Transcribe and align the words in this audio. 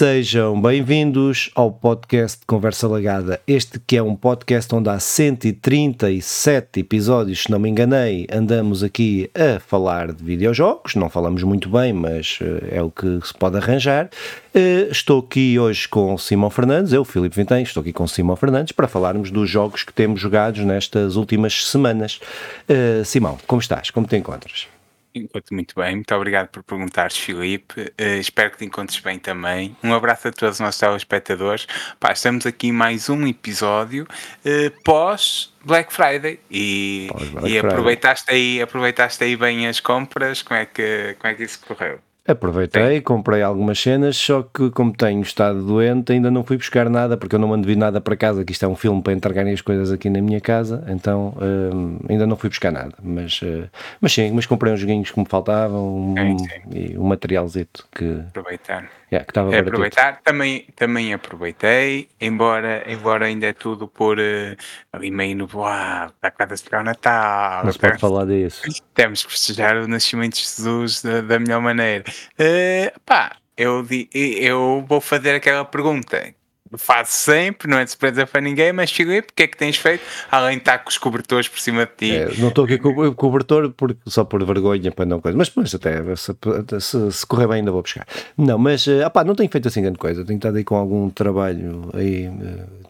Sejam 0.00 0.58
bem-vindos 0.58 1.50
ao 1.54 1.70
podcast 1.70 2.40
Conversa 2.46 2.88
Lagada. 2.88 3.38
Este 3.46 3.78
que 3.78 3.98
é 3.98 4.02
um 4.02 4.16
podcast 4.16 4.74
onde 4.74 4.88
há 4.88 4.98
137 4.98 6.80
episódios, 6.80 7.42
se 7.42 7.50
não 7.50 7.58
me 7.58 7.68
enganei, 7.68 8.26
andamos 8.32 8.82
aqui 8.82 9.30
a 9.34 9.60
falar 9.60 10.10
de 10.10 10.24
videojogos. 10.24 10.94
Não 10.94 11.10
falamos 11.10 11.42
muito 11.42 11.68
bem, 11.68 11.92
mas 11.92 12.38
eh, 12.40 12.78
é 12.78 12.82
o 12.82 12.90
que 12.90 13.20
se 13.22 13.34
pode 13.34 13.58
arranjar. 13.58 14.08
Eh, 14.54 14.88
estou 14.90 15.20
aqui 15.20 15.58
hoje 15.58 15.86
com 15.86 16.16
Simão 16.16 16.48
Fernandes, 16.48 16.94
eu, 16.94 17.04
Filipe 17.04 17.36
Vintém, 17.36 17.62
estou 17.62 17.82
aqui 17.82 17.92
com 17.92 18.06
Simão 18.06 18.36
Fernandes 18.36 18.72
para 18.72 18.88
falarmos 18.88 19.30
dos 19.30 19.50
jogos 19.50 19.82
que 19.82 19.92
temos 19.92 20.18
jogados 20.18 20.64
nestas 20.64 21.16
últimas 21.16 21.66
semanas. 21.66 22.20
Eh, 22.66 23.02
Simão, 23.04 23.36
como 23.46 23.60
estás? 23.60 23.90
Como 23.90 24.06
te 24.06 24.16
encontras? 24.16 24.66
Encontro 25.12 25.54
muito 25.54 25.74
bem, 25.74 25.96
muito 25.96 26.14
obrigado 26.14 26.48
por 26.48 26.62
perguntares, 26.62 27.16
Filipe. 27.16 27.80
Uh, 27.80 28.20
espero 28.20 28.52
que 28.52 28.58
te 28.58 28.64
encontres 28.64 29.00
bem 29.00 29.18
também. 29.18 29.76
Um 29.82 29.92
abraço 29.92 30.28
a 30.28 30.32
todos 30.32 30.56
os 30.56 30.60
nossos 30.60 30.78
telespectadores. 30.78 31.66
Pá, 31.98 32.12
estamos 32.12 32.46
aqui 32.46 32.68
em 32.68 32.72
mais 32.72 33.08
um 33.08 33.26
episódio 33.26 34.04
uh, 34.04 34.82
pós 34.84 35.52
Black 35.64 35.92
Friday 35.92 36.38
e, 36.48 37.08
pós 37.10 37.28
Black 37.28 37.46
e 37.48 37.50
Friday. 37.50 37.58
aproveitaste 37.58 38.30
aí, 38.30 38.62
aproveitaste 38.62 39.24
aí 39.24 39.36
bem 39.36 39.66
as 39.66 39.80
compras. 39.80 40.42
Como 40.42 40.60
é 40.60 40.66
que, 40.66 41.16
como 41.18 41.32
é 41.32 41.36
que 41.36 41.42
isso 41.42 41.58
correu? 41.66 42.00
Aproveitei, 42.32 42.96
Sim. 42.96 43.02
comprei 43.02 43.42
algumas 43.42 43.80
cenas, 43.80 44.16
só 44.16 44.42
que 44.42 44.70
como 44.70 44.92
tenho 44.92 45.20
estado 45.22 45.62
doente, 45.62 46.12
ainda 46.12 46.30
não 46.30 46.44
fui 46.44 46.56
buscar 46.56 46.88
nada, 46.88 47.16
porque 47.16 47.34
eu 47.34 47.38
não 47.38 47.48
mando 47.48 47.70
nada 47.76 48.00
para 48.00 48.16
casa, 48.16 48.44
que 48.44 48.52
isto 48.52 48.64
é 48.64 48.68
um 48.68 48.76
filme 48.76 49.02
para 49.02 49.12
entregarem 49.12 49.52
as 49.52 49.60
coisas 49.60 49.92
aqui 49.92 50.10
na 50.10 50.20
minha 50.20 50.40
casa, 50.40 50.84
então 50.88 51.34
hum, 51.40 51.98
ainda 52.08 52.26
não 52.26 52.36
fui 52.36 52.48
buscar 52.48 52.72
nada. 52.72 52.94
Mas, 53.02 53.40
uh, 53.42 53.68
mas 54.00 54.12
sim, 54.12 54.30
mas 54.32 54.46
comprei 54.46 54.72
uns 54.72 54.80
joguinhos 54.80 55.10
que 55.10 55.18
me 55.18 55.26
faltavam 55.26 56.14
um, 56.14 56.36
e 56.72 56.96
um 56.98 57.04
materialzito 57.04 57.86
que. 57.92 58.20
Aproveitar. 58.28 58.99
Yeah, 59.12 59.24
que 59.24 59.32
estava 59.32 59.52
é 59.52 59.58
aproveitar, 59.58 60.20
também, 60.22 60.66
também 60.76 61.12
aproveitei, 61.12 62.08
embora, 62.20 62.84
embora 62.86 63.26
ainda 63.26 63.46
é 63.46 63.52
tudo 63.52 63.88
por 63.88 64.18
uh, 64.18 64.56
ali 64.92 65.10
meio 65.10 65.36
no 65.36 65.48
ah, 65.64 66.12
está 66.14 66.30
quase 66.30 66.54
a 66.54 66.56
chegar 66.56 66.80
o 66.82 66.84
Natal. 66.84 67.72
Se 67.72 67.78
pode 67.78 67.98
falar 67.98 68.26
disso. 68.26 68.62
Temos 68.94 69.24
que 69.24 69.32
festejar 69.32 69.76
o 69.78 69.88
nascimento 69.88 70.34
de 70.34 70.42
Jesus 70.42 71.02
da, 71.02 71.22
da 71.22 71.40
melhor 71.40 71.60
maneira. 71.60 72.04
Uh, 72.38 73.00
pá, 73.04 73.36
eu, 73.56 73.84
eu 74.14 74.84
vou 74.88 75.00
fazer 75.00 75.34
aquela 75.34 75.64
pergunta 75.64 76.32
faço 76.78 77.12
sempre, 77.12 77.68
não 77.68 77.78
é 77.78 77.84
de 77.84 77.90
surpresa 77.90 78.26
para 78.26 78.40
ninguém, 78.40 78.72
mas 78.72 78.92
Filipe, 78.92 79.28
o 79.30 79.34
que 79.34 79.42
é 79.42 79.46
que 79.46 79.56
tens 79.56 79.76
feito? 79.76 80.02
Além 80.30 80.56
de 80.56 80.62
estar 80.62 80.78
com 80.78 80.88
os 80.88 80.98
cobertores 80.98 81.48
por 81.48 81.60
cima 81.60 81.84
de 81.84 81.92
ti. 81.96 82.16
É, 82.16 82.32
não 82.38 82.48
estou 82.48 82.64
aqui 82.64 82.78
com 82.78 82.88
o 82.90 83.14
cobertor 83.14 83.70
porque, 83.76 83.98
só 84.06 84.24
por 84.24 84.44
vergonha 84.44 84.92
para 84.92 85.04
não 85.04 85.20
coisa, 85.20 85.36
mas, 85.36 85.50
mas 85.54 85.74
até 85.74 86.00
se, 86.16 86.32
se, 86.80 87.12
se, 87.12 87.26
correr 87.26 87.48
bem 87.48 87.56
ainda 87.58 87.72
vou 87.72 87.82
buscar. 87.82 88.06
Não, 88.36 88.58
mas 88.58 88.86
opá, 89.04 89.24
não 89.24 89.34
tenho 89.34 89.50
feito 89.50 89.66
assim 89.66 89.82
grande 89.82 89.98
coisa, 89.98 90.24
tenho 90.24 90.36
estado 90.36 90.56
aí 90.56 90.64
com 90.64 90.76
algum 90.76 91.10
trabalho 91.10 91.90
aí, 91.94 92.28
uh, 92.28 92.32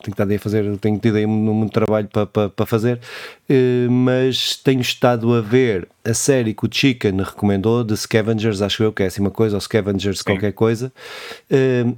tenho 0.03 0.12
estado 0.12 0.31
aí 0.31 0.36
a 0.36 0.41
fazer, 0.41 0.77
tenho 0.78 0.98
tido 0.98 1.17
aí 1.17 1.27
muito 1.27 1.73
trabalho 1.73 2.08
para, 2.08 2.27
para, 2.27 2.48
para 2.51 2.67
fazer, 2.67 3.01
uh, 3.48 3.91
mas 3.91 4.56
tenho 4.56 4.81
estado 4.81 5.34
a 5.34 5.41
ver 5.41 5.89
a 6.05 6.14
série 6.14 6.55
que 6.55 6.67
o 6.67 6.69
Chicken 6.70 7.23
recomendou 7.23 7.84
de 7.84 7.97
Scavengers, 7.97 8.62
acho 8.62 8.83
eu 8.83 8.92
que 8.92 9.03
é 9.03 9.06
assim 9.06 9.20
uma 9.20 9.31
coisa, 9.31 9.56
ou 9.56 9.61
Scavengers 9.61 10.19
Sim. 10.19 10.25
qualquer 10.25 10.53
coisa. 10.53 10.92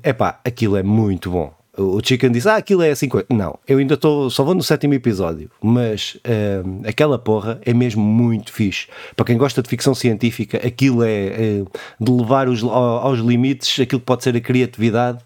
É 0.03 0.13
pá, 0.13 0.41
aquilo 0.45 0.77
é 0.77 0.83
muito 0.83 1.31
bom 1.31 1.55
o 1.77 2.01
Chicken 2.05 2.31
diz, 2.31 2.47
ah, 2.47 2.56
aquilo 2.56 2.83
é 2.83 2.91
assim. 2.91 3.09
Não, 3.31 3.59
eu 3.67 3.78
ainda 3.78 3.95
estou, 3.95 4.28
só 4.28 4.45
vou 4.45 4.55
no 4.55 4.62
sétimo 4.62 4.92
episódio, 4.92 5.51
mas 5.62 6.17
uh, 6.17 6.87
aquela 6.87 7.19
porra 7.19 7.61
é 7.64 7.73
mesmo 7.73 8.03
muito 8.03 8.53
fixe. 8.53 8.89
Para 9.17 9.25
quem 9.25 9.39
gosta 9.39 9.62
de 9.62 9.70
ficção 9.70 9.95
científica, 9.95 10.59
aquilo 10.59 11.03
é 11.03 11.62
uh, 11.62 11.70
de 11.98 12.12
levar 12.12 12.48
os, 12.48 12.62
aos 12.62 13.20
limites 13.20 13.81
aquilo 13.81 14.01
que 14.01 14.07
pode 14.07 14.23
ser 14.23 14.36
a 14.36 14.41
criatividade 14.41 15.20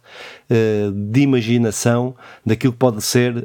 uh, 0.51 0.93
de 0.93 1.21
imaginação 1.21 2.15
daquilo 2.45 2.73
que 2.73 2.79
pode 2.79 3.03
ser 3.03 3.37
uh, 3.37 3.43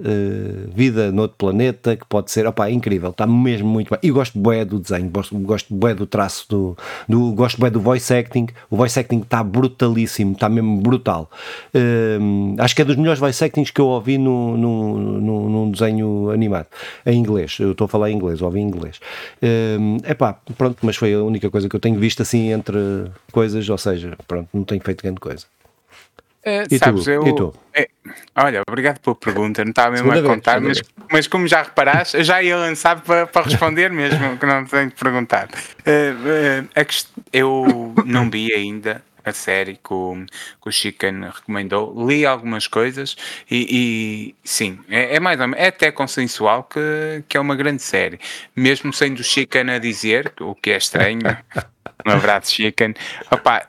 vida 0.74 1.12
noutro 1.12 1.38
planeta, 1.38 1.96
que 1.96 2.06
pode 2.06 2.32
ser, 2.32 2.48
opá, 2.48 2.70
incrível, 2.70 3.10
está 3.12 3.26
mesmo 3.28 3.68
muito 3.68 3.90
bem. 3.90 4.00
E 4.04 4.12
gosto 4.12 4.38
bué 4.38 4.66
do 4.66 4.80
desenho, 4.80 5.10
gosto, 5.10 5.38
gosto 5.40 5.74
bué 5.74 5.94
do 5.94 6.06
traço, 6.06 6.46
do, 6.50 6.78
do, 7.08 7.32
gosto 7.34 7.60
bué 7.60 7.70
do 7.70 7.80
voice 7.80 8.14
acting, 8.14 8.48
o 8.70 8.78
voice 8.78 9.00
acting 9.00 9.20
está 9.20 9.44
brutalíssimo, 9.44 10.34
está 10.34 10.50
mesmo 10.50 10.78
brutal. 10.78 11.30
Uh, 11.74 12.56
acho 12.60 12.76
que 12.76 12.82
é 12.82 12.86
dos 12.86 12.96
melhores 12.96 13.20
voice 13.20 13.44
actings 13.44 13.72
que 13.72 13.82
eu 13.82 13.88
ouvi 13.88 14.18
no, 14.18 14.58
no, 14.58 14.98
no, 14.98 15.50
num 15.50 15.72
desenho 15.72 16.30
animado, 16.30 16.68
em 17.06 17.18
inglês, 17.18 17.58
eu 17.60 17.72
estou 17.72 17.86
a 17.86 17.88
falar 17.88 18.12
em 18.12 18.16
inglês, 18.16 18.42
ouvi 18.42 18.60
em 18.60 18.68
inglês. 18.68 19.00
É 20.04 20.14
pá, 20.14 20.38
pronto, 20.58 20.78
mas 20.82 20.96
foi 20.96 21.14
a 21.14 21.22
única 21.22 21.50
coisa 21.50 21.68
que 21.68 21.76
eu 21.76 21.80
tenho 21.80 22.00
visto 22.00 22.22
assim 22.22 22.52
entre 22.52 22.78
coisas, 23.32 23.68
ou 23.70 23.78
seja, 23.78 24.18
pronto, 24.28 24.50
não 24.54 24.64
tenho 24.64 24.82
feito 24.82 25.02
grande 25.02 25.20
coisa. 25.20 25.46
Uh, 26.46 26.66
e, 26.72 26.78
sabes, 26.80 27.04
tu? 27.04 27.12
Eu, 27.12 27.28
e 27.28 27.36
tu? 27.36 27.54
É, 27.74 27.88
olha, 28.36 28.64
obrigado 28.68 29.00
pela 29.00 29.16
pergunta, 29.16 29.64
não 29.64 29.70
estava 29.70 29.92
mesmo 29.92 30.12
Segunda 30.12 30.28
a 30.28 30.36
contar, 30.36 30.60
vez, 30.60 30.82
mas, 30.96 31.08
mas 31.12 31.28
como 31.28 31.48
já 31.48 31.62
reparaste, 31.62 32.18
eu 32.18 32.24
já 32.24 32.42
ia 32.42 32.58
lançar 32.58 33.00
para, 33.02 33.28
para 33.28 33.44
responder 33.44 33.92
mesmo, 33.92 34.38
que 34.38 34.46
não 34.46 34.66
tenho 34.66 34.90
de 34.90 34.96
perguntar. 34.96 35.48
Uh, 35.48 36.66
uh, 36.66 37.24
eu 37.32 37.94
não 38.06 38.30
vi 38.30 38.52
ainda 38.54 39.04
a 39.24 39.32
série 39.32 39.76
que 39.76 39.94
o, 39.94 40.26
que 40.62 40.70
o 40.70 40.72
Chicken 40.72 41.26
recomendou, 41.26 42.08
li 42.08 42.26
algumas 42.26 42.68
coisas 42.68 43.16
e, 43.50 43.68
e 43.70 44.36
sim, 44.44 44.80
é, 44.90 45.16
é, 45.16 45.20
mais 45.20 45.40
ou 45.40 45.48
menos, 45.48 45.64
é 45.64 45.68
até 45.68 45.92
consensual 45.92 46.64
que, 46.64 47.24
que 47.28 47.38
é 47.38 47.40
uma 47.40 47.56
grande 47.56 47.84
série, 47.84 48.20
mesmo 48.56 48.92
sendo 48.92 49.20
o 49.20 49.24
Chicken 49.24 49.70
a 49.70 49.78
dizer, 49.78 50.34
o 50.42 50.56
que 50.56 50.72
é 50.72 50.78
estranho. 50.78 51.20
um 52.06 52.12
abraço, 52.12 52.56
Chicken. 52.56 52.96
Opa, 53.30 53.68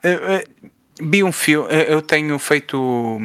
vi 1.02 1.22
um 1.22 1.32
filme, 1.32 1.68
eu 1.88 2.00
tenho 2.00 2.38
feito 2.38 3.20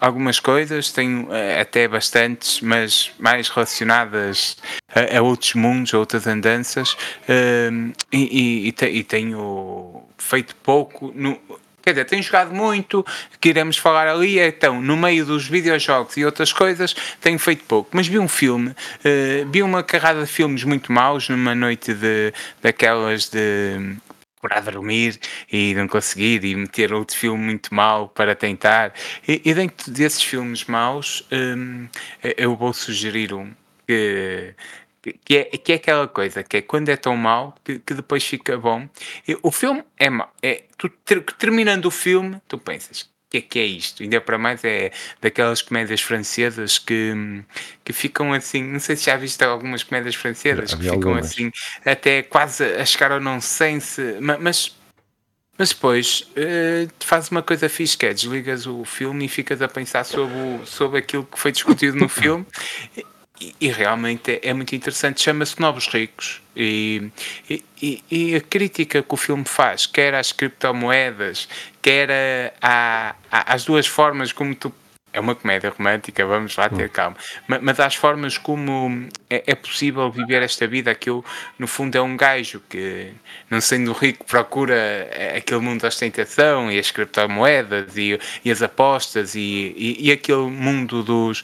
algumas 0.00 0.38
coisas, 0.38 0.92
tenho 0.92 1.32
eh, 1.32 1.60
até 1.60 1.88
bastantes, 1.88 2.60
mas 2.60 3.10
mais 3.18 3.48
relacionadas 3.48 4.56
a, 4.94 5.18
a 5.18 5.22
outros 5.22 5.54
mundos, 5.54 5.92
a 5.92 5.98
outras 5.98 6.26
andanças, 6.26 6.92
uh, 6.92 7.92
e, 8.12 8.68
e, 8.68 8.98
e, 8.98 9.02
tenho 9.02 10.02
feito 10.16 10.54
pouco. 10.56 11.12
No, 11.14 11.36
quer 11.82 11.90
dizer, 11.90 12.04
tenho 12.04 12.22
jogado 12.22 12.54
muito, 12.54 13.04
que 13.40 13.48
iremos 13.48 13.76
falar 13.76 14.06
ali, 14.06 14.38
então, 14.38 14.80
no 14.80 14.96
meio 14.96 15.26
dos 15.26 15.48
videojogos 15.48 16.16
e 16.16 16.24
outras 16.24 16.52
coisas, 16.52 16.94
tenho 17.20 17.38
feito 17.38 17.64
pouco. 17.64 17.90
Mas 17.92 18.06
vi 18.06 18.18
um 18.18 18.28
filme, 18.28 18.70
uh, 18.70 19.50
vi 19.50 19.62
uma 19.62 19.82
carrada 19.82 20.20
de 20.20 20.30
filmes 20.30 20.62
muito 20.62 20.92
maus 20.92 21.28
numa 21.28 21.54
noite 21.54 21.92
de, 21.92 22.32
daquelas 22.62 23.28
de 23.28 23.96
procurar 24.40 24.60
dormir 24.60 25.18
e 25.50 25.74
não 25.74 25.88
conseguir 25.88 26.44
e 26.44 26.54
meter 26.54 26.92
outro 26.92 27.16
filme 27.16 27.44
muito 27.44 27.74
mau 27.74 28.08
para 28.08 28.34
tentar. 28.34 28.94
E, 29.26 29.42
e 29.44 29.54
dentro 29.54 29.90
desses 29.90 30.22
filmes 30.22 30.64
maus, 30.64 31.26
hum, 31.32 31.88
eu 32.36 32.56
vou 32.56 32.72
sugerir 32.72 33.34
um 33.34 33.52
que, 33.86 35.12
que, 35.24 35.36
é, 35.36 35.44
que 35.44 35.72
é 35.72 35.76
aquela 35.76 36.06
coisa 36.06 36.42
que 36.42 36.58
é 36.58 36.62
quando 36.62 36.88
é 36.90 36.96
tão 36.96 37.16
mau 37.16 37.54
que, 37.64 37.78
que 37.78 37.94
depois 37.94 38.24
fica 38.24 38.56
bom. 38.58 38.88
E, 39.26 39.36
o 39.42 39.50
filme 39.50 39.82
é 39.96 40.10
mau. 40.10 40.32
É, 40.42 40.64
tu, 40.76 40.88
ter, 40.88 41.22
terminando 41.38 41.86
o 41.86 41.90
filme, 41.90 42.40
tu 42.46 42.58
pensas 42.58 43.08
que 43.30 43.38
é 43.38 43.40
que 43.40 43.58
é 43.58 43.64
isto? 43.64 44.02
Ainda 44.02 44.20
para 44.20 44.38
mais 44.38 44.64
é 44.64 44.90
daquelas 45.20 45.60
comédias 45.60 46.00
francesas 46.00 46.78
que, 46.78 47.12
que 47.84 47.92
ficam 47.92 48.32
assim, 48.32 48.62
não 48.62 48.80
sei 48.80 48.96
se 48.96 49.06
já 49.06 49.16
viste 49.16 49.42
algumas 49.44 49.82
comédias 49.82 50.14
francesas 50.14 50.74
que 50.74 50.82
ficam 50.82 50.94
algumas. 50.94 51.26
assim, 51.26 51.50
até 51.84 52.22
quase 52.22 52.64
a 52.64 52.84
chegar 52.84 53.12
ao 53.12 53.20
nonsense, 53.20 54.00
mas 54.40 54.76
mas 55.58 55.70
depois 55.70 56.20
uh, 56.36 56.88
fazes 57.00 57.32
uma 57.32 57.42
coisa 57.42 57.68
fixe 57.68 57.98
que 57.98 58.06
é 58.06 58.14
desligas 58.14 58.64
o 58.64 58.84
filme 58.84 59.24
e 59.24 59.28
ficas 59.28 59.60
a 59.60 59.66
pensar 59.66 60.04
sobre, 60.04 60.32
o, 60.36 60.64
sobre 60.64 61.00
aquilo 61.00 61.24
que 61.24 61.36
foi 61.36 61.50
discutido 61.50 61.96
no 61.96 62.06
filme 62.08 62.46
e, 63.60 63.68
realmente 63.68 64.32
é, 64.32 64.50
é, 64.50 64.54
muito 64.54 64.74
interessante. 64.74 65.20
Chama-se 65.20 65.60
Novos 65.60 65.86
Ricos. 65.88 66.40
E, 66.56 67.10
e, 67.80 68.02
e, 68.10 68.34
a 68.34 68.40
crítica 68.40 69.02
que 69.02 69.14
o 69.14 69.16
filme 69.16 69.44
faz, 69.44 69.86
quer 69.86 70.14
às 70.14 70.32
criptomoedas, 70.32 71.48
quer 71.80 72.52
às 73.30 73.64
duas 73.64 73.86
formas 73.86 74.32
como 74.32 74.54
tu 74.54 74.72
é 75.12 75.20
uma 75.20 75.34
comédia 75.34 75.70
romântica, 75.70 76.24
vamos 76.26 76.56
lá 76.56 76.68
ter 76.68 76.86
hum. 76.86 76.90
calma. 76.92 77.16
Mas, 77.46 77.62
mas 77.62 77.80
às 77.80 77.94
formas 77.94 78.36
como 78.38 79.08
é, 79.28 79.42
é, 79.46 79.54
possível 79.54 80.10
viver 80.10 80.42
esta 80.42 80.66
vida, 80.66 80.90
aquilo 80.90 81.24
no 81.58 81.66
fundo 81.66 81.96
é 81.96 82.02
um 82.02 82.16
gajo 82.16 82.62
que, 82.68 83.12
não 83.50 83.60
sendo 83.60 83.92
rico, 83.92 84.24
procura 84.24 84.74
é, 84.74 85.36
aquele 85.36 85.60
mundo 85.60 85.82
da 85.82 85.88
ostentação 85.88 86.70
e 86.70 86.78
as 86.78 86.90
criptomoedas 86.90 87.96
e, 87.96 88.18
e 88.44 88.50
as 88.50 88.62
apostas 88.62 89.34
e, 89.34 89.74
e, 89.76 90.08
e, 90.08 90.12
aquele 90.12 90.50
mundo 90.50 91.02
dos, 91.02 91.42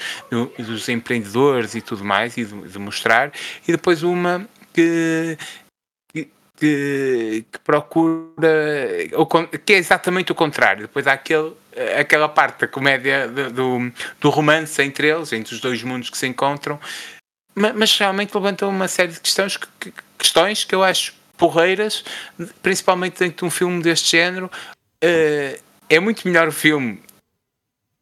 dos 0.58 0.88
empreendedores 0.88 1.75
e 1.75 1.81
tudo 1.81 2.05
mais, 2.05 2.37
e 2.37 2.44
de, 2.44 2.69
de 2.69 2.78
mostrar. 2.78 3.32
E 3.66 3.72
depois 3.72 4.02
uma 4.02 4.46
que 4.72 5.38
que, 6.56 7.44
que, 7.50 7.58
procura, 7.64 8.49
que 9.64 9.72
é 9.72 9.76
exatamente 9.76 10.32
o 10.32 10.34
contrário. 10.34 10.82
Depois 10.82 11.06
há 11.06 11.12
aquele, 11.14 11.52
aquela 11.99 12.29
parte 12.29 12.61
da 12.61 12.69
comédia 12.69 13.29
do, 13.29 13.93
do 14.21 14.31
romance 14.31 14.82
entre 14.82 15.09
eles, 15.09 15.32
entre 15.32 15.55
os 15.55 15.61
dois 15.61 15.82
mundos 15.82 16.11
que 16.11 16.19
se 16.19 16.26
encontram, 16.26 16.79
mas, 17.55 17.97
realmente 17.99 18.35
levantam 18.35 18.69
uma 18.69 18.88
série 18.88 19.12
de 19.12 19.21
questões 19.21 19.56
que, 19.56 19.93
questões 20.19 20.65
que 20.65 20.75
eu 20.75 20.82
acho 20.82 21.15
porreiras, 21.37 22.05
principalmente 22.62 23.19
dentro 23.19 23.38
de 23.38 23.44
um 23.44 23.50
filme 23.50 23.82
deste 23.82 24.17
género. 24.17 24.50
Uh, 25.03 25.62
é 25.88 26.00
muito 26.00 26.26
melhor 26.26 26.49
o 26.49 26.53
filme 26.53 27.00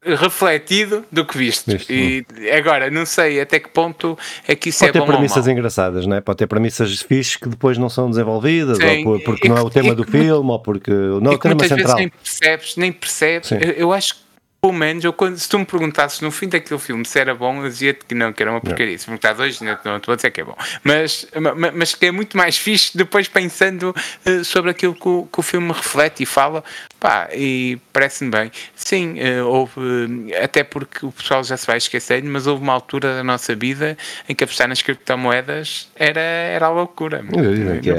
refletido 0.05 1.05
do 1.11 1.25
que 1.25 1.37
visto. 1.37 1.71
E 1.89 2.25
agora, 2.55 2.89
não 2.89 3.05
sei 3.05 3.39
até 3.39 3.59
que 3.59 3.69
ponto 3.69 4.17
é 4.47 4.55
que 4.55 4.69
isso 4.69 4.79
Pode 4.79 4.89
é 4.89 4.93
bom. 4.93 5.05
Pode 5.05 5.11
ter 5.11 5.17
premissas 5.17 5.47
engraçadas, 5.47 6.05
não 6.05 6.17
é? 6.17 6.21
Pode 6.21 6.37
ter 6.37 6.47
premissas 6.47 7.01
fixes 7.01 7.35
que 7.35 7.47
depois 7.47 7.77
não 7.77 7.89
são 7.89 8.09
desenvolvidas, 8.09 8.77
Sim. 8.77 9.05
ou 9.05 9.19
porque 9.19 9.47
não 9.47 9.57
é 9.57 9.61
o 9.61 9.69
tema 9.69 9.95
do 9.95 10.03
filme, 10.03 10.49
ou 10.49 10.59
porque 10.59 10.91
não 10.91 11.31
é 11.31 11.35
o 11.35 11.37
tema 11.37 11.67
central. 11.67 11.97
nem 11.97 12.09
percebes, 12.09 12.75
nem 12.77 12.91
percebes. 12.91 13.51
Eu, 13.51 13.71
eu, 13.71 13.93
acho 13.93 14.15
que 14.15 14.22
pelo 14.63 14.71
menos, 14.71 15.03
eu, 15.03 15.11
quando, 15.11 15.37
se 15.37 15.49
tu 15.49 15.59
me 15.59 15.65
perguntasses 15.65 16.21
no 16.21 16.31
fim 16.31 16.47
daquele 16.47 16.79
filme 16.79 17.03
se 17.03 17.19
era 17.19 17.35
bom, 17.35 17.61
eu 17.61 17.69
dizia-te 17.69 18.05
que 18.05 18.15
não, 18.15 18.31
que 18.31 18.41
era 18.41 18.49
uma 18.49 18.61
porcaria. 18.61 18.97
Se 18.97 19.11
me 19.11 19.17
perguntas 19.17 19.45
hoje, 19.45 19.61
não, 19.61 19.77
não 19.83 19.97
estou 19.97 20.13
a 20.13 20.15
dizer 20.15 20.31
que 20.31 20.39
é 20.39 20.43
bom. 20.45 20.55
Mas, 20.81 21.27
mas 21.73 21.93
que 21.93 22.05
é 22.05 22.11
muito 22.13 22.37
mais 22.37 22.57
fixe 22.57 22.97
depois 22.97 23.27
pensando 23.27 23.93
uh, 24.25 24.45
sobre 24.45 24.71
aquilo 24.71 24.95
que 24.95 25.05
o, 25.05 25.27
que 25.29 25.37
o 25.37 25.41
filme 25.41 25.67
reflete 25.67 26.23
e 26.23 26.25
fala. 26.25 26.63
Pá, 26.97 27.27
e 27.33 27.77
parece-me 27.91 28.31
bem. 28.31 28.49
Sim, 28.73 29.17
uh, 29.19 29.45
houve, 29.45 29.77
uh, 29.77 30.41
até 30.41 30.63
porque 30.63 31.05
o 31.05 31.11
pessoal 31.11 31.43
já 31.43 31.57
se 31.57 31.67
vai 31.67 31.75
esquecendo, 31.75 32.29
mas 32.29 32.47
houve 32.47 32.63
uma 32.63 32.71
altura 32.71 33.15
da 33.15 33.23
nossa 33.23 33.53
vida 33.53 33.97
em 34.29 34.33
que 34.33 34.45
apostar 34.45 34.69
nas 34.69 34.81
criptomoedas 34.81 35.91
era, 35.93 36.21
era 36.21 36.67
a 36.67 36.69
loucura. 36.69 37.21
Eu 37.33 37.81
que 37.81 37.89
é 37.89 37.95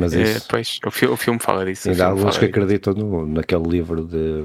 Mas 0.00 0.14
é, 0.14 0.22
isso, 0.22 0.46
pois, 0.48 0.78
o, 0.84 0.90
fi 0.90 1.06
o, 1.06 1.16
filme 1.16 1.38
fala 1.38 1.64
disso. 1.64 1.90
Ainda 1.90 2.06
há 2.06 2.08
alguns 2.08 2.38
que 2.38 2.46
acreditam 2.46 2.94
no, 2.94 3.26
naquele 3.26 3.68
livro 3.68 4.04
de, 4.04 4.44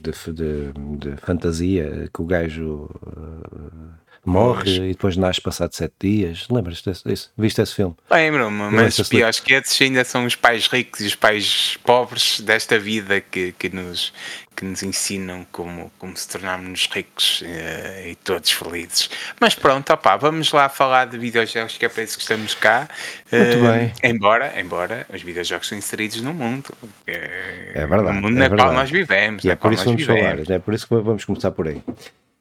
de, 0.00 0.32
de, 0.32 0.72
de, 0.98 1.16
fantasia 1.16 2.08
que 2.12 2.22
o 2.22 2.24
gajo 2.24 2.90
uh, 3.06 3.94
morre 4.24 4.64
mas... 4.64 4.76
e 4.76 4.88
depois 4.88 5.16
nasce 5.16 5.40
passado 5.40 5.74
sete 5.74 5.94
dias. 6.00 6.46
Lembras-te 6.50 6.90
disso? 6.90 7.32
Viste 7.36 7.60
esse 7.60 7.74
filme? 7.74 7.94
Lembro-me, 8.10 8.70
mas 8.70 8.98
os 8.98 9.08
piores 9.08 9.40
que 9.40 9.54
esses 9.54 9.80
ainda 9.80 10.04
são 10.04 10.24
os 10.24 10.34
pais 10.34 10.66
ricos 10.66 11.00
e 11.00 11.06
os 11.06 11.14
pais 11.14 11.78
pobres 11.84 12.40
desta 12.40 12.78
vida 12.78 13.20
que, 13.20 13.52
que, 13.52 13.68
nos, 13.68 14.12
que 14.56 14.64
nos 14.64 14.82
ensinam 14.82 15.46
como, 15.52 15.92
como 15.98 16.16
se 16.16 16.28
tornarmos 16.28 16.88
ricos 16.92 17.42
uh, 17.42 18.08
e 18.08 18.14
todos 18.16 18.50
felizes. 18.50 19.10
Mas 19.40 19.54
pronto, 19.54 19.92
opá, 19.92 20.16
vamos 20.16 20.52
lá 20.52 20.68
falar 20.68 21.06
de 21.06 21.18
videojogos 21.18 21.76
que 21.76 21.84
é 21.84 21.88
para 21.88 22.02
isso 22.02 22.16
que 22.16 22.22
estamos 22.22 22.54
cá. 22.54 22.88
Muito 23.30 23.58
uh, 23.58 23.72
bem. 23.72 23.92
Embora, 24.02 24.60
embora 24.60 25.06
os 25.12 25.22
videojogos 25.22 25.68
são 25.68 25.76
inseridos 25.76 26.20
no 26.20 26.32
mundo. 26.32 26.74
É, 27.06 27.72
é 27.74 27.86
verdade. 27.86 28.16
No 28.16 28.22
mundo 28.22 28.42
é 28.42 28.48
na 28.48 28.56
qual 28.56 28.72
nós 28.72 28.90
vivemos. 28.90 29.44
E 29.44 29.50
é 29.50 29.56
por 29.56 29.72
isso 29.72 29.84
vamos 29.84 30.00
vivemos. 30.00 30.46
falar, 30.46 30.56
é 30.56 30.58
por 30.58 30.74
isso 30.74 30.86
que 30.86 30.94
vamos 30.94 31.24
começar 31.24 31.50
por 31.50 31.68
aí. 31.68 31.82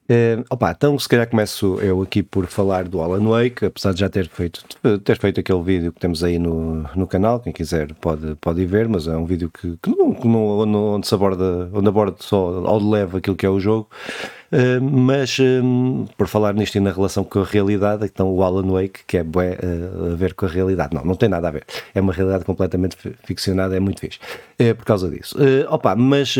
Uh, 0.03 0.43
opa, 0.49 0.71
então 0.71 0.99
se 0.99 1.07
calhar 1.07 1.29
começo 1.29 1.79
eu 1.79 2.01
aqui 2.01 2.21
por 2.21 2.45
falar 2.45 2.83
do 2.83 3.01
Alan 3.01 3.25
Wake, 3.25 3.65
apesar 3.65 3.93
de 3.93 4.01
já 4.01 4.09
ter 4.09 4.27
feito, 4.27 4.61
ter 5.01 5.17
feito 5.17 5.39
aquele 5.39 5.63
vídeo 5.63 5.93
que 5.93 5.99
temos 5.99 6.21
aí 6.25 6.37
no, 6.37 6.83
no 6.93 7.07
canal, 7.07 7.39
quem 7.39 7.53
quiser 7.53 7.93
pode, 7.95 8.35
pode 8.35 8.61
ir 8.61 8.65
ver, 8.65 8.89
mas 8.89 9.07
é 9.07 9.15
um 9.15 9.25
vídeo 9.25 9.49
que, 9.49 9.77
que 9.81 9.89
não, 9.89 10.09
não, 10.65 10.95
onde 10.95 11.07
se 11.07 11.15
aborda, 11.15 11.69
onde 11.73 11.87
aborda 11.87 12.17
só 12.19 12.65
ao 12.65 12.79
de 12.79 12.85
leve 12.85 13.17
aquilo 13.17 13.35
que 13.37 13.45
é 13.45 13.49
o 13.49 13.61
jogo, 13.61 13.89
mas 14.81 15.37
um, 15.39 16.05
por 16.17 16.27
falar 16.27 16.53
nisto 16.53 16.75
e 16.75 16.79
na 16.79 16.91
relação 16.91 17.23
com 17.23 17.39
a 17.39 17.43
realidade, 17.43 18.05
então 18.05 18.31
o 18.31 18.43
Alan 18.43 18.71
Wake, 18.71 19.01
que 19.07 19.17
é 19.17 19.23
bué, 19.23 19.57
uh, 19.63 20.13
a 20.13 20.15
ver 20.15 20.33
com 20.33 20.45
a 20.45 20.49
realidade, 20.49 20.93
não, 20.95 21.03
não 21.03 21.15
tem 21.15 21.27
nada 21.27 21.47
a 21.47 21.51
ver, 21.51 21.63
é 21.93 21.99
uma 21.99 22.13
realidade 22.13 22.45
completamente 22.45 22.95
ficcionada, 23.23 23.75
é 23.75 23.79
muito 23.79 23.99
fixe, 23.99 24.19
por 24.77 24.85
causa 24.85 25.09
disso. 25.09 25.35
opa, 25.69 25.95
mas 25.95 26.35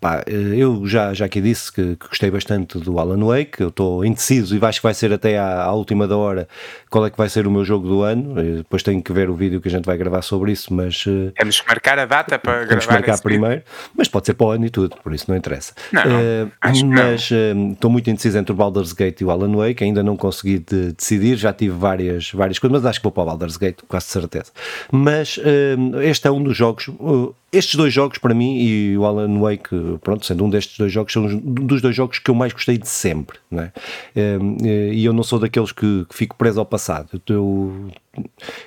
pá, 0.00 0.24
eu 0.26 0.86
já, 0.86 1.12
já 1.12 1.26
aqui 1.26 1.40
disse 1.40 1.72
que, 1.72 1.96
que, 1.96 2.08
gostei 2.08 2.30
bastante 2.30 2.78
do 2.78 2.98
Alan 2.98 3.24
Wake, 3.24 3.60
eu 3.60 3.68
estou 3.68 4.04
indeciso 4.04 4.56
e 4.56 4.64
acho 4.64 4.80
que 4.80 4.86
vai 4.86 4.94
ser 4.94 5.12
até 5.12 5.38
à, 5.38 5.62
à, 5.62 5.72
última 5.72 6.08
da 6.08 6.16
hora 6.16 6.48
qual 6.88 7.06
é 7.06 7.10
que 7.10 7.16
vai 7.16 7.28
ser 7.28 7.46
o 7.46 7.50
meu 7.50 7.64
jogo 7.64 7.86
do 7.86 8.02
ano, 8.02 8.34
depois 8.56 8.82
tenho 8.82 9.02
que 9.02 9.12
ver 9.12 9.28
o 9.28 9.34
vídeo 9.34 9.60
que 9.60 9.68
a 9.68 9.70
gente 9.70 9.84
vai 9.84 9.96
gravar 9.96 10.22
sobre 10.22 10.52
isso, 10.52 10.72
mas... 10.72 11.04
Temos 11.36 11.60
que 11.60 11.68
marcar 11.68 11.98
a 11.98 12.06
data 12.06 12.38
para 12.38 12.66
temos 12.66 12.86
gravar. 12.86 13.00
marcar 13.00 13.20
primeiro, 13.20 13.56
vídeo. 13.56 13.90
mas 13.96 14.08
pode 14.08 14.26
ser 14.26 14.34
para 14.34 14.46
o 14.46 14.50
ano 14.50 14.66
e 14.66 14.70
tudo, 14.70 14.96
por 15.02 15.12
isso 15.14 15.26
não 15.28 15.36
interessa. 15.36 15.74
Não, 15.92 16.02
não 16.04 16.69
mas 16.82 17.30
uh, 17.30 17.72
estou 17.72 17.90
muito 17.90 18.08
indeciso 18.10 18.38
entre 18.38 18.52
o 18.52 18.54
Baldur's 18.54 18.92
Gate 18.92 19.20
e 19.20 19.24
o 19.24 19.30
Alan 19.30 19.56
Wake, 19.56 19.84
ainda 19.84 20.02
não 20.02 20.16
consegui 20.16 20.58
de, 20.58 20.92
decidir, 20.92 21.36
já 21.36 21.52
tive 21.52 21.76
várias, 21.76 22.30
várias 22.32 22.58
coisas, 22.58 22.80
mas 22.80 22.86
acho 22.86 23.00
que 23.00 23.04
vou 23.04 23.12
para 23.12 23.22
o 23.22 23.26
Baldur's 23.26 23.56
Gate, 23.56 23.78
quase 23.88 24.06
certeza. 24.06 24.50
Mas 24.90 25.36
uh, 25.38 26.00
este 26.02 26.28
é 26.28 26.30
um 26.30 26.42
dos 26.42 26.56
jogos, 26.56 26.88
uh, 26.88 27.34
estes 27.52 27.74
dois 27.74 27.92
jogos 27.92 28.18
para 28.18 28.34
mim 28.34 28.58
e 28.58 28.96
o 28.96 29.04
Alan 29.04 29.38
Wake, 29.40 29.98
pronto, 30.02 30.24
sendo 30.24 30.44
um 30.44 30.50
destes 30.50 30.78
dois 30.78 30.92
jogos, 30.92 31.12
são 31.12 31.26
dos 31.36 31.82
dois 31.82 31.94
jogos 31.94 32.18
que 32.18 32.30
eu 32.30 32.34
mais 32.34 32.52
gostei 32.52 32.78
de 32.78 32.88
sempre, 32.88 33.38
né? 33.50 33.72
E 34.92 35.04
eu 35.04 35.12
não 35.12 35.22
sou 35.22 35.38
daqueles 35.38 35.72
que, 35.72 36.06
que 36.08 36.14
fico 36.14 36.36
preso 36.36 36.60
ao 36.60 36.66
passado. 36.66 37.20
Eu, 37.28 37.90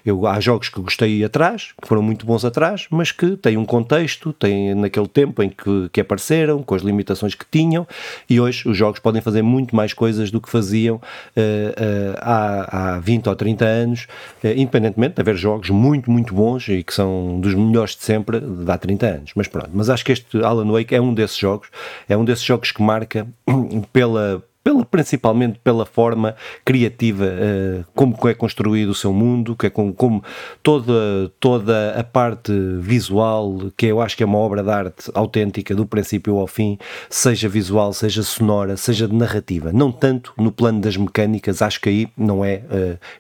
eu, 0.06 0.26
há 0.26 0.40
jogos 0.40 0.70
que 0.70 0.80
gostei 0.80 1.24
atrás, 1.24 1.74
que 1.82 1.88
foram 1.88 2.02
muito 2.02 2.26
bons 2.26 2.46
atrás, 2.46 2.88
mas 2.90 3.12
que 3.12 3.36
têm 3.36 3.58
um 3.58 3.66
contexto, 3.66 4.32
têm 4.32 4.74
naquele 4.74 5.08
tempo 5.08 5.44
em 5.44 5.50
que, 5.50 5.90
que 5.92 6.02
apareceram, 6.02 6.64
com 6.64 6.76
as 6.76 6.82
limitações 6.82 7.36
que 7.36 7.46
tinham, 7.50 7.86
e 8.30 8.40
hoje 8.40 8.68
os 8.68 8.78
jogos 8.78 9.00
podem 9.00 9.22
fazer 9.22 9.42
muito 9.42 9.76
mais 9.76 9.94
coisas 9.94 10.32
do 10.32 10.40
que 10.40 10.50
faziam 10.50 10.96
uh, 10.96 11.00
uh, 11.00 12.18
há, 12.22 12.96
há 12.96 13.00
20 13.00 13.28
ou 13.28 13.36
30 13.36 13.66
anos, 13.66 14.08
uh, 14.44 14.48
independentemente 14.48 15.16
de 15.16 15.22
haver 15.22 15.36
jogos 15.36 15.70
muito, 15.70 16.10
muito 16.10 16.34
bons 16.34 16.68
e 16.70 16.84
que 16.84 16.94
são 16.94 17.40
dos 17.40 17.54
melhores 17.54 17.96
de 17.96 18.04
sempre 18.04 18.40
de 18.40 18.72
há 18.74 18.78
30 18.78 19.06
anos. 19.06 19.32
Mas 19.36 19.48
pronto, 19.48 19.70
mas 19.74 19.90
acho 19.90 20.04
que 20.04 20.12
este 20.12 20.44
Alan 20.44 20.72
Wake 20.72 20.96
é 20.96 21.02
um 21.02 21.14
desses 21.14 21.38
jogos, 21.38 21.70
é 22.08 22.18
um 22.18 22.26
desses 22.26 22.44
jogos 22.44 22.72
que 22.72 22.82
marca 22.82 23.28
pela 23.92 24.44
pela, 24.64 24.86
principalmente 24.86 25.60
pela 25.64 25.86
forma 25.86 26.36
criativa, 26.64 27.26
uh, 27.26 27.86
como 27.94 28.16
é 28.28 28.34
construído 28.34 28.90
o 28.90 28.96
seu 28.96 29.12
mundo, 29.12 29.56
que 29.56 29.68
é 29.68 29.70
como, 29.70 29.94
como, 29.94 30.24
toda, 30.62 31.32
toda 31.40 32.00
a 32.00 32.04
parte 32.04 32.52
visual, 32.80 33.72
que 33.76 33.88
eu 33.88 34.02
acho 34.02 34.16
que 34.16 34.24
é 34.24 34.26
uma 34.26 34.38
obra 34.38 34.64
de 34.64 34.70
arte 34.70 35.12
autêntica 35.14 35.76
do 35.76 35.86
princípio 35.86 36.38
ao 36.38 36.48
fim, 36.48 36.78
seja 37.10 37.50
visual, 37.50 37.92
seja 37.92 38.24
sonora, 38.24 38.78
seja 38.78 39.08
de 39.08 39.16
narrativa. 39.16 39.74
Não 39.74 39.92
tanto 39.92 40.34
no 40.38 40.52
plano 40.52 40.80
das 40.80 40.96
mecânicas, 40.96 41.62
acho 41.62 41.82
que 41.82 41.90
aí 41.90 42.08
não 42.18 42.46
é. 42.46 42.64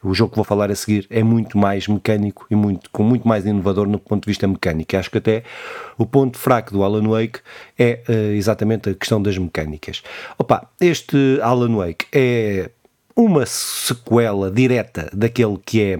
Uh, 0.03 0.09
o 0.09 0.13
jogo 0.13 0.31
que 0.31 0.37
vou 0.37 0.45
falar 0.45 0.71
a 0.71 0.75
seguir 0.75 1.05
é 1.09 1.23
muito 1.23 1.57
mais 1.57 1.87
mecânico 1.87 2.45
e 2.49 2.55
muito, 2.55 2.89
com 2.89 3.03
muito 3.03 3.27
mais 3.27 3.45
inovador 3.45 3.87
no 3.87 3.99
ponto 3.99 4.23
de 4.23 4.31
vista 4.31 4.47
mecânico. 4.47 4.95
Acho 4.95 5.11
que 5.11 5.17
até 5.17 5.43
o 5.97 6.05
ponto 6.05 6.37
fraco 6.37 6.71
do 6.71 6.83
Alan 6.83 7.07
Wake 7.07 7.39
é 7.77 8.01
uh, 8.07 8.33
exatamente 8.33 8.89
a 8.89 8.93
questão 8.93 9.21
das 9.21 9.37
mecânicas. 9.37 10.03
Opa, 10.37 10.69
este 10.79 11.39
Alan 11.41 11.75
Wake 11.75 12.05
é 12.11 12.69
uma 13.15 13.45
sequela 13.45 14.49
direta 14.49 15.09
daquele 15.13 15.57
que 15.63 15.81
é 15.81 15.99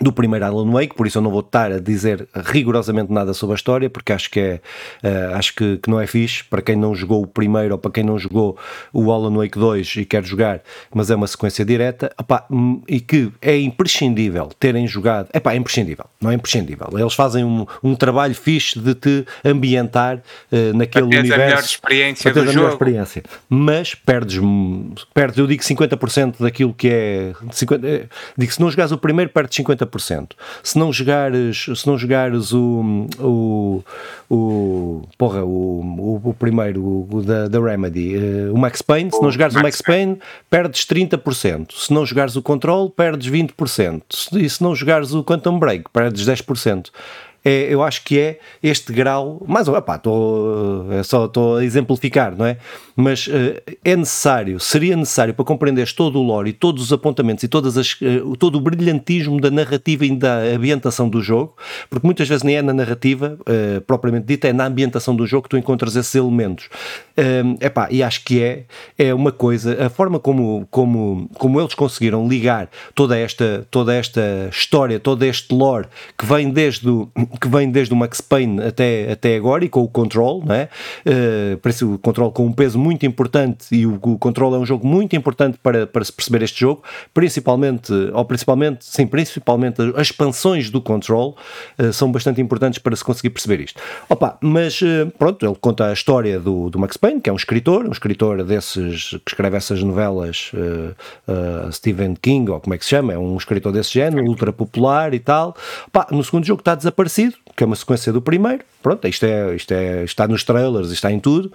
do 0.00 0.12
primeiro 0.12 0.44
Alan 0.44 0.70
Wake, 0.70 0.94
por 0.94 1.06
isso 1.06 1.18
eu 1.18 1.22
não 1.22 1.30
vou 1.30 1.40
estar 1.40 1.72
a 1.72 1.78
dizer 1.78 2.28
rigorosamente 2.34 3.12
nada 3.12 3.34
sobre 3.34 3.54
a 3.54 3.56
história, 3.56 3.90
porque 3.90 4.12
acho 4.12 4.30
que 4.30 4.40
é 4.40 4.60
uh, 5.02 5.34
acho 5.36 5.54
que, 5.54 5.78
que, 5.78 5.90
não 5.90 6.00
é 6.00 6.06
fixe 6.06 6.44
para 6.44 6.62
quem 6.62 6.76
não 6.76 6.94
jogou 6.94 7.22
o 7.22 7.26
primeiro 7.26 7.72
ou 7.74 7.78
para 7.78 7.90
quem 7.90 8.04
não 8.04 8.18
jogou 8.18 8.56
o 8.92 9.10
Alan 9.10 9.34
Wake 9.36 9.58
2 9.58 9.96
e 9.96 10.04
quer 10.04 10.24
jogar, 10.24 10.60
mas 10.94 11.10
é 11.10 11.16
uma 11.16 11.26
sequência 11.26 11.64
direta 11.64 12.12
opá, 12.18 12.44
hum, 12.50 12.82
e 12.86 13.00
que 13.00 13.32
é 13.42 13.58
imprescindível 13.58 14.50
terem 14.58 14.86
jogado, 14.86 15.28
é 15.32 15.40
pá, 15.40 15.52
é 15.52 15.56
imprescindível, 15.56 16.06
não 16.20 16.30
é 16.30 16.34
imprescindível. 16.34 16.88
Eles 16.96 17.14
fazem 17.14 17.44
um, 17.44 17.66
um 17.82 17.94
trabalho 17.94 18.34
fixe 18.34 18.78
de 18.78 18.94
te 18.94 19.26
ambientar 19.44 20.18
uh, 20.18 20.76
naquele 20.76 21.08
para 21.08 21.18
universo. 21.18 21.34
A 21.34 21.46
melhor 21.46 21.62
experiência 21.62 22.32
para 22.32 22.42
do 22.42 22.48
a 22.48 22.52
jogo. 22.52 22.58
melhor 22.58 22.72
experiência, 22.72 23.22
mas 23.48 23.94
perdes, 23.94 24.40
perdes, 25.12 25.38
eu 25.38 25.46
digo 25.46 25.62
50% 25.62 26.36
daquilo 26.40 26.72
que 26.72 26.88
é 26.88 27.32
50, 27.50 27.86
eh, 27.86 28.06
digo 28.36 28.52
se 28.52 28.60
não 28.60 28.70
jogares 28.70 28.92
o 28.92 28.98
primeiro 28.98 29.30
perdes 29.30 29.56
50 29.56 29.87
50%. 29.88 30.32
Se 30.62 30.78
não 30.78 30.92
jogares, 30.92 31.64
se 31.74 31.86
não 31.86 31.96
jogares 31.96 32.52
o, 32.52 33.06
o, 33.18 33.82
o 34.28 35.02
porra, 35.16 35.44
o, 35.44 36.20
o, 36.24 36.34
primeiro, 36.34 37.06
o, 37.10 37.22
da, 37.22 37.48
da 37.48 37.60
Remedy, 37.60 38.16
uh, 38.16 38.54
o 38.54 38.58
Max 38.58 38.82
Payne, 38.82 39.10
se 39.10 39.20
não 39.20 39.30
jogares 39.30 39.56
o 39.56 39.62
Max 39.62 39.82
Payne, 39.82 40.18
perdes 40.50 40.84
30%. 40.86 41.72
Se 41.72 41.92
não 41.92 42.04
jogares 42.04 42.36
o 42.36 42.42
Control, 42.42 42.90
perdes 42.90 43.30
20%. 43.30 44.02
E 44.32 44.48
se 44.48 44.62
não 44.62 44.74
jogares 44.74 45.12
o 45.12 45.24
Quantum 45.24 45.58
Break, 45.58 45.90
perdes 45.92 46.26
10% 46.26 46.90
é, 47.44 47.72
eu 47.72 47.82
acho 47.82 48.04
que 48.04 48.18
é 48.18 48.38
este 48.62 48.92
grau, 48.92 49.42
mas 49.46 49.68
opá, 49.68 49.96
estou, 49.96 50.92
é 50.92 51.02
só 51.02 51.26
estou 51.26 51.56
a 51.56 51.64
exemplificar, 51.64 52.36
não 52.36 52.44
é? 52.44 52.58
Mas 52.96 53.28
uh, 53.28 53.60
é 53.84 53.96
necessário, 53.96 54.58
seria 54.58 54.96
necessário 54.96 55.32
para 55.32 55.44
compreenderes 55.44 55.92
todo 55.92 56.18
o 56.18 56.22
lore 56.22 56.50
e 56.50 56.52
todos 56.52 56.82
os 56.82 56.92
apontamentos 56.92 57.44
e 57.44 57.48
todas 57.48 57.78
as, 57.78 57.92
uh, 58.00 58.36
todo 58.36 58.56
o 58.56 58.60
brilhantismo 58.60 59.40
da 59.40 59.50
narrativa 59.50 60.04
e 60.04 60.16
da 60.16 60.38
ambientação 60.54 61.08
do 61.08 61.22
jogo, 61.22 61.56
porque 61.88 62.06
muitas 62.06 62.28
vezes 62.28 62.42
nem 62.42 62.56
é 62.56 62.62
na 62.62 62.72
narrativa 62.72 63.38
uh, 63.40 63.80
propriamente 63.82 64.26
dita, 64.26 64.48
é 64.48 64.52
na 64.52 64.66
ambientação 64.66 65.14
do 65.14 65.26
jogo 65.26 65.44
que 65.44 65.50
tu 65.50 65.56
encontras 65.56 65.94
esses 65.94 66.14
elementos. 66.14 66.68
Um, 67.18 67.56
epá, 67.60 67.88
e 67.90 68.00
acho 68.00 68.22
que 68.22 68.40
é, 68.40 68.64
é 68.96 69.12
uma 69.12 69.32
coisa, 69.32 69.86
a 69.86 69.90
forma 69.90 70.20
como, 70.20 70.68
como, 70.70 71.28
como 71.34 71.60
eles 71.60 71.74
conseguiram 71.74 72.28
ligar 72.28 72.70
toda 72.94 73.18
esta, 73.18 73.66
toda 73.72 73.92
esta 73.92 74.48
história, 74.52 75.00
todo 75.00 75.24
este 75.24 75.52
lore 75.52 75.88
que 76.16 76.24
vem 76.24 76.50
desde 76.50 76.88
o, 76.88 77.10
que 77.40 77.48
vem 77.48 77.70
desde 77.72 77.92
o 77.92 77.96
Max 77.96 78.20
Payne 78.20 78.62
até, 78.62 79.10
até 79.10 79.34
agora 79.34 79.64
e 79.64 79.68
com 79.68 79.82
o 79.82 79.88
Control, 79.88 80.44
não 80.44 80.54
é? 80.54 80.68
Uh, 81.04 81.58
parece 81.58 81.84
o 81.84 81.98
Control 81.98 82.30
com 82.30 82.46
um 82.46 82.52
peso 82.52 82.78
muito 82.78 83.04
importante 83.04 83.66
e 83.74 83.84
o, 83.84 83.94
o 84.00 84.16
Control 84.16 84.54
é 84.54 84.58
um 84.58 84.66
jogo 84.66 84.86
muito 84.86 85.16
importante 85.16 85.58
para, 85.60 85.88
para 85.88 86.04
se 86.04 86.12
perceber 86.12 86.44
este 86.44 86.60
jogo, 86.60 86.84
principalmente, 87.12 87.92
ou 88.12 88.24
principalmente, 88.24 88.84
sim, 88.84 89.08
principalmente 89.08 89.82
as 89.96 90.08
expansões 90.08 90.70
do 90.70 90.80
Control 90.80 91.36
uh, 91.78 91.92
são 91.92 92.12
bastante 92.12 92.40
importantes 92.40 92.78
para 92.78 92.94
se 92.94 93.02
conseguir 93.02 93.30
perceber 93.30 93.60
isto. 93.60 93.82
Opa, 94.08 94.38
mas 94.40 94.80
uh, 94.82 95.10
pronto, 95.18 95.44
ele 95.44 95.56
conta 95.60 95.86
a 95.86 95.92
história 95.92 96.38
do, 96.38 96.70
do 96.70 96.78
Max 96.78 96.96
Payne, 96.96 97.07
que 97.20 97.30
é 97.30 97.32
um 97.32 97.36
escritor, 97.36 97.86
um 97.86 97.92
escritor 97.92 98.42
desses 98.44 99.10
que 99.24 99.30
escreve 99.30 99.56
essas 99.56 99.82
novelas 99.82 100.50
uh, 100.54 101.72
Stephen 101.72 102.14
King, 102.20 102.50
ou 102.50 102.60
como 102.60 102.74
é 102.74 102.78
que 102.78 102.84
se 102.84 102.90
chama, 102.90 103.12
é 103.12 103.18
um 103.18 103.36
escritor 103.36 103.72
desse 103.72 103.94
género, 103.94 104.24
ultra 104.26 104.52
popular 104.52 105.14
e 105.14 105.18
tal. 105.18 105.56
Opa, 105.86 106.06
no 106.10 106.22
segundo 106.22 106.44
jogo 106.44 106.60
está 106.60 106.74
desaparecido, 106.74 107.36
que 107.56 107.62
é 107.62 107.66
uma 107.66 107.76
sequência 107.76 108.12
do 108.12 108.20
primeiro. 108.20 108.64
Pronto, 108.82 109.06
isto, 109.08 109.24
é, 109.24 109.54
isto 109.54 109.72
é, 109.72 110.04
está 110.04 110.28
nos 110.28 110.44
trailers, 110.44 110.90
está 110.90 111.10
em 111.10 111.20
tudo. 111.20 111.52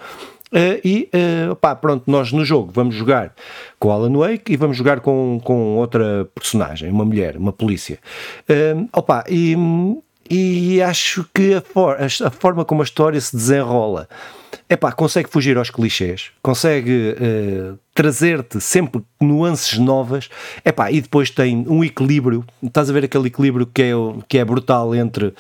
Uh, 0.54 0.78
e 0.86 1.10
uh, 1.50 1.56
pá, 1.56 1.76
pronto, 1.76 2.04
nós 2.06 2.32
no 2.32 2.46
jogo 2.46 2.72
vamos 2.72 2.94
jogar 2.94 3.34
com 3.80 3.92
Alan 3.92 4.16
Wake 4.16 4.54
e 4.54 4.56
vamos 4.56 4.78
jogar 4.78 5.00
com, 5.00 5.42
com 5.44 5.78
outra 5.78 6.30
personagem, 6.36 6.92
uma 6.92 7.04
mulher, 7.04 7.38
uma 7.38 7.52
polícia. 7.52 7.98
Uh, 8.48 8.88
opa, 8.94 9.24
e, 9.28 9.56
e 10.30 10.80
acho 10.80 11.26
que 11.34 11.56
a, 11.56 11.62
for, 11.62 11.98
a, 12.00 12.30
forma 12.30 12.64
como 12.64 12.82
a 12.82 12.86
história 12.86 13.20
se 13.20 13.36
desenrola 13.36 14.08
é 14.74 14.77
pá, 14.77 14.92
consegue 14.92 15.30
fugir 15.30 15.58
aos 15.58 15.70
clichês, 15.70 16.32
consegue 16.42 17.12
uh, 17.12 17.77
trazer-te 17.94 18.60
sempre 18.60 19.03
nuances 19.22 19.77
novas, 19.77 20.30
é 20.63 20.72
pá, 20.72 20.92
e 20.92 21.00
depois 21.00 21.30
tem 21.30 21.65
um 21.68 21.84
equilíbrio, 21.84 22.44
estás 22.62 22.89
a 22.89 22.94
ver 22.94 23.06
aquele 23.06 23.27
equilíbrio 23.27 23.68
que 23.68 23.84
é, 23.84 23.92
que 24.27 24.38
é 24.38 24.46
brutal 24.46 24.96
entre 24.96 25.27
uh, 25.27 25.34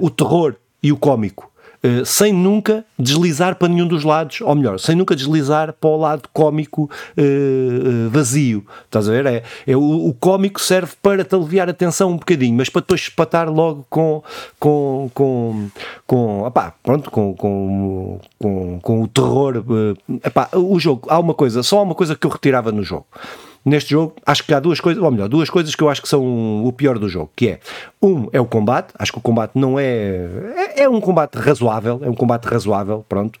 o 0.00 0.10
terror 0.10 0.54
e 0.82 0.92
o 0.92 0.96
cómico. 0.96 1.51
Eh, 1.84 2.04
sem 2.04 2.32
nunca 2.32 2.84
deslizar 2.96 3.56
para 3.56 3.66
nenhum 3.66 3.88
dos 3.88 4.04
lados, 4.04 4.40
ou 4.40 4.54
melhor, 4.54 4.78
sem 4.78 4.94
nunca 4.94 5.16
deslizar 5.16 5.72
para 5.72 5.90
o 5.90 5.96
lado 5.96 6.28
cómico 6.32 6.88
uh, 7.18 8.08
vazio. 8.08 8.64
Estás 8.84 9.08
a 9.08 9.12
ver? 9.12 9.26
É, 9.26 9.42
é 9.66 9.76
o, 9.76 10.06
o 10.06 10.14
cómico 10.14 10.60
serve 10.60 10.92
para 11.02 11.24
te 11.24 11.34
aliviar 11.34 11.68
a 11.68 11.72
tensão 11.72 12.10
um 12.10 12.16
bocadinho, 12.16 12.56
mas 12.56 12.68
para 12.68 12.82
depois 12.82 13.00
espatar 13.00 13.48
logo 13.48 13.84
com 13.90 14.22
com 14.60 15.10
com, 15.12 15.68
com 16.06 16.44
opá, 16.44 16.72
pronto, 16.84 17.10
com, 17.10 17.34
com, 17.34 18.20
com, 18.38 18.78
com 18.80 19.02
o 19.02 19.08
terror. 19.08 19.64
O 20.54 20.78
jogo, 20.78 21.08
há 21.10 21.18
uma 21.18 21.34
coisa, 21.34 21.64
só 21.64 21.80
há 21.80 21.82
uma 21.82 21.96
coisa 21.96 22.14
que 22.14 22.24
eu 22.24 22.30
retirava 22.30 22.70
no 22.70 22.84
jogo 22.84 23.06
neste 23.64 23.90
jogo, 23.90 24.14
acho 24.26 24.44
que 24.44 24.52
há 24.52 24.60
duas 24.60 24.80
coisas, 24.80 25.02
ou 25.02 25.10
melhor, 25.10 25.28
duas 25.28 25.48
coisas 25.48 25.74
que 25.74 25.82
eu 25.82 25.88
acho 25.88 26.02
que 26.02 26.08
são 26.08 26.64
o 26.64 26.72
pior 26.72 26.98
do 26.98 27.08
jogo, 27.08 27.30
que 27.34 27.48
é, 27.48 27.60
um 28.02 28.28
é 28.32 28.40
o 28.40 28.46
combate, 28.46 28.92
acho 28.98 29.12
que 29.12 29.18
o 29.18 29.20
combate 29.20 29.52
não 29.54 29.78
é, 29.78 30.28
é, 30.76 30.82
é 30.82 30.88
um 30.88 31.00
combate 31.00 31.36
razoável, 31.36 32.00
é 32.02 32.10
um 32.10 32.14
combate 32.14 32.44
razoável, 32.44 33.04
pronto, 33.08 33.38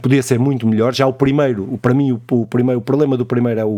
podia 0.00 0.22
ser 0.22 0.38
muito 0.38 0.66
melhor, 0.66 0.94
já 0.94 1.06
o 1.06 1.12
primeiro, 1.12 1.68
o, 1.72 1.78
para 1.78 1.92
mim 1.92 2.12
o, 2.12 2.20
o 2.30 2.46
primeiro, 2.46 2.78
o 2.78 2.82
problema 2.82 3.16
do 3.16 3.26
primeiro 3.26 3.60
é 3.60 3.64
o, 3.64 3.68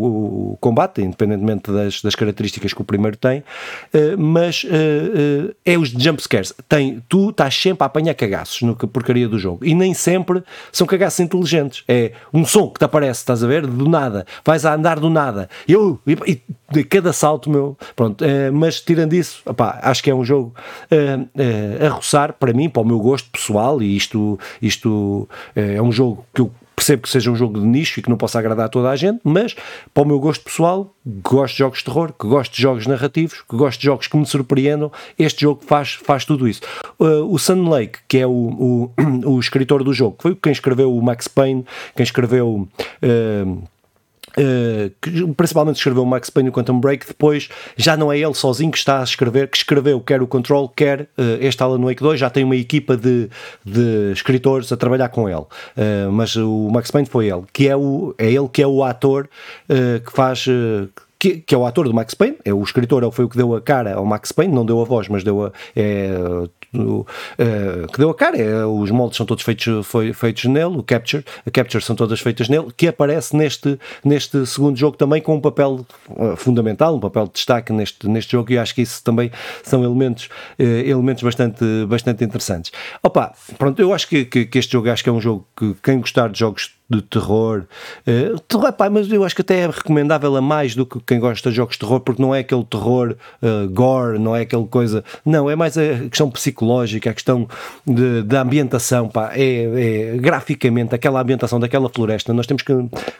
o 0.52 0.58
combate, 0.60 1.00
independentemente 1.00 1.70
das, 1.72 2.02
das, 2.02 2.14
características 2.14 2.72
que 2.72 2.80
o 2.80 2.84
primeiro 2.84 3.16
tem, 3.16 3.40
uh, 3.40 4.18
mas 4.18 4.64
uh, 4.64 4.68
uh, 4.68 5.54
é 5.64 5.78
os 5.78 5.88
jumpscares, 5.88 6.52
tem, 6.68 7.02
tu 7.08 7.30
estás 7.30 7.54
sempre 7.54 7.82
a 7.84 7.86
apanhar 7.86 8.14
cagaços 8.14 8.60
no 8.62 8.76
que 8.76 8.86
porcaria 8.86 9.28
do 9.28 9.38
jogo, 9.38 9.64
e 9.64 9.74
nem 9.74 9.94
sempre 9.94 10.42
são 10.70 10.86
cagaços 10.86 11.20
inteligentes, 11.20 11.82
é 11.88 12.12
um 12.32 12.44
som 12.44 12.68
que 12.68 12.78
te 12.78 12.84
aparece, 12.84 13.20
estás 13.20 13.42
a 13.42 13.46
ver, 13.46 13.66
do 13.66 13.88
nada, 13.88 14.26
vais 14.44 14.66
a 14.66 14.74
andar 14.74 15.00
do 15.00 15.08
nada, 15.08 15.48
eu, 15.66 15.98
e, 16.06 16.40
de 16.70 16.84
cada 16.84 17.12
salto 17.12 17.48
meu, 17.48 17.78
pronto, 17.94 18.24
mas 18.52 18.80
tirando 18.80 19.12
isso, 19.12 19.40
opá, 19.46 19.78
acho 19.82 20.02
que 20.02 20.10
é 20.10 20.14
um 20.14 20.24
jogo 20.24 20.52
a 21.84 21.88
roçar 21.88 22.32
para 22.32 22.52
mim, 22.52 22.68
para 22.68 22.82
o 22.82 22.84
meu 22.84 22.98
gosto 22.98 23.30
pessoal, 23.30 23.80
e 23.80 23.96
isto, 23.96 24.38
isto 24.60 25.28
é 25.54 25.80
um 25.80 25.92
jogo 25.94 26.26
que 26.34 26.42
eu 26.42 26.50
percebo 26.74 27.02
que 27.02 27.08
seja 27.08 27.30
um 27.30 27.36
jogo 27.36 27.58
de 27.58 27.66
nicho 27.66 27.98
e 27.98 28.02
que 28.02 28.10
não 28.10 28.16
possa 28.16 28.38
agradar 28.38 28.66
a 28.66 28.68
toda 28.68 28.90
a 28.90 28.96
gente, 28.96 29.20
mas 29.24 29.54
para 29.92 30.02
o 30.02 30.06
meu 30.06 30.18
gosto 30.18 30.44
pessoal, 30.44 30.94
gosto 31.06 31.52
de 31.52 31.58
jogos 31.58 31.78
de 31.78 31.84
terror, 31.84 32.12
que 32.12 32.26
gosto 32.26 32.54
de 32.54 32.60
jogos 32.60 32.86
narrativos, 32.86 33.42
que 33.48 33.56
gosto 33.56 33.80
de 33.80 33.86
jogos 33.86 34.06
que 34.06 34.16
me 34.16 34.26
surpreendam, 34.26 34.90
este 35.18 35.42
jogo 35.42 35.62
faz, 35.64 35.94
faz 35.94 36.24
tudo 36.24 36.48
isso. 36.48 36.60
Uh, 36.98 37.32
o 37.32 37.38
Sun 37.38 37.68
Lake, 37.68 38.00
que 38.08 38.18
é 38.18 38.26
o, 38.26 38.30
o, 38.30 38.92
o, 39.24 39.40
escritor 39.40 39.82
do 39.82 39.94
jogo, 39.94 40.16
foi 40.18 40.34
quem 40.34 40.52
escreveu 40.52 40.94
o 40.94 41.02
Max 41.02 41.28
Payne, 41.28 41.64
quem 41.94 42.04
escreveu. 42.04 42.68
Uh, 43.02 43.73
Uh, 44.36 44.90
que 45.00 45.26
principalmente 45.34 45.76
escreveu 45.76 46.02
o 46.02 46.06
Max 46.06 46.28
Payne 46.28 46.48
e 46.48 46.52
Quantum 46.52 46.80
Break, 46.80 47.06
depois 47.06 47.48
já 47.76 47.96
não 47.96 48.12
é 48.12 48.18
ele 48.18 48.34
sozinho 48.34 48.70
que 48.70 48.78
está 48.78 49.00
a 49.00 49.04
escrever, 49.04 49.48
que 49.48 49.56
escreveu 49.56 50.00
quer 50.00 50.22
o 50.22 50.26
Control, 50.26 50.68
quer 50.68 51.02
uh, 51.02 51.38
este 51.40 51.62
Alan 51.62 51.80
Wake 51.84 52.02
2, 52.02 52.18
já 52.18 52.28
tem 52.28 52.42
uma 52.42 52.56
equipa 52.56 52.96
de, 52.96 53.28
de 53.64 54.12
escritores 54.12 54.72
a 54.72 54.76
trabalhar 54.76 55.08
com 55.08 55.28
ele, 55.28 55.38
uh, 55.38 56.10
mas 56.10 56.34
o 56.34 56.68
Max 56.70 56.90
Payne 56.90 57.08
foi 57.08 57.28
ele, 57.28 57.42
que 57.52 57.68
é, 57.68 57.76
o, 57.76 58.12
é 58.18 58.26
ele 58.30 58.48
que 58.48 58.60
é 58.60 58.66
o 58.66 58.82
ator 58.82 59.28
que 60.04 60.12
faz 60.12 60.46
que, 61.18 61.38
que, 61.38 61.54
é 61.54 61.58
o 61.58 61.64
ator 61.64 61.88
do 61.88 61.94
Max 61.94 62.12
Payne, 62.12 62.36
é 62.44 62.52
o 62.52 62.62
escritor, 62.62 63.10
foi 63.10 63.24
o 63.24 63.28
que 63.28 63.36
deu 63.36 63.54
a 63.54 63.60
cara 63.60 63.94
ao 63.94 64.04
Max 64.04 64.30
Payne, 64.30 64.54
não 64.54 64.66
deu 64.66 64.80
a 64.80 64.84
voz, 64.84 65.08
mas 65.08 65.24
deu 65.24 65.46
a, 65.46 65.52
é, 65.74 66.10
uh, 66.80 67.92
que 67.92 67.98
deu 67.98 68.10
a 68.10 68.14
cara, 68.14 68.36
é, 68.36 68.64
os 68.64 68.90
moldes 68.90 69.16
são 69.16 69.26
todos 69.26 69.44
feitos, 69.44 69.86
foi, 69.86 70.12
feitos 70.12 70.44
nele, 70.44 70.76
o 70.76 70.82
Capture, 70.82 71.24
a 71.46 71.50
Capture 71.50 71.82
são 71.82 71.96
todas 71.96 72.20
feitas 72.20 72.48
nele, 72.48 72.68
que 72.76 72.88
aparece 72.88 73.36
neste, 73.36 73.78
neste 74.04 74.46
segundo 74.46 74.76
jogo 74.76 74.96
também 74.96 75.20
com 75.20 75.36
um 75.36 75.40
papel 75.40 75.86
uh, 76.10 76.36
fundamental, 76.36 76.96
um 76.96 77.00
papel 77.00 77.26
de 77.26 77.32
destaque 77.32 77.72
neste, 77.72 78.08
neste 78.08 78.32
jogo, 78.32 78.52
e 78.52 78.58
acho 78.58 78.74
que 78.74 78.82
isso 78.82 79.02
também 79.02 79.30
são 79.62 79.82
elementos, 79.84 80.28
uh, 80.58 80.62
elementos 80.62 81.22
bastante, 81.22 81.64
bastante 81.86 82.24
interessantes. 82.24 82.72
Opa, 83.02 83.32
pronto, 83.58 83.80
eu 83.80 83.92
acho 83.92 84.08
que, 84.08 84.24
que, 84.24 84.46
que 84.46 84.58
este 84.58 84.72
jogo 84.72 84.90
acho 84.90 85.02
que 85.02 85.08
é 85.08 85.12
um 85.12 85.20
jogo 85.20 85.46
que 85.56 85.74
quem 85.82 86.00
gostar 86.00 86.28
de 86.28 86.38
jogos 86.38 86.74
de 86.88 87.00
terror. 87.02 87.64
Uh, 88.06 88.38
terror 88.40 88.72
pá, 88.72 88.90
mas 88.90 89.10
eu 89.10 89.24
acho 89.24 89.34
que 89.34 89.40
até 89.40 89.60
é 89.60 89.66
recomendável 89.66 90.36
a 90.36 90.40
mais 90.40 90.74
do 90.74 90.84
que 90.84 91.00
quem 91.00 91.18
gosta 91.18 91.50
de 91.50 91.56
jogos 91.56 91.74
de 91.74 91.80
terror, 91.80 92.00
porque 92.00 92.20
não 92.20 92.34
é 92.34 92.40
aquele 92.40 92.64
terror 92.64 93.16
uh, 93.42 93.68
gore, 93.70 94.18
não 94.18 94.36
é 94.36 94.42
aquela 94.42 94.66
coisa. 94.66 95.02
Não, 95.24 95.48
é 95.48 95.56
mais 95.56 95.76
a 95.78 96.08
questão 96.08 96.30
psicológica, 96.30 97.10
a 97.10 97.14
questão 97.14 97.48
da 98.26 98.42
ambientação. 98.42 99.08
Pá, 99.08 99.32
é, 99.34 100.12
é, 100.12 100.16
graficamente 100.16 100.94
aquela 100.94 101.20
ambientação 101.20 101.58
daquela 101.58 101.88
floresta. 101.88 102.32
Nós 102.32 102.46
temos 102.46 102.62
que. 102.62 102.72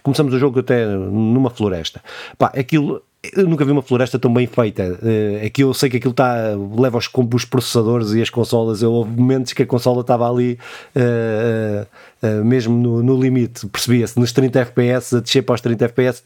Começamos 0.03 0.35
o 0.35 0.39
jogo 0.39 0.61
até 0.61 0.87
numa 0.87 1.51
floresta. 1.51 2.03
Pá, 2.39 2.53
aquilo 2.55 3.03
eu 3.33 3.49
nunca 3.49 3.65
vi 3.65 3.73
uma 3.73 3.83
floresta 3.83 4.19
tão 4.19 4.33
bem 4.33 4.47
feita. 4.47 4.99
Uh, 5.03 5.47
aqui 5.47 5.63
eu 5.63 5.73
sei 5.73 5.89
que 5.89 5.97
aquilo 5.97 6.13
está 6.13 6.55
leva 6.79 6.99
os, 6.99 7.09
os 7.35 7.45
processadores 7.45 8.13
e 8.13 8.23
as 8.23 8.31
consolas. 8.31 8.83
Eu, 8.83 8.93
houve 8.93 9.11
momentos 9.11 9.53
que 9.53 9.63
a 9.63 9.67
consola 9.67 10.01
estava 10.01 10.29
ali 10.31 10.59
uh, 10.95 11.87
uh, 12.27 12.45
mesmo 12.45 12.77
no, 12.77 13.03
no 13.03 13.21
limite, 13.21 13.67
percebia-se, 13.67 14.19
nos 14.19 14.33
30 14.33 14.61
FPS, 14.61 15.17
a 15.17 15.21
descer 15.21 15.43
para 15.43 15.55
os 15.55 15.61
30 15.61 15.85
FPS, 15.87 16.23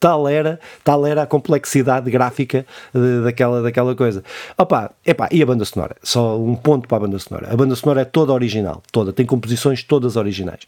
tal 0.00 0.28
era, 0.28 0.60
tal 0.84 1.06
era 1.06 1.22
a 1.22 1.26
complexidade 1.26 2.10
gráfica 2.10 2.64
de, 2.94 3.22
daquela, 3.22 3.62
daquela 3.62 3.94
coisa. 3.94 4.22
Opa, 4.56 4.90
epá, 5.04 5.28
e 5.30 5.42
a 5.42 5.46
banda 5.46 5.64
sonora? 5.64 5.96
Só 6.02 6.38
um 6.38 6.54
ponto 6.54 6.88
para 6.88 6.98
a 6.98 7.00
banda 7.00 7.18
sonora. 7.18 7.52
A 7.52 7.56
banda 7.56 7.74
sonora 7.74 8.02
é 8.02 8.04
toda 8.04 8.32
original, 8.32 8.82
toda, 8.92 9.12
tem 9.12 9.26
composições 9.26 9.82
todas 9.82 10.16
originais. 10.16 10.60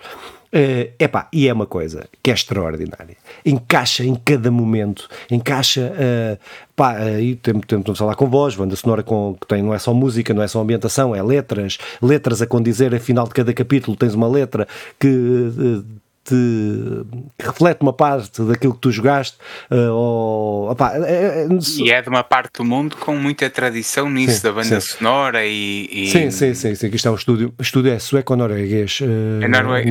Uh, 0.53 0.91
epá, 0.99 1.29
e 1.33 1.47
é 1.47 1.53
uma 1.53 1.67
coisa 1.67 2.09
que 2.21 2.29
é 2.29 2.35
extraordinária. 2.35 3.17
Encaixa 3.47 4.05
em 4.05 4.17
cada 4.17 4.51
momento, 4.51 5.09
encaixa. 5.31 5.93
Uh, 5.93 6.39
pá, 6.75 6.97
aí 6.97 7.37
temos, 7.37 7.65
temos 7.67 7.85
de 7.85 7.95
falar 7.97 8.17
com 8.17 8.29
voz, 8.29 8.57
banda 8.57 8.75
sonora 8.75 9.05
com, 9.05 9.37
que 9.41 9.47
tem, 9.47 9.63
não 9.63 9.73
é 9.73 9.79
só 9.79 9.95
música, 9.95 10.35
não 10.35 10.43
é 10.43 10.49
só 10.49 10.61
ambientação, 10.61 11.15
é 11.15 11.23
letras, 11.23 11.79
letras 12.03 12.43
a 12.43 12.49
condizer, 12.49 12.93
afinal 12.93 13.29
de 13.29 13.35
cada 13.35 13.53
capítulo 13.53 13.97
tens 13.97 14.15
uma 14.15 14.27
letra 14.27 14.67
que. 14.99 15.07
Uh, 15.07 16.00
te 16.25 17.05
reflete 17.39 17.81
uma 17.81 17.93
parte 17.93 18.43
daquilo 18.43 18.75
que 18.75 18.81
tu 18.81 18.91
jogaste 18.91 19.39
uh, 19.71 19.91
ou, 19.91 20.71
opa, 20.71 20.93
é, 20.95 21.45
é, 21.45 21.49
e 21.79 21.91
é 21.91 22.03
de 22.03 22.09
uma 22.09 22.23
parte 22.23 22.59
do 22.59 22.65
mundo 22.65 22.97
com 22.97 23.17
muita 23.17 23.49
tradição 23.49 24.11
nisso 24.11 24.37
sim, 24.37 24.43
da 24.43 24.53
banda 24.53 24.81
sim. 24.81 24.99
sonora 24.99 25.47
e, 25.47 25.89
e, 25.91 26.11
sim, 26.11 26.31
sim, 26.31 26.53
sim, 26.53 26.75
sim, 26.75 26.87
aqui 26.87 26.97
está 26.97 27.11
o 27.11 27.15
estúdio 27.15 27.55
o 27.59 27.63
estúdio 27.63 27.93
é 27.93 27.99
sueco 27.99 28.35
ou 28.35 28.37
norueguês? 28.37 29.01
Uh, 29.01 29.43
é 29.43 29.49
norue... 29.49 29.85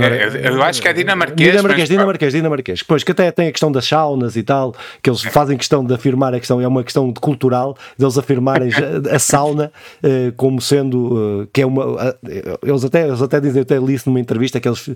Eu 0.44 0.62
acho 0.62 0.82
que 0.82 0.88
é 0.88 0.94
dinamarquês 0.94 1.52
dinamarquês, 1.52 1.80
mas... 1.80 1.90
dinamarquês, 1.90 2.34
dinamarquês. 2.34 2.84
Pois 2.84 3.04
que 3.04 3.12
até 3.12 3.32
tem 3.32 3.48
a 3.48 3.52
questão 3.52 3.72
das 3.72 3.86
saunas 3.86 4.36
e 4.36 4.44
tal 4.44 4.76
que 5.02 5.10
eles 5.10 5.22
fazem 5.24 5.58
questão 5.58 5.84
de 5.84 5.94
afirmar 5.94 6.34
a 6.36 6.40
questão, 6.40 6.62
é 6.62 6.68
uma 6.68 6.84
questão 6.84 7.12
de 7.12 7.20
cultural 7.20 7.76
deles 7.98 8.18
afirmarem 8.18 8.70
a 9.12 9.18
sauna 9.18 9.72
uh, 10.04 10.32
como 10.38 10.62
sendo 10.62 11.50
que 11.52 11.62
é 11.62 11.66
uma 11.66 12.16
eles 12.62 12.84
até, 12.84 13.08
eles 13.08 13.22
até 13.22 13.40
dizem, 13.40 13.58
eu 13.58 13.64
até 13.64 13.78
li 13.78 13.96
isso 13.96 14.10
numa 14.10 14.20
entrevista 14.20 14.60
que 14.60 14.68
eles 14.68 14.90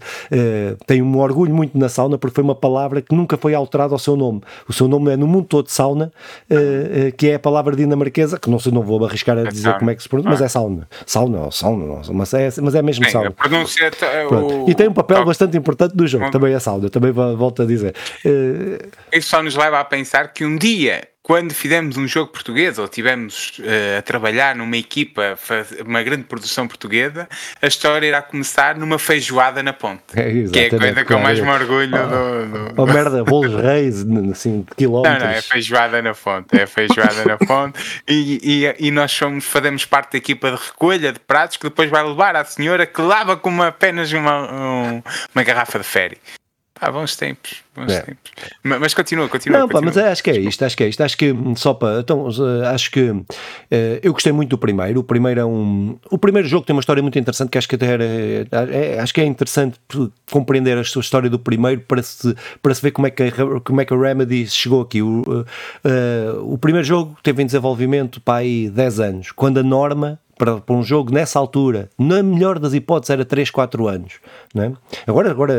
têm 0.85 1.01
um 1.01 1.22
orgulho 1.23 1.53
muito 1.53 1.77
na 1.77 1.89
sauna 1.89 2.17
porque 2.17 2.35
foi 2.35 2.43
uma 2.43 2.55
palavra 2.55 3.01
que 3.01 3.15
nunca 3.15 3.37
foi 3.37 3.53
alterada 3.53 3.93
ao 3.93 3.99
seu 3.99 4.15
nome. 4.15 4.41
O 4.67 4.73
seu 4.73 4.87
nome 4.87 5.11
é 5.11 5.17
no 5.17 5.27
mundo 5.27 5.45
todo 5.45 5.69
sauna, 5.69 6.11
uh, 6.49 6.55
uh, 6.55 7.11
que 7.17 7.29
é 7.29 7.35
a 7.35 7.39
palavra 7.39 7.75
dinamarquesa, 7.75 8.39
que 8.39 8.49
não 8.49 8.59
sei, 8.59 8.71
não 8.71 8.81
vou 8.81 9.03
arriscar 9.05 9.37
a 9.37 9.41
é 9.41 9.45
dizer 9.45 9.77
como 9.77 9.91
é 9.91 9.95
que 9.95 10.03
se 10.03 10.09
pronuncia, 10.09 10.31
mas 10.31 10.41
é 10.41 10.47
sauna. 10.47 10.87
Sauna 11.05 11.39
ou 11.39 11.51
sauna, 11.51 11.85
não, 11.85 12.13
mas, 12.13 12.33
é, 12.33 12.49
mas 12.61 12.75
é 12.75 12.81
mesmo 12.81 13.05
Sim, 13.05 13.11
sauna. 13.11 13.31
Pronúncia 13.31 13.91
o... 14.29 14.69
E 14.69 14.75
tem 14.75 14.87
um 14.87 14.93
papel 14.93 15.25
bastante 15.25 15.57
importante 15.57 15.95
do 15.95 16.05
jogo, 16.07 16.29
também 16.31 16.53
é 16.53 16.59
sauna, 16.59 16.89
também 16.89 17.11
volto 17.11 17.61
a 17.61 17.65
dizer. 17.65 17.95
Uh... 18.25 18.87
Isso 19.11 19.29
só 19.29 19.41
nos 19.41 19.55
leva 19.55 19.79
a 19.79 19.85
pensar 19.85 20.33
que 20.33 20.45
um 20.45 20.57
dia 20.57 21.12
quando 21.23 21.53
fizemos 21.53 21.95
um 21.95 22.05
jogo 22.05 22.33
português 22.33 22.77
ou 22.77 22.85
tivemos 22.85 23.57
uh, 23.59 23.99
a 23.99 24.01
trabalhar 24.01 24.53
numa 24.57 24.75
equipa, 24.75 25.39
uma 25.85 26.03
grande 26.03 26.25
produção 26.25 26.67
portuguesa, 26.67 27.29
a 27.61 27.67
história 27.67 28.05
irá 28.05 28.21
começar 28.21 28.75
numa 28.75 28.99
feijoada 28.99 29.63
na 29.63 29.71
ponte. 29.71 30.03
É, 30.13 30.49
que 30.51 30.59
é 30.59 30.65
a 30.65 30.69
coisa 30.69 31.05
que 31.05 31.13
eu 31.13 31.19
mais 31.19 31.39
me 31.39 31.49
orgulho 31.49 31.95
oh, 31.95 32.45
do, 32.45 32.73
do... 32.73 32.81
Oh, 32.81 32.85
merda, 32.85 33.23
bolos 33.23 33.55
reis, 33.55 34.05
assim, 34.29 34.65
de 34.69 34.75
quilómetros. 34.75 35.19
Não, 35.19 35.29
não, 35.29 35.33
é 35.33 35.41
feijoada 35.41 36.01
na 36.01 36.13
fonte, 36.13 36.59
é 36.59 36.67
feijoada 36.67 37.23
na 37.25 37.37
fonte 37.37 37.79
e, 38.05 38.65
e, 38.65 38.87
e, 38.87 38.91
nós 38.91 39.09
somos, 39.13 39.45
fazemos 39.45 39.85
parte 39.85 40.11
da 40.11 40.17
equipa 40.17 40.51
de 40.51 40.57
recolha 40.57 41.13
de 41.13 41.19
pratos 41.19 41.55
que 41.55 41.63
depois 41.63 41.89
vai 41.89 42.03
levar 42.03 42.35
à 42.35 42.43
senhora 42.43 42.85
que 42.85 43.01
lava 43.01 43.37
com 43.37 43.49
uma, 43.49 43.67
apenas 43.67 44.11
uma, 44.11 44.51
um, 44.51 45.01
uma 45.33 45.43
garrafa 45.43 45.79
de 45.79 45.85
ferry. 45.85 46.17
Ah, 46.83 46.91
bons 46.91 47.15
tempos, 47.15 47.63
bons 47.73 47.93
é. 47.93 48.01
tempos. 48.01 48.31
Mas, 48.61 48.79
mas, 48.79 48.93
continua, 48.93 49.29
continua. 49.29 49.59
Não, 49.59 49.69
continua. 49.69 49.93
Pá, 49.93 49.99
mas 50.01 50.11
acho 50.11 50.21
que 50.21 50.29
é 50.29 50.37
isto, 50.37 50.65
acho 50.65 50.75
que 50.75 50.83
é 50.83 50.89
isto. 50.89 51.01
Acho 51.01 51.17
que 51.17 51.31
hum, 51.31 51.55
só 51.55 51.73
para. 51.73 52.01
Então, 52.01 52.27
acho 52.73 52.91
que 52.91 53.09
uh, 53.09 53.25
eu 54.01 54.11
gostei 54.11 54.33
muito 54.33 54.49
do 54.49 54.57
primeiro. 54.57 54.99
O 54.99 55.03
primeiro 55.03 55.39
é 55.39 55.45
um. 55.45 55.97
O 56.11 56.17
primeiro 56.17 56.45
jogo 56.45 56.65
tem 56.65 56.75
uma 56.75 56.81
história 56.81 57.01
muito 57.01 57.17
interessante 57.17 57.49
que 57.49 57.57
acho 57.57 57.69
que 57.69 57.75
até 57.75 57.85
era. 57.85 58.03
É, 58.03 58.99
acho 58.99 59.13
que 59.13 59.21
é 59.21 59.25
interessante 59.25 59.79
compreender 60.29 60.77
a 60.77 60.83
sua 60.83 60.99
história 60.99 61.29
do 61.29 61.39
primeiro 61.39 61.79
para 61.81 62.03
se, 62.03 62.35
para 62.61 62.75
se 62.75 62.81
ver 62.81 62.91
como 62.91 63.07
é 63.07 63.11
que 63.11 63.23
a, 63.23 63.31
como 63.63 63.79
é 63.79 63.85
que 63.85 63.93
a 63.93 63.97
Remedy 63.97 64.45
chegou 64.47 64.81
aqui. 64.81 65.01
O, 65.01 65.21
uh, 65.21 65.45
o 66.53 66.57
primeiro 66.57 66.85
jogo 66.85 67.17
teve 67.23 67.41
em 67.41 67.45
desenvolvimento 67.45 68.19
para 68.19 68.39
aí 68.39 68.69
10 68.69 68.99
anos, 68.99 69.31
quando 69.31 69.59
a 69.59 69.63
norma 69.63 70.19
para, 70.37 70.59
para 70.59 70.75
um 70.75 70.83
jogo 70.83 71.11
nessa 71.11 71.39
altura, 71.39 71.89
na 71.97 72.23
melhor 72.23 72.59
das 72.59 72.73
hipóteses, 72.73 73.11
era 73.11 73.25
3, 73.25 73.49
4 73.49 73.87
anos. 73.87 74.13
Não 74.53 74.63
é? 74.63 74.73
Agora, 75.07 75.31
agora 75.31 75.53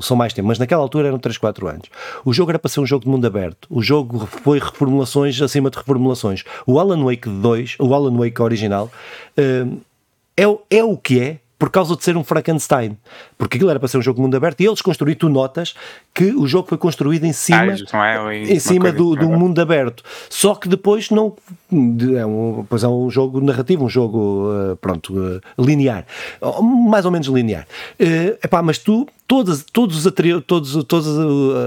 são 0.00 0.16
mais 0.16 0.32
tempo, 0.32 0.48
mas 0.48 0.58
naquela 0.58 0.82
altura 0.82 1.08
eram 1.08 1.18
3, 1.18 1.38
4 1.38 1.68
anos. 1.68 1.88
O 2.24 2.32
jogo 2.32 2.50
era 2.50 2.58
para 2.58 2.68
ser 2.68 2.80
um 2.80 2.86
jogo 2.86 3.04
de 3.04 3.10
mundo 3.10 3.26
aberto. 3.26 3.66
O 3.70 3.82
jogo 3.82 4.26
foi 4.26 4.58
reformulações 4.58 5.40
acima 5.40 5.70
de 5.70 5.78
reformulações. 5.78 6.44
O 6.66 6.78
Alan 6.78 7.04
Wake 7.04 7.28
2, 7.28 7.76
o 7.78 7.94
Alan 7.94 8.16
Wake 8.16 8.40
original, 8.40 8.90
eh, 9.36 9.66
é, 10.36 10.44
é 10.70 10.84
o 10.84 10.96
que 10.96 11.20
é, 11.20 11.38
por 11.58 11.70
causa 11.70 11.96
de 11.96 12.04
ser 12.04 12.16
um 12.16 12.24
Frankenstein. 12.24 12.96
Porque 13.38 13.56
aquilo 13.56 13.70
era 13.70 13.78
para 13.78 13.88
ser 13.88 13.98
um 13.98 14.02
jogo 14.02 14.16
de 14.16 14.22
mundo 14.22 14.36
aberto 14.36 14.60
e 14.60 14.66
eles 14.66 14.82
construíram, 14.82 15.18
tu 15.18 15.28
notas 15.28 15.74
que 16.14 16.32
o 16.32 16.46
jogo 16.46 16.68
foi 16.68 16.78
construído 16.78 17.24
em 17.24 17.32
cima, 17.32 17.74
ah, 17.92 18.34
é 18.34 18.42
em 18.42 18.58
cima 18.58 18.92
do, 18.92 19.16
do 19.16 19.28
mundo 19.28 19.58
aberto. 19.60 20.02
Só 20.28 20.54
que 20.54 20.68
depois 20.68 21.10
não. 21.10 21.34
É 22.16 22.24
um, 22.24 22.64
pois 22.68 22.84
é 22.84 22.88
um 22.88 23.10
jogo 23.10 23.40
narrativo, 23.40 23.84
um 23.84 23.88
jogo, 23.88 24.50
uh, 24.50 24.76
pronto, 24.76 25.14
uh, 25.14 25.40
linear. 25.58 26.06
Mais 26.88 27.04
ou 27.04 27.10
menos 27.10 27.26
linear. 27.28 27.66
Uh, 27.98 28.38
epá, 28.42 28.62
mas 28.62 28.78
tu, 28.78 29.06
todas, 29.26 29.64
todos 29.64 30.04
os 30.04 30.12
todos, 30.46 30.84
todas 30.84 31.08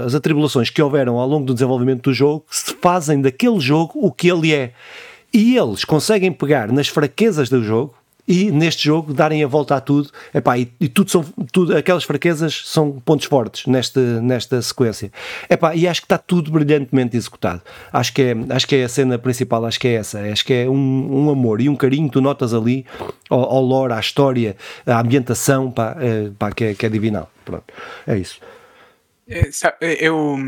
as 0.06 0.14
atribulações 0.14 0.70
que 0.70 0.80
houveram 0.80 1.18
ao 1.18 1.28
longo 1.28 1.46
do 1.46 1.54
desenvolvimento 1.54 2.04
do 2.04 2.14
jogo 2.14 2.44
se 2.50 2.74
fazem 2.80 3.20
daquele 3.20 3.60
jogo 3.60 3.92
o 3.94 4.10
que 4.12 4.28
ele 4.28 4.52
é. 4.52 4.72
E 5.32 5.56
eles 5.56 5.84
conseguem 5.84 6.32
pegar 6.32 6.72
nas 6.72 6.88
fraquezas 6.88 7.48
do 7.48 7.62
jogo 7.62 7.94
e 8.30 8.48
neste 8.52 8.84
jogo 8.84 9.12
darem 9.12 9.42
a 9.42 9.48
volta 9.48 9.74
a 9.74 9.80
tudo 9.80 10.08
epá, 10.32 10.56
e, 10.56 10.72
e 10.80 10.88
tudo 10.88 11.10
são 11.10 11.24
tudo, 11.52 11.76
aquelas 11.76 12.04
fraquezas 12.04 12.62
são 12.64 12.92
pontos 13.00 13.26
fortes 13.26 13.66
nesta, 13.66 14.20
nesta 14.20 14.62
sequência. 14.62 15.10
Epá, 15.48 15.74
e 15.74 15.88
acho 15.88 16.00
que 16.00 16.04
está 16.04 16.16
tudo 16.16 16.52
brilhantemente 16.52 17.16
executado. 17.16 17.60
Acho 17.92 18.12
que, 18.12 18.22
é, 18.22 18.36
acho 18.50 18.68
que 18.68 18.76
é 18.76 18.84
a 18.84 18.88
cena 18.88 19.18
principal 19.18 19.64
acho 19.64 19.80
que 19.80 19.88
é 19.88 19.94
essa. 19.94 20.20
Acho 20.20 20.44
que 20.44 20.54
é 20.54 20.70
um, 20.70 21.24
um 21.24 21.30
amor 21.30 21.60
e 21.60 21.68
um 21.68 21.74
carinho 21.74 22.08
tu 22.08 22.20
notas 22.20 22.54
ali 22.54 22.86
ao, 23.28 23.40
ao 23.40 23.62
lore, 23.62 23.94
à 23.94 23.98
história 23.98 24.56
à 24.86 25.00
ambientação 25.00 25.68
pá, 25.68 25.96
é, 25.98 26.30
pá, 26.38 26.52
que, 26.52 26.64
é, 26.66 26.74
que 26.74 26.86
é 26.86 26.88
divinal. 26.88 27.28
Pronto, 27.44 27.64
é 28.06 28.16
isso. 28.16 28.38
É, 29.28 29.50
eu, 30.06 30.38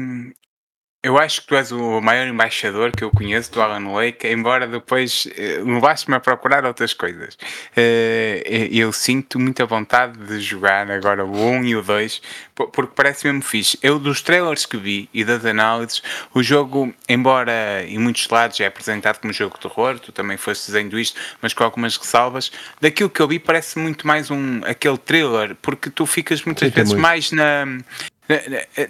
eu 1.02 1.18
acho 1.18 1.40
que 1.40 1.48
tu 1.48 1.56
és 1.56 1.72
o 1.72 2.00
maior 2.00 2.28
embaixador 2.28 2.92
que 2.92 3.02
eu 3.02 3.10
conheço 3.10 3.50
do 3.50 3.60
Alan 3.60 3.90
Wake, 3.90 4.28
embora 4.28 4.68
depois 4.68 5.26
eh, 5.36 5.60
levaste-me 5.64 6.14
a 6.14 6.20
procurar 6.20 6.64
outras 6.64 6.94
coisas. 6.94 7.36
Eh, 7.76 8.68
eu 8.70 8.92
sinto 8.92 9.36
muita 9.36 9.66
vontade 9.66 10.16
de 10.16 10.40
jogar 10.40 10.88
agora 10.92 11.24
o 11.24 11.34
1 11.34 11.64
e 11.64 11.74
o 11.74 11.82
2, 11.82 12.22
porque 12.54 12.92
parece 12.94 13.26
mesmo 13.26 13.42
fixe. 13.42 13.76
Eu, 13.82 13.98
dos 13.98 14.22
trailers 14.22 14.64
que 14.64 14.76
vi 14.76 15.08
e 15.12 15.24
das 15.24 15.44
análises, 15.44 16.02
o 16.32 16.40
jogo, 16.40 16.94
embora 17.08 17.84
em 17.84 17.98
muitos 17.98 18.28
lados 18.28 18.60
é 18.60 18.66
apresentado 18.66 19.18
como 19.18 19.32
jogo 19.32 19.56
de 19.56 19.68
terror, 19.68 19.98
tu 19.98 20.12
também 20.12 20.36
foste 20.36 20.66
dizendo 20.66 20.96
isto, 20.96 21.20
mas 21.40 21.52
com 21.52 21.64
algumas 21.64 21.96
ressalvas, 21.96 22.52
daquilo 22.80 23.10
que 23.10 23.20
eu 23.20 23.26
vi 23.26 23.40
parece 23.40 23.76
muito 23.76 24.06
mais 24.06 24.30
um 24.30 24.60
aquele 24.64 24.98
trailer, 24.98 25.56
porque 25.60 25.90
tu 25.90 26.06
ficas 26.06 26.44
muitas 26.44 26.68
Sim, 26.68 26.74
vezes 26.76 26.94
mais 26.94 27.32
na, 27.32 27.66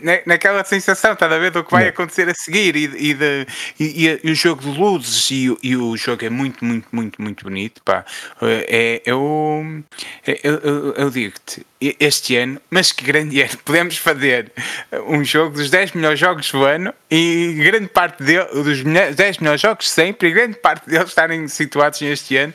na, 0.03 0.21
naquela 0.27 0.62
sensação, 0.64 1.14
está 1.14 1.27
a 1.27 1.38
ver 1.38 1.51
do 1.51 1.64
que 1.64 1.71
vai 1.71 1.88
acontecer 1.88 2.29
a 2.29 2.35
seguir 2.35 2.77
e, 2.77 2.85
e, 2.85 3.14
de, 3.14 3.47
e, 3.81 4.21
e, 4.23 4.31
o 4.31 4.35
jogo 4.35 4.62
de 4.62 4.79
luzes 4.79 5.31
e, 5.31 5.57
e, 5.62 5.77
o 5.77 5.97
jogo 5.97 6.25
é 6.25 6.31
muito, 6.31 6.64
muito, 6.64 6.88
muito, 6.92 7.21
muito 7.21 7.45
bonito. 7.45 7.83
Pá. 7.83 8.05
É, 8.42 9.03
eu, 9.05 9.83
eu, 10.27 10.61
eu, 10.61 10.95
eu 10.95 11.11
digo-te, 11.11 11.66
este 11.99 12.37
ano, 12.37 12.61
mas 12.71 12.92
que 12.92 13.05
grande 13.05 13.40
ano, 13.42 13.59
podemos 13.64 13.97
fazer 13.97 14.53
um 15.07 15.25
jogo 15.25 15.57
dos 15.57 15.71
10 15.71 15.92
melhores 15.92 16.18
jogos 16.18 16.51
do 16.51 16.64
ano 16.64 16.92
e 17.11 17.55
grande 17.59 17.88
parte 17.88 18.23
dos 18.23 18.83
10 19.14 19.38
melhores 19.38 19.61
jogos 19.61 19.90
sempre, 19.90 20.29
e 20.29 20.33
grande 20.33 20.57
parte 20.57 20.88
deles 20.88 21.09
estarem 21.09 21.47
situados 21.49 22.01
neste 22.01 22.37
ano, 22.37 22.55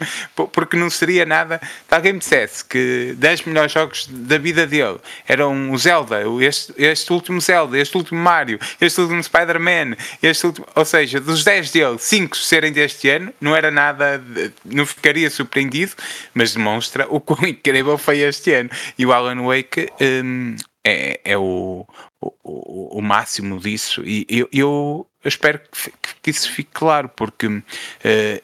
porque 0.51 0.75
não 0.75 0.89
seria 0.89 1.25
nada. 1.25 1.61
Se 1.87 1.93
alguém 1.93 2.13
me 2.13 2.19
dissesse 2.19 2.65
que 2.65 3.13
10 3.17 3.43
melhores 3.43 3.71
jogos 3.71 4.07
da 4.09 4.37
vida 4.37 4.65
dele 4.65 4.97
eram 5.27 5.71
o 5.71 5.77
Zelda, 5.77 6.21
este, 6.41 6.73
este 6.77 7.13
último 7.13 7.39
Zelda, 7.39 7.77
este 7.77 7.95
último 7.97 8.19
Mario, 8.19 8.59
este 8.81 8.99
último 8.99 9.23
Spider-Man, 9.23 9.95
este 10.21 10.45
último, 10.45 10.65
ou 10.73 10.85
seja, 10.85 11.19
dos 11.19 11.43
10 11.43 11.71
dele, 11.71 11.97
5 11.99 12.35
serem 12.37 12.71
deste 12.71 13.09
ano, 13.09 13.33
não 13.39 13.55
era 13.55 13.69
nada, 13.69 14.23
não 14.65 14.85
ficaria 14.85 15.29
surpreendido, 15.29 15.93
mas 16.33 16.53
demonstra 16.53 17.05
o 17.09 17.19
quão 17.19 17.45
incrível 17.47 17.97
foi 17.97 18.19
este 18.19 18.53
ano. 18.53 18.69
E 18.97 19.05
o 19.05 19.11
Alan 19.17 19.43
Wake 19.43 19.89
um, 20.23 20.55
é, 20.83 21.19
é 21.23 21.37
o, 21.37 21.85
o, 22.21 22.97
o, 22.97 23.01
máximo 23.01 23.59
disso. 23.59 24.01
E 24.05 24.25
eu, 24.29 24.47
eu 24.51 25.07
espero 25.25 25.59
que, 25.59 25.91
que, 26.21 26.31
isso 26.31 26.51
fique 26.51 26.69
claro 26.73 27.09
porque 27.09 27.47
uh, 27.47 27.63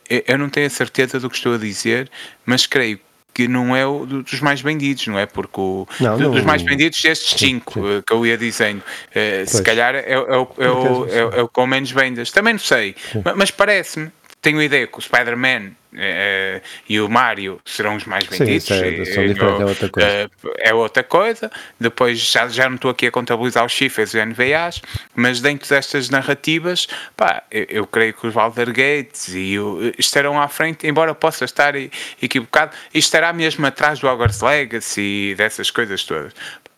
eu 0.10 0.38
não 0.38 0.50
tenho 0.50 0.68
a 0.68 0.70
certeza 0.70 1.20
do 1.20 1.30
que 1.30 1.38
estou 1.38 1.54
a 1.54 1.58
dizer, 1.58 2.10
mas 2.46 2.66
creio 2.66 3.00
que 3.34 3.48
não 3.48 3.76
é 3.76 3.86
o 3.86 4.06
dos 4.06 4.42
mais 4.42 4.62
vendidos, 4.62 5.08
não 5.08 5.18
é? 5.18 5.26
Porque 5.26 5.60
o, 5.60 5.88
não, 6.00 6.18
não, 6.18 6.32
dos 6.32 6.44
mais 6.44 6.62
vendidos, 6.62 7.02
destes 7.02 7.40
5 7.40 7.80
uh, 7.80 8.04
que 8.04 8.14
eu 8.14 8.26
ia 8.26 8.38
dizendo, 8.38 8.80
uh, 8.82 9.48
se 9.48 9.64
calhar 9.64 9.96
é, 9.96 10.12
é, 10.12 10.18
o, 10.18 10.48
é, 10.58 10.70
o, 10.70 11.08
é, 11.08 11.42
o 11.42 11.48
com 11.48 11.66
menos 11.66 11.92
vendas. 11.92 12.30
Também 12.32 12.54
não 12.54 12.60
sei, 12.60 12.96
mas, 13.24 13.36
mas 13.36 13.52
parece-me, 13.52 14.12
tenho 14.44 14.60
a 14.60 14.64
ideia 14.64 14.86
que 14.86 15.00
o 15.00 15.02
Spider-Man 15.02 15.72
uh, 15.94 16.62
e 16.88 17.00
o 17.00 17.10
Mario 17.10 17.62
serão 17.64 17.96
os 17.96 18.04
mais 18.04 18.26
vendidos. 18.26 18.66
Sim, 18.66 18.74
é, 18.74 19.06
são 19.06 19.26
diferentes, 19.26 19.42
é 19.42 19.66
outra 19.66 19.90
coisa. 19.90 20.32
Uh, 20.44 20.54
é 20.60 20.74
outra 20.74 21.04
coisa. 21.04 21.52
Depois 21.80 22.20
já, 22.20 22.48
já 22.50 22.68
não 22.68 22.76
estou 22.76 22.92
aqui 22.92 23.08
a 23.08 23.12
contabilizar 23.12 23.66
os 23.66 23.72
chifres 23.72 24.14
e 24.14 24.24
NVAs, 24.24 24.82
mas 25.16 25.40
dentro 25.40 25.68
destas 25.68 26.10
narrativas, 26.10 26.88
pá, 27.16 27.44
eu, 27.50 27.66
eu 27.70 27.88
creio 27.88 28.14
que 28.14 28.28
os 28.28 28.34
Valder 28.34 28.68
Gates 28.68 29.30
e 29.34 29.58
o, 29.58 29.94
estarão 29.98 30.40
à 30.40 30.50
frente, 30.50 30.86
embora 30.86 31.16
possa 31.16 31.46
estar 31.46 31.74
equivocado, 32.22 32.76
e 32.94 33.00
estará 33.00 33.32
mesmo 33.32 33.66
atrás 33.66 34.00
do 34.00 34.08
Hogwarts 34.08 34.42
Legacy 34.42 35.30
e 35.32 35.36
dessas 35.36 35.72
coisas 35.72 36.04
todas 36.04 36.34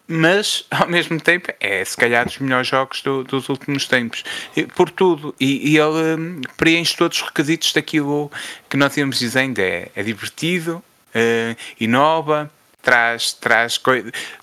mas 0.07 0.65
ao 0.71 0.87
mesmo 0.87 1.19
tempo 1.19 1.51
é 1.59 1.83
se 1.83 1.95
calhar 1.97 2.25
dos 2.25 2.37
melhores 2.39 2.67
jogos 2.67 3.01
do, 3.01 3.23
dos 3.23 3.49
últimos 3.49 3.87
tempos. 3.87 4.23
Por 4.75 4.89
tudo 4.89 5.33
e, 5.39 5.71
e 5.71 5.77
ele 5.77 6.15
um, 6.15 6.41
preenche 6.57 6.95
todos 6.95 7.17
os 7.17 7.23
requisitos 7.23 7.73
daquilo 7.73 8.31
que 8.69 8.77
nós 8.77 8.95
íamos 8.97 9.19
dizendo. 9.19 9.59
É, 9.59 9.89
é 9.95 10.03
divertido 10.03 10.83
uh, 11.15 11.55
inova 11.79 12.51
traz 12.81 13.33
traz 13.33 13.81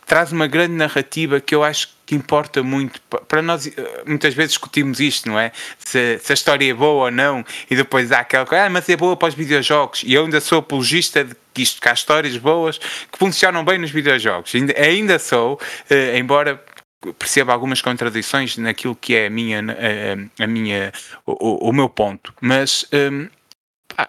traz 0.04 0.32
uma 0.32 0.48
grande 0.48 0.74
narrativa 0.74 1.40
que 1.40 1.54
eu 1.54 1.62
acho 1.62 1.88
que 2.04 2.16
importa 2.16 2.60
muito. 2.62 3.00
Para 3.28 3.40
nós 3.40 3.68
eh, 3.68 4.02
muitas 4.04 4.34
vezes 4.34 4.50
discutimos 4.50 4.98
isto 4.98 5.28
não 5.28 5.38
é? 5.38 5.52
Se, 5.78 6.18
se 6.18 6.32
a 6.32 6.34
história 6.34 6.68
é 6.68 6.74
boa 6.74 7.04
ou 7.04 7.10
não 7.10 7.44
e 7.70 7.76
depois 7.76 8.10
há 8.10 8.18
aquela 8.18 8.44
coisa 8.44 8.64
ah, 8.64 8.68
mas 8.68 8.88
é 8.88 8.96
boa 8.96 9.16
para 9.16 9.28
os 9.28 9.34
videojogos. 9.34 10.02
E 10.04 10.12
eu 10.14 10.24
ainda 10.24 10.40
sou 10.40 10.58
apologista 10.58 11.22
de 11.24 11.36
que 11.52 11.62
isto 11.62 11.80
que 11.80 11.88
há 11.88 11.92
histórias 11.92 12.36
boas 12.36 12.78
que 12.78 13.18
funcionam 13.18 13.64
bem 13.64 13.78
nos 13.78 13.90
videojogos. 13.90 14.54
Ainda, 14.54 14.74
ainda 14.78 15.18
sou, 15.18 15.54
uh, 15.54 16.16
embora 16.16 16.62
perceba 17.18 17.52
algumas 17.52 17.80
contradições 17.80 18.56
naquilo 18.56 18.94
que 18.94 19.14
é 19.14 19.26
a 19.26 19.30
minha, 19.30 19.60
a, 19.60 20.44
a 20.44 20.46
minha, 20.46 20.92
o, 21.26 21.68
o, 21.68 21.72
meu 21.72 21.88
ponto, 21.88 22.32
mas 22.40 22.86
um, 22.92 23.28
Pá, 23.96 24.08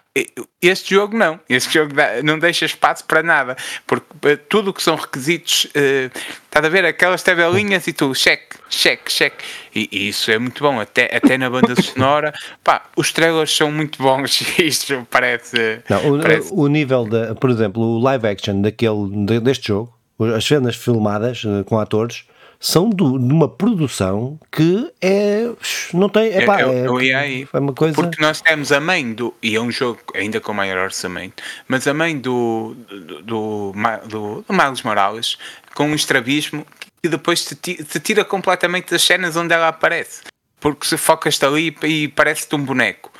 este 0.62 0.96
jogo 0.96 1.18
não, 1.18 1.40
este 1.50 1.74
jogo 1.74 1.94
não 2.24 2.40
deixa 2.40 2.66
espaço 2.66 3.04
para 3.06 3.24
nada, 3.24 3.58
porque 3.86 4.06
eh, 4.24 4.36
tudo 4.36 4.70
o 4.70 4.74
que 4.74 4.82
são 4.82 4.96
requisitos, 4.96 5.66
uh, 5.66 6.12
estás 6.46 6.66
a 6.66 6.70
ver 6.70 6.86
aquelas 6.86 7.22
tabelinhas 7.24 7.86
e 7.88 7.94
tu, 7.94 8.14
cheque, 8.14 8.56
cheque, 8.70 9.12
cheque, 9.12 9.44
e, 9.76 9.90
e, 9.92 10.10
isso 10.10 10.32
é 10.32 10.38
muito 10.38 10.64
bom, 10.64 10.80
até, 10.80 11.16
até 11.16 11.38
na 11.38 11.50
banda 11.50 11.76
sonora, 11.82 12.34
pá, 12.64 12.84
os 12.96 13.12
trailers 13.12 13.56
são 13.56 13.72
muito 13.72 14.02
bons, 14.02 14.42
isto 14.60 15.06
parece... 15.10 15.82
Não, 15.90 16.14
o, 16.14 16.22
parece... 16.22 16.50
o 16.54 16.68
nível, 16.68 17.06
de, 17.06 17.36
por 17.36 17.50
exemplo, 17.50 17.82
o 17.82 18.00
live 18.00 18.28
action 18.28 18.62
daquele, 18.62 19.42
deste 19.42 19.68
jogo, 19.68 19.94
as 20.36 20.46
cenas 20.46 20.76
filmadas 20.76 21.44
eh, 21.46 21.64
com 21.64 21.80
atores, 21.80 22.26
são 22.64 22.90
de 22.90 23.04
uma 23.04 23.50
produção 23.50 24.40
que 24.50 24.90
é. 25.02 25.52
Não 25.94 26.08
tem. 26.08 26.34
Epá, 26.34 26.62
eu, 26.62 26.72
eu, 26.72 27.00
é, 27.02 27.14
aí, 27.14 27.48
é 27.52 27.60
uma 27.60 27.74
coisa. 27.74 27.94
Porque 27.94 28.22
nós 28.22 28.40
temos 28.40 28.72
a 28.72 28.80
mãe 28.80 29.14
do. 29.14 29.34
E 29.44 29.54
é 29.54 29.60
um 29.60 29.70
jogo 29.70 30.00
ainda 30.16 30.40
com 30.40 30.54
maior 30.54 30.78
orçamento, 30.78 31.44
mas 31.68 31.86
a 31.88 31.94
mãe 31.94 32.18
do. 32.18 32.74
do, 32.88 33.22
do, 33.22 33.72
do, 34.08 34.46
do 34.48 34.54
Miles 34.54 34.82
Morales 34.82 35.38
com 35.76 35.88
um 35.88 35.94
estrabismo 35.94 36.66
que 37.02 37.10
depois 37.10 37.44
te, 37.44 37.56
te 37.84 38.00
tira 38.00 38.24
completamente 38.24 38.92
das 38.92 39.02
cenas 39.04 39.36
onde 39.36 39.54
ela 39.54 39.68
aparece. 39.68 40.22
Porque 40.62 40.88
se 40.88 40.96
focas-te 40.96 41.46
ali 41.46 41.76
e 41.84 42.08
parece-te 42.08 42.56
um 42.56 42.64
boneco. 42.64 43.12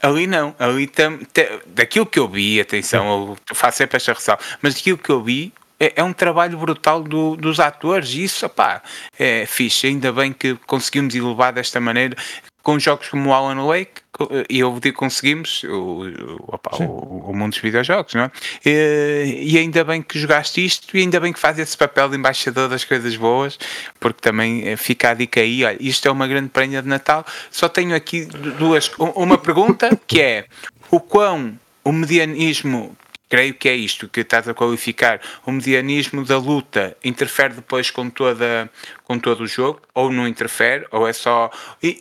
Ali 0.00 0.28
não, 0.28 0.54
ali 0.60 0.86
tam, 0.86 1.18
tam, 1.32 1.44
daquilo 1.66 2.06
que 2.06 2.20
eu 2.20 2.28
vi, 2.28 2.60
atenção, 2.60 3.36
eu 3.50 3.54
faço 3.54 3.78
sempre 3.78 3.96
esta 3.96 4.12
ressalva, 4.12 4.42
mas 4.60 4.74
daquilo 4.74 4.98
que 4.98 5.10
eu 5.10 5.22
vi, 5.22 5.52
é, 5.82 5.94
é 5.96 6.04
um 6.04 6.12
trabalho 6.12 6.56
brutal 6.56 7.02
do, 7.02 7.34
dos 7.34 7.58
atores 7.58 8.10
e 8.10 8.22
isso, 8.22 8.46
opá, 8.46 8.80
é 9.18 9.44
fixe. 9.46 9.88
Ainda 9.88 10.12
bem 10.12 10.32
que 10.32 10.54
conseguimos 10.66 11.12
elevar 11.14 11.52
desta 11.52 11.80
maneira 11.80 12.16
com 12.62 12.78
jogos 12.78 13.08
como 13.08 13.30
o 13.30 13.34
Alan 13.34 13.66
Wake, 13.66 14.02
e 14.48 14.60
eu 14.60 14.78
digo 14.80 14.96
conseguimos, 14.96 15.64
o, 15.64 16.38
opa, 16.46 16.76
o, 16.76 17.30
o, 17.30 17.34
mundo 17.34 17.50
dos 17.50 17.58
videojogos, 17.58 18.14
não 18.14 18.22
é? 18.22 18.30
E, 18.64 19.52
e, 19.52 19.58
ainda 19.58 19.82
bem 19.82 20.00
que 20.00 20.16
jogaste 20.16 20.64
isto 20.64 20.96
e 20.96 21.00
ainda 21.00 21.18
bem 21.18 21.32
que 21.32 21.40
faz 21.40 21.58
esse 21.58 21.76
papel 21.76 22.08
de 22.08 22.16
embaixador 22.16 22.68
das 22.68 22.84
coisas 22.84 23.16
boas, 23.16 23.58
porque 23.98 24.20
também 24.20 24.68
eh, 24.68 24.76
fica 24.76 25.10
a 25.10 25.14
dica 25.14 25.40
aí, 25.40 25.64
olha, 25.64 25.76
isto 25.80 26.06
é 26.06 26.10
uma 26.12 26.28
grande 26.28 26.50
prenha 26.50 26.80
de 26.80 26.88
Natal. 26.88 27.26
Só 27.50 27.68
tenho 27.68 27.96
aqui 27.96 28.26
duas, 28.26 28.92
uma 28.96 29.38
pergunta 29.38 29.98
que 30.06 30.20
é 30.20 30.44
o 30.88 31.00
quão 31.00 31.58
o 31.84 31.90
medianismo 31.90 32.96
creio 33.32 33.54
que 33.54 33.66
é 33.66 33.74
isto 33.74 34.10
que 34.10 34.20
estás 34.20 34.46
a 34.46 34.52
qualificar. 34.52 35.18
O 35.46 35.50
medianismo 35.50 36.22
da 36.22 36.36
luta 36.36 36.94
interfere 37.02 37.54
depois 37.54 37.90
com, 37.90 38.10
toda, 38.10 38.70
com 39.04 39.18
todo 39.18 39.44
o 39.44 39.46
jogo, 39.46 39.80
ou 39.94 40.12
não 40.12 40.28
interfere, 40.28 40.86
ou 40.90 41.08
é 41.08 41.14
só. 41.14 41.50
E, 41.82 41.98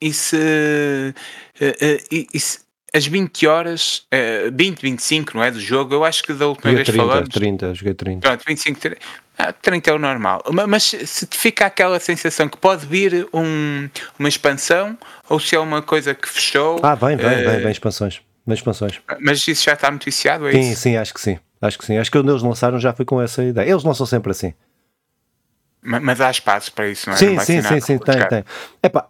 e, 0.00 0.08
e 0.08 0.12
se. 0.14 1.14
Eh, 1.60 1.76
eh, 1.78 2.04
e, 2.10 2.26
e 2.32 2.40
se 2.40 2.60
as 2.94 3.06
20 3.06 3.46
horas, 3.46 4.06
20, 4.54 4.80
25, 4.80 5.36
não 5.36 5.44
é? 5.44 5.50
Do 5.50 5.60
jogo, 5.60 5.92
eu 5.92 6.02
acho 6.02 6.22
que 6.22 6.32
da 6.32 6.46
última 6.46 6.70
joguei 6.70 6.84
vez 6.84 6.88
30, 6.88 7.06
falamos. 7.06 7.28
30, 7.28 7.74
joguei 7.74 7.92
30. 7.92 8.26
Pronto, 8.26 8.44
25, 8.48 8.80
30. 8.80 8.98
Ah, 9.36 9.52
30 9.52 9.90
é 9.90 9.92
o 9.92 9.98
normal. 9.98 10.42
Mas 10.66 10.84
se 10.84 11.26
te 11.26 11.36
fica 11.36 11.66
aquela 11.66 12.00
sensação 12.00 12.48
que 12.48 12.56
pode 12.56 12.86
vir 12.86 13.28
um, 13.34 13.90
uma 14.18 14.30
expansão 14.30 14.96
ou 15.28 15.38
se 15.38 15.54
é 15.54 15.60
uma 15.60 15.82
coisa 15.82 16.14
que 16.14 16.26
fechou. 16.26 16.80
Ah, 16.82 16.94
vem, 16.94 17.18
vem, 17.18 17.26
uh, 17.26 17.50
vem, 17.50 17.60
vem 17.60 17.70
expansões 17.70 18.22
nas 18.46 18.58
expansões. 18.58 19.00
Mas 19.20 19.46
isso 19.46 19.64
já 19.64 19.72
está 19.72 19.90
noticiado, 19.90 20.46
é 20.48 20.52
sim, 20.52 20.70
isso? 20.70 20.80
Sim, 20.82 20.96
acho 20.96 21.12
que 21.12 21.20
sim. 21.20 21.38
Acho 21.60 21.78
que 21.78 21.84
sim. 21.84 21.98
Acho 21.98 22.10
que 22.10 22.18
quando 22.18 22.30
eles 22.30 22.42
lançaram 22.42 22.78
já 22.78 22.92
foi 22.92 23.04
com 23.04 23.20
essa 23.20 23.42
ideia. 23.42 23.70
Eles 23.70 23.82
lançam 23.82 24.06
sempre 24.06 24.30
assim. 24.30 24.54
Mas, 25.82 26.02
mas 26.02 26.20
há 26.20 26.30
espaço 26.30 26.72
para 26.72 26.88
isso, 26.88 27.08
não 27.08 27.14
é? 27.14 27.18
Sim, 27.18 27.34
não 27.34 27.44
sim, 27.44 27.62
sim, 27.62 27.80
sim, 27.80 27.98
tem, 27.98 28.28
tem. 28.28 28.44
Epá, 28.82 29.08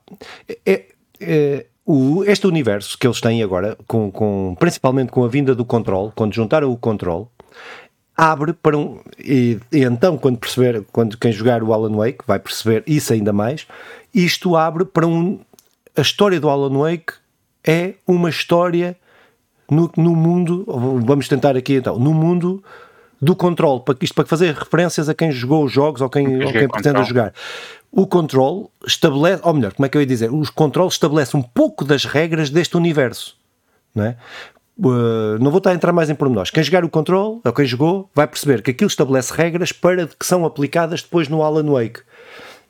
é, 0.65 0.85
é, 1.21 1.67
o, 1.85 2.23
este 2.25 2.47
universo 2.47 2.99
que 2.99 3.07
eles 3.07 3.21
têm 3.21 3.43
agora, 3.43 3.77
com, 3.87 4.11
com, 4.11 4.55
principalmente 4.59 5.11
com 5.11 5.25
a 5.25 5.29
vinda 5.29 5.55
do 5.55 5.65
controle, 5.65 6.13
quando 6.15 6.35
juntaram 6.35 6.71
o 6.71 6.77
controle, 6.77 7.27
abre 8.17 8.53
para 8.53 8.77
um. 8.77 9.01
E, 9.19 9.59
e, 9.73 9.85
então, 9.85 10.19
quando 10.19 10.39
perceber, 10.39 10.85
quando 10.93 11.17
quem 11.17 11.33
jogar 11.33 11.63
o 11.63 11.73
Alan 11.73 11.97
Wake 11.97 12.19
vai 12.27 12.39
perceber 12.39 12.83
isso 12.87 13.13
ainda 13.13 13.33
mais, 13.33 13.67
isto 14.15 14.57
abre 14.57 14.85
para 14.85 15.07
um. 15.07 15.41
A 15.97 16.03
história 16.03 16.39
do 16.39 16.51
Alan 16.51 16.79
Wake 16.79 17.15
é 17.65 17.95
uma 18.07 18.29
história 18.29 18.97
no, 19.71 19.91
no 19.97 20.15
mundo, 20.15 20.65
vamos 21.05 21.29
tentar 21.29 21.57
aqui 21.57 21.75
então, 21.75 21.99
no 21.99 22.15
mundo 22.15 22.63
do 23.21 23.35
controle, 23.35 23.81
para, 23.81 23.97
isto 24.01 24.15
para 24.15 24.27
fazer 24.27 24.55
referências 24.55 25.09
a 25.09 25.15
quem 25.15 25.31
jogou 25.33 25.65
os 25.65 25.73
jogos 25.73 26.01
ou 26.01 26.09
quem, 26.09 26.45
ou 26.45 26.53
quem 26.53 26.69
pretende 26.69 27.03
jogar. 27.05 27.33
O 27.91 28.07
controle 28.07 28.67
estabelece, 28.87 29.41
ou 29.45 29.55
melhor, 29.55 29.73
como 29.73 29.87
é 29.87 29.89
que 29.89 29.97
eu 29.97 30.03
ia 30.03 30.07
dizer? 30.07 30.33
Os 30.33 30.51
controles 30.51 30.95
estabelece 30.95 31.37
um 31.37 31.43
pouco 31.43 31.85
das 31.85 32.05
regras 32.05 32.51
deste 32.51 32.77
universo, 32.77 33.37
não 33.95 34.05
é? 34.05 34.17
Uh, 34.79 35.39
não 35.41 35.51
vou 35.51 35.59
estar 35.59 35.71
a 35.71 35.75
entrar 35.75 35.93
mais 35.93 36.11
em 36.11 36.15
pormenores. 36.15 36.51
Quem 36.51 36.63
jogar 36.63 36.85
o 36.85 36.91
controle, 36.91 37.41
ou 37.43 37.53
quem 37.53 37.65
jogou, 37.65 38.11
vai 38.15 38.27
perceber 38.27 38.61
que 38.61 38.71
aquilo 38.71 38.89
estabelece 38.89 39.33
regras 39.33 39.73
para 39.73 40.07
que 40.07 40.27
são 40.27 40.45
aplicadas 40.45 41.03
depois 41.03 41.29
no 41.29 41.43
Alan 41.43 41.73
Wake 41.73 42.01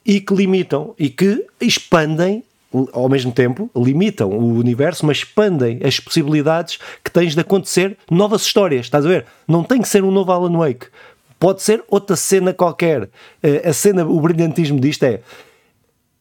e 0.04 0.20
que 0.20 0.32
limitam 0.32 0.94
e 0.96 1.10
que 1.10 1.44
expandem 1.60 2.44
ao 2.92 3.08
mesmo 3.08 3.32
tempo, 3.32 3.70
limitam 3.74 4.30
o 4.30 4.54
universo, 4.58 5.06
mas 5.06 5.18
expandem 5.18 5.80
as 5.84 6.00
possibilidades 6.00 6.78
que 7.02 7.10
tens 7.10 7.34
de 7.34 7.40
acontecer 7.40 7.96
novas 8.10 8.42
histórias. 8.42 8.86
Estás 8.86 9.06
a 9.06 9.08
ver? 9.08 9.26
Não 9.46 9.62
tem 9.62 9.80
que 9.80 9.88
ser 9.88 10.04
um 10.04 10.10
novo 10.10 10.32
Alan 10.32 10.56
Wake. 10.58 10.86
Pode 11.38 11.62
ser 11.62 11.84
outra 11.88 12.16
cena 12.16 12.52
qualquer. 12.52 13.08
Eh, 13.42 13.68
a 13.68 13.72
cena, 13.72 14.06
o 14.06 14.20
brilhantismo 14.20 14.80
disto 14.80 15.04
é. 15.04 15.20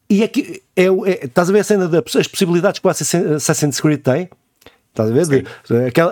E 0.10 0.24
aqui, 0.24 0.62
é, 0.76 0.86
é, 0.86 1.26
estás 1.26 1.50
a 1.50 1.54
ver 1.54 1.60
a 1.60 1.64
cena 1.64 1.88
das 1.88 2.28
possibilidades 2.28 2.80
que 2.80 2.88
o 2.88 2.90
Assassin's 2.90 3.80
Creed 3.80 4.02
tem? 4.02 4.30
Estás 4.90 5.10
a 5.10 5.14
ver? 5.14 5.28
De, 5.28 5.46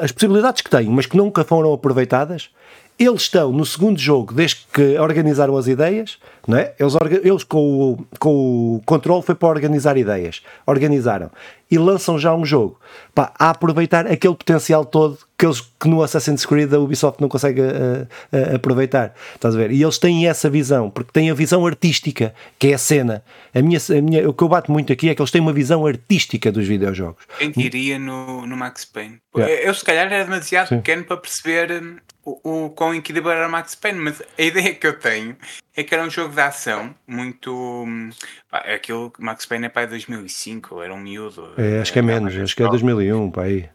as 0.01 0.11
possibilidades 0.11 0.61
que 0.61 0.69
tem, 0.69 0.89
mas 0.89 1.05
que 1.05 1.15
nunca 1.15 1.43
foram 1.43 1.73
aproveitadas. 1.73 2.49
Eles 2.97 3.23
estão 3.23 3.51
no 3.51 3.65
segundo 3.65 3.99
jogo, 3.99 4.33
desde 4.33 4.67
que 4.71 4.97
organizaram 4.99 5.57
as 5.57 5.67
ideias, 5.67 6.19
não 6.47 6.57
é? 6.57 6.73
eles, 6.79 6.93
eles 7.23 7.43
com, 7.43 7.57
o, 7.59 8.05
com 8.19 8.75
o 8.75 8.81
controle 8.85 9.23
foi 9.23 9.33
para 9.35 9.49
organizar 9.49 9.97
ideias, 9.97 10.41
organizaram. 10.65 11.31
E 11.71 11.77
lançam 11.77 12.19
já 12.19 12.35
um 12.35 12.45
jogo. 12.45 12.79
Pá, 13.15 13.33
a 13.39 13.49
aproveitar 13.49 14.05
aquele 14.05 14.35
potencial 14.35 14.85
todo 14.85 15.17
que, 15.37 15.45
eles, 15.45 15.61
que 15.61 15.87
no 15.87 16.01
Assassin's 16.01 16.45
Creed 16.45 16.73
a 16.73 16.79
Ubisoft 16.79 17.19
não 17.21 17.27
consegue 17.27 17.61
uh, 17.61 18.07
uh, 18.31 18.55
aproveitar. 18.55 19.13
Estás 19.35 19.55
a 19.55 19.57
ver? 19.57 19.71
E 19.71 19.81
eles 19.81 19.97
têm 19.97 20.27
essa 20.27 20.49
visão, 20.49 20.89
porque 20.89 21.11
têm 21.11 21.29
a 21.29 21.33
visão 21.33 21.65
artística, 21.65 22.33
que 22.57 22.67
é 22.67 22.73
a 22.73 22.77
cena. 22.77 23.23
A 23.53 23.61
minha, 23.61 23.79
a 23.79 24.01
minha, 24.01 24.29
o 24.29 24.33
que 24.33 24.43
eu 24.43 24.47
bato 24.47 24.71
muito 24.71 24.93
aqui 24.93 25.09
é 25.09 25.15
que 25.15 25.21
eles 25.21 25.31
têm 25.31 25.41
uma 25.41 25.53
visão 25.53 25.85
artística 25.85 26.51
dos 26.51 26.67
videojogos. 26.67 27.23
Quem 27.37 27.51
diria 27.51 27.99
no, 27.99 28.45
no 28.45 28.55
Max 28.55 28.85
Payne? 28.85 29.19
Yeah. 29.35 29.63
Eu, 29.63 29.73
se 29.73 29.83
calhar, 29.83 30.11
era 30.11 30.23
demasiado 30.23 30.69
Sim. 30.69 30.77
pequeno 30.77 31.03
para 31.03 31.17
perceber 31.17 31.71
hum, 31.71 31.97
o, 32.23 32.65
o 32.65 32.69
quão 32.69 32.93
incrível 32.93 33.31
era 33.31 33.49
Max 33.49 33.75
Payne, 33.75 33.99
mas 33.99 34.21
a 34.21 34.25
ideia 34.41 34.73
que 34.73 34.85
eu 34.85 34.97
tenho 34.97 35.35
é 35.75 35.83
que 35.83 35.93
era 35.93 36.03
um 36.03 36.09
jogo 36.09 36.33
de 36.33 36.41
ação 36.41 36.93
muito. 37.07 37.51
Hum, 37.51 38.11
pá, 38.49 38.63
é 38.65 38.75
aquilo 38.75 39.11
que 39.11 39.21
Max 39.21 39.45
Payne 39.45 39.65
é 39.65 39.69
para 39.69 39.87
2005, 39.87 40.81
era 40.81 40.93
um 40.93 40.99
miúdo. 40.99 41.53
É, 41.57 41.81
acho 41.81 41.91
que 41.91 41.99
é 41.99 42.01
menos, 42.01 42.35
acho 42.35 42.55
que 42.55 42.63
é 42.63 42.67
2001, 42.67 43.31
para 43.31 43.43
aí. 43.43 43.69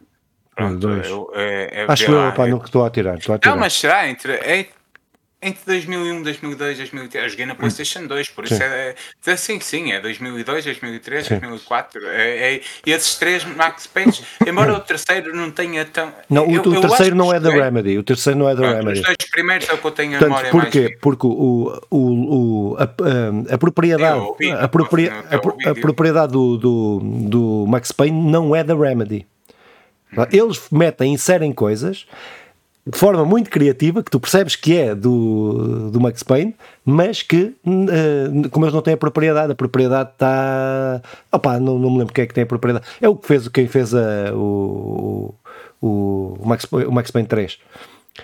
Pronto, 0.59 0.89
eu, 0.89 1.31
é, 1.35 1.81
é, 1.81 1.85
acho 1.87 2.11
eu, 2.11 2.31
pá, 2.33 2.47
é, 2.47 2.49
não 2.51 2.57
estou 2.57 2.85
a 2.85 2.89
tirar, 2.89 3.17
estou 3.17 3.35
a 3.35 3.39
tirar. 3.39 3.51
Não, 3.51 3.59
mas 3.59 3.73
será 3.73 4.09
entre. 4.09 4.33
É, 4.33 4.67
entre 5.41 5.61
2001, 5.65 6.21
2002, 6.21 6.77
2003, 6.77 7.23
eu 7.23 7.29
joguei 7.29 7.45
na 7.45 7.55
PlayStation 7.55 8.05
2, 8.05 8.29
por 8.29 8.45
sim. 8.45 8.55
isso 8.55 8.63
é, 8.63 8.95
é 9.25 9.31
assim, 9.31 9.57
sim, 9.61 9.93
é 9.93 10.01
2002, 10.01 10.65
2003, 10.65 11.25
sim. 11.25 11.39
2004, 11.39 12.07
é, 12.07 12.55
é, 12.55 12.61
esses 12.85 13.15
três 13.15 13.45
Max 13.45 13.87
Payne, 13.87 14.11
embora 14.45 14.73
o 14.73 14.81
terceiro 14.81 15.33
não 15.33 15.49
tenha 15.49 15.85
tão. 15.85 16.13
Não, 16.29 16.45
o, 16.45 16.51
eu, 16.53 16.61
o 16.61 16.81
terceiro 16.81 17.15
não 17.15 17.33
é 17.33 17.39
da 17.39 17.51
Remedy, 17.51 17.97
o 17.97 18.03
terceiro 18.03 18.37
não 18.37 18.49
é 18.49 18.55
da 18.55 18.69
Remedy. 18.69 18.99
Os 18.99 19.05
dois 19.05 19.17
primeiros 19.31 19.69
é 19.69 19.73
o 19.73 19.77
que 19.77 19.87
eu 19.87 19.91
tenho 19.91 20.17
a 20.17 20.21
memória 20.21 20.51
porquê? 20.51 20.81
mais. 20.81 20.99
Porque 20.99 21.25
o, 21.25 21.81
o, 21.89 21.97
o, 21.97 22.77
a, 22.77 23.53
a 23.53 23.57
propriedade, 23.57 24.19
ouvi, 24.19 24.51
a, 24.51 24.67
propria, 24.67 25.13
a, 25.13 25.69
a, 25.69 25.75
propriedade 25.75 26.33
do, 26.33 26.57
do, 26.57 26.99
do 27.01 27.65
Max 27.65 27.93
Payne 27.93 28.29
não 28.29 28.53
é 28.53 28.61
da 28.61 28.75
Remedy. 28.75 29.25
Uhum. 30.15 30.25
Eles 30.31 30.61
metem, 30.71 31.13
inserem 31.13 31.51
coisas 31.51 32.05
de 32.89 32.97
forma 32.97 33.23
muito 33.23 33.51
criativa, 33.51 34.01
que 34.01 34.09
tu 34.09 34.19
percebes 34.19 34.55
que 34.55 34.75
é 34.75 34.95
do, 34.95 35.91
do 35.91 36.01
Max 36.01 36.23
Payne, 36.23 36.55
mas 36.83 37.21
que, 37.21 37.53
uh, 37.63 38.49
como 38.49 38.65
eles 38.65 38.73
não 38.73 38.81
têm 38.81 38.95
a 38.95 38.97
propriedade, 38.97 39.51
a 39.51 39.55
propriedade 39.55 40.09
está. 40.11 41.01
Opá, 41.31 41.59
não, 41.59 41.77
não 41.77 41.91
me 41.91 41.99
lembro 41.99 42.13
quem 42.13 42.23
é 42.23 42.27
que 42.27 42.33
tem 42.33 42.43
a 42.43 42.47
propriedade. 42.47 42.85
É 42.99 43.07
o 43.07 43.15
que 43.15 43.27
fez 43.27 43.47
quem 43.47 43.67
fez 43.67 43.93
a, 43.93 44.33
o, 44.33 45.35
o, 45.79 46.37
o, 46.39 46.47
Max, 46.47 46.65
o 46.71 46.91
Max 46.91 47.11
Payne 47.11 47.27
3. 47.27 47.59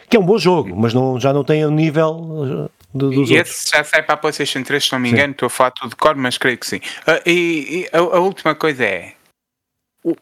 Que 0.10 0.18
é 0.18 0.20
um 0.20 0.26
bom 0.26 0.38
jogo, 0.38 0.76
mas 0.76 0.94
não, 0.94 1.20
já 1.20 1.32
não 1.32 1.44
tem 1.44 1.64
o 1.64 1.70
nível 1.70 2.70
do, 2.92 3.12
dos 3.12 3.30
e 3.30 3.38
outros. 3.38 3.56
esse 3.56 3.70
já 3.72 3.84
sai 3.84 4.02
para 4.02 4.16
a 4.16 4.18
PlayStation 4.18 4.64
3, 4.64 4.84
se 4.84 4.92
não 4.92 5.00
me 5.00 5.10
engano, 5.10 5.28
sim. 5.28 5.32
estou 5.32 5.48
a 5.48 5.50
falar 5.50 5.72
tudo 5.72 5.90
de 5.90 5.96
cor, 5.96 6.16
mas 6.16 6.40
creio 6.40 6.58
que 6.58 6.66
sim. 6.66 6.78
Uh, 6.78 7.22
e, 7.30 7.32
e 7.32 7.90
a, 7.96 8.00
a 8.00 8.20
última 8.20 8.56
coisa 8.56 8.84
é 8.84 9.14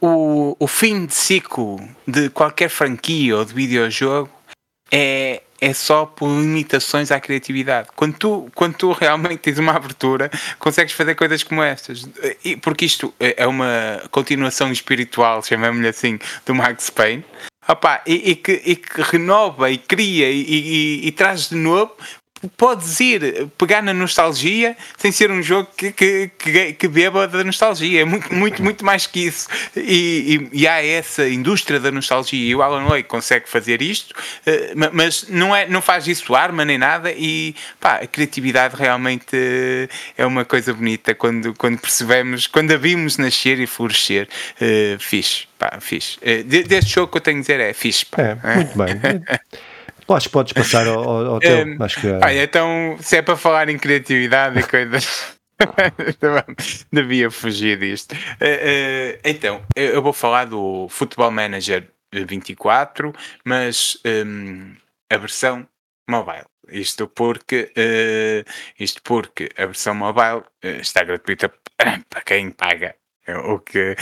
o, 0.01 0.55
o, 0.57 0.67
fim 0.67 1.05
de 1.05 1.13
ciclo 1.13 1.77
de 2.07 2.29
qualquer 2.29 2.69
franquia 2.69 3.35
ou 3.35 3.43
de 3.43 3.53
videojogo 3.53 4.29
é, 4.89 5.41
é 5.59 5.73
só 5.73 6.05
por 6.05 6.27
limitações 6.27 7.11
à 7.11 7.19
criatividade. 7.19 7.89
Quando 7.93 8.15
tu, 8.15 8.51
quando 8.55 8.75
tu 8.75 8.93
realmente 8.93 9.39
tens 9.39 9.59
uma 9.59 9.73
abertura, 9.73 10.31
consegues 10.57 10.93
fazer 10.93 11.15
coisas 11.15 11.43
como 11.43 11.61
estas. 11.61 12.07
Porque 12.61 12.85
isto 12.85 13.13
é, 13.19 13.43
é 13.43 13.47
uma 13.47 14.01
continuação 14.09 14.71
espiritual, 14.71 15.43
chamamos-lhe 15.43 15.89
assim, 15.89 16.17
do 16.45 16.55
Max 16.55 16.89
Payne. 16.89 17.25
Opa, 17.67 18.01
e, 18.05 18.31
e, 18.31 18.35
que, 18.35 18.61
e 18.65 18.75
que 18.75 19.01
renova 19.01 19.71
e 19.71 19.77
cria 19.77 20.29
e, 20.29 20.41
e, 20.41 21.07
e, 21.07 21.11
traz 21.11 21.49
de 21.49 21.55
novo 21.55 21.93
podes 22.49 22.99
ir 22.99 23.47
pegar 23.57 23.81
na 23.81 23.93
nostalgia 23.93 24.75
sem 24.97 25.11
ser 25.11 25.31
um 25.31 25.41
jogo 25.41 25.69
que, 25.75 25.91
que, 25.91 26.31
que, 26.37 26.73
que 26.73 26.87
beba 26.87 27.27
da 27.27 27.43
nostalgia. 27.43 28.01
É 28.01 28.05
muito, 28.05 28.33
muito, 28.33 28.63
muito 28.63 28.85
mais 28.85 29.07
que 29.07 29.27
isso. 29.27 29.47
E, 29.75 30.49
e, 30.51 30.61
e, 30.61 30.67
há 30.67 30.83
essa 30.83 31.27
indústria 31.27 31.79
da 31.79 31.91
nostalgia 31.91 32.49
e 32.49 32.55
o 32.55 32.61
Alan 32.61 32.85
Wake 32.85 33.07
consegue 33.07 33.49
fazer 33.49 33.81
isto, 33.81 34.15
eh, 34.45 34.73
mas 34.91 35.27
não, 35.29 35.55
é, 35.55 35.67
não 35.67 35.81
faz 35.81 36.07
isso 36.07 36.35
arma 36.35 36.65
nem 36.65 36.77
nada. 36.77 37.11
E 37.11 37.55
pá, 37.79 37.95
a 37.95 38.07
criatividade 38.07 38.75
realmente 38.75 39.35
eh, 39.35 39.87
é 40.17 40.25
uma 40.25 40.45
coisa 40.45 40.73
bonita 40.73 41.13
quando, 41.15 41.53
quando 41.53 41.79
percebemos, 41.79 42.47
quando 42.47 42.71
a 42.71 42.77
vimos 42.77 43.17
nascer 43.17 43.59
e 43.59 43.67
florescer. 43.67 44.27
Uh, 44.59 44.99
fixe, 44.99 45.47
pá, 45.57 45.79
fixe. 45.79 46.17
Uh, 46.17 46.43
deste 46.43 46.91
jogo 46.91 47.11
que 47.11 47.17
eu 47.17 47.21
tenho 47.21 47.37
a 47.37 47.41
dizer 47.41 47.59
é 47.59 47.73
fixe. 47.73 48.05
Pá. 48.05 48.37
É, 48.43 48.55
muito 48.55 48.77
bem. 48.77 49.23
Podes, 50.05 50.27
podes 50.27 50.53
passar 50.53 50.87
ao, 50.87 51.25
ao 51.25 51.39
teu. 51.39 51.65
Um, 51.65 51.77
acho 51.81 52.01
que 52.01 52.07
é. 52.07 52.19
Olha, 52.23 52.43
então, 52.43 52.97
se 52.99 53.17
é 53.17 53.21
para 53.21 53.37
falar 53.37 53.69
em 53.69 53.77
criatividade 53.77 54.59
e 54.59 54.63
coisas. 54.63 55.37
Devia 56.91 57.31
fugir 57.31 57.79
disto. 57.79 58.13
Uh, 58.13 58.15
uh, 58.15 59.19
então, 59.23 59.63
eu 59.75 60.01
vou 60.01 60.13
falar 60.13 60.45
do 60.45 60.87
Football 60.89 61.31
Manager 61.31 61.87
24, 62.11 63.13
mas 63.45 63.97
um, 64.05 64.75
a 65.09 65.17
versão 65.17 65.67
mobile. 66.09 66.45
Isto 66.69 67.07
porque, 67.07 67.71
uh, 67.77 68.49
isto 68.79 69.01
porque 69.03 69.49
a 69.57 69.65
versão 69.65 69.95
mobile 69.95 70.43
está 70.61 71.03
gratuita 71.03 71.51
para 72.09 72.21
quem 72.25 72.51
paga 72.51 72.95
o 73.45 73.59
que 73.59 73.95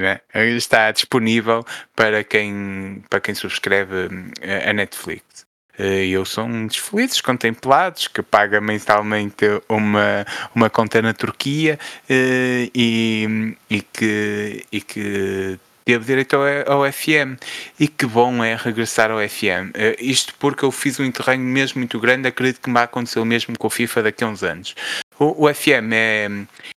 né, 0.00 0.20
está 0.34 0.90
disponível 0.90 1.64
para 1.96 2.22
quem, 2.22 3.02
para 3.08 3.20
quem 3.20 3.34
subscreve 3.34 4.08
hum, 4.12 4.30
a 4.68 4.72
Netflix. 4.72 5.50
Eh, 5.80 6.08
eu 6.08 6.26
sou 6.26 6.44
um 6.44 6.66
dos 6.66 6.76
felizes 6.76 7.22
contemplados 7.22 8.06
que 8.06 8.20
paga 8.22 8.60
mensalmente 8.60 9.46
uma, 9.66 10.26
uma 10.54 10.68
conta 10.68 11.00
na 11.00 11.14
Turquia 11.14 11.78
eh, 12.08 12.68
e, 12.74 13.56
e, 13.70 13.80
que, 13.80 14.66
e 14.70 14.80
que 14.82 15.58
teve 15.82 16.04
direito 16.04 16.36
ao, 16.36 16.82
ao, 16.82 16.92
FM. 16.92 17.40
E 17.78 17.88
que 17.88 18.04
bom 18.04 18.44
é 18.44 18.54
regressar 18.54 19.10
ao 19.10 19.26
FM. 19.26 19.72
Isto 19.98 20.34
porque 20.38 20.66
eu 20.66 20.70
fiz 20.70 21.00
um 21.00 21.04
interregno 21.04 21.46
mesmo 21.46 21.78
muito 21.78 21.98
grande, 21.98 22.28
acredito 22.28 22.60
que 22.60 22.68
me 22.68 22.78
o 23.16 23.24
mesmo 23.24 23.56
com 23.58 23.66
o 23.66 23.70
FIFA 23.70 24.02
daqui 24.02 24.22
a 24.22 24.26
uns 24.26 24.42
anos. 24.42 24.74
O, 25.20 25.44
o 25.44 25.54
FM 25.54 25.92
é, 25.92 26.28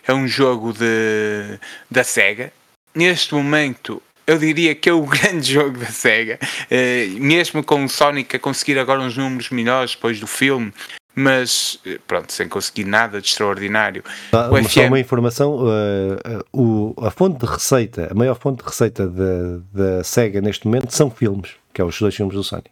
é 0.08 0.14
um 0.14 0.26
jogo 0.26 0.72
de, 0.72 1.60
da 1.90 2.02
SEGA. 2.02 2.50
Neste 2.94 3.34
momento 3.34 4.02
eu 4.26 4.38
diria 4.38 4.74
que 4.74 4.88
é 4.88 4.92
o 4.94 5.02
grande 5.06 5.52
jogo 5.52 5.78
da 5.78 5.86
SEGA. 5.86 6.38
Uh, 6.42 7.20
mesmo 7.20 7.62
com 7.62 7.84
o 7.84 7.88
Sonic 7.88 8.34
a 8.34 8.38
conseguir 8.38 8.78
agora 8.78 9.02
uns 9.02 9.14
números 9.14 9.50
melhores 9.50 9.94
depois 9.94 10.18
do 10.18 10.26
filme, 10.26 10.72
mas 11.14 11.78
eh, 11.84 11.98
pronto, 12.06 12.32
sem 12.32 12.48
conseguir 12.48 12.84
nada 12.84 13.20
de 13.20 13.26
extraordinário. 13.26 14.02
Ah, 14.32 14.48
o 14.50 14.56
FM... 14.56 14.68
Só 14.68 14.80
uma 14.86 15.00
informação: 15.00 15.56
uh, 15.56 16.48
uh, 16.54 16.94
o, 16.96 17.04
a 17.04 17.10
fonte 17.10 17.44
de 17.44 17.52
receita, 17.52 18.08
a 18.10 18.14
maior 18.14 18.38
fonte 18.38 18.62
de 18.62 18.70
receita 18.70 19.06
da 19.06 20.02
SEGA 20.02 20.40
neste 20.40 20.66
momento 20.66 20.94
são 20.94 21.10
filmes, 21.10 21.50
que 21.74 21.82
é 21.82 21.84
os 21.84 21.98
dois 21.98 22.14
filmes 22.14 22.34
do 22.34 22.42
Sonic. 22.42 22.70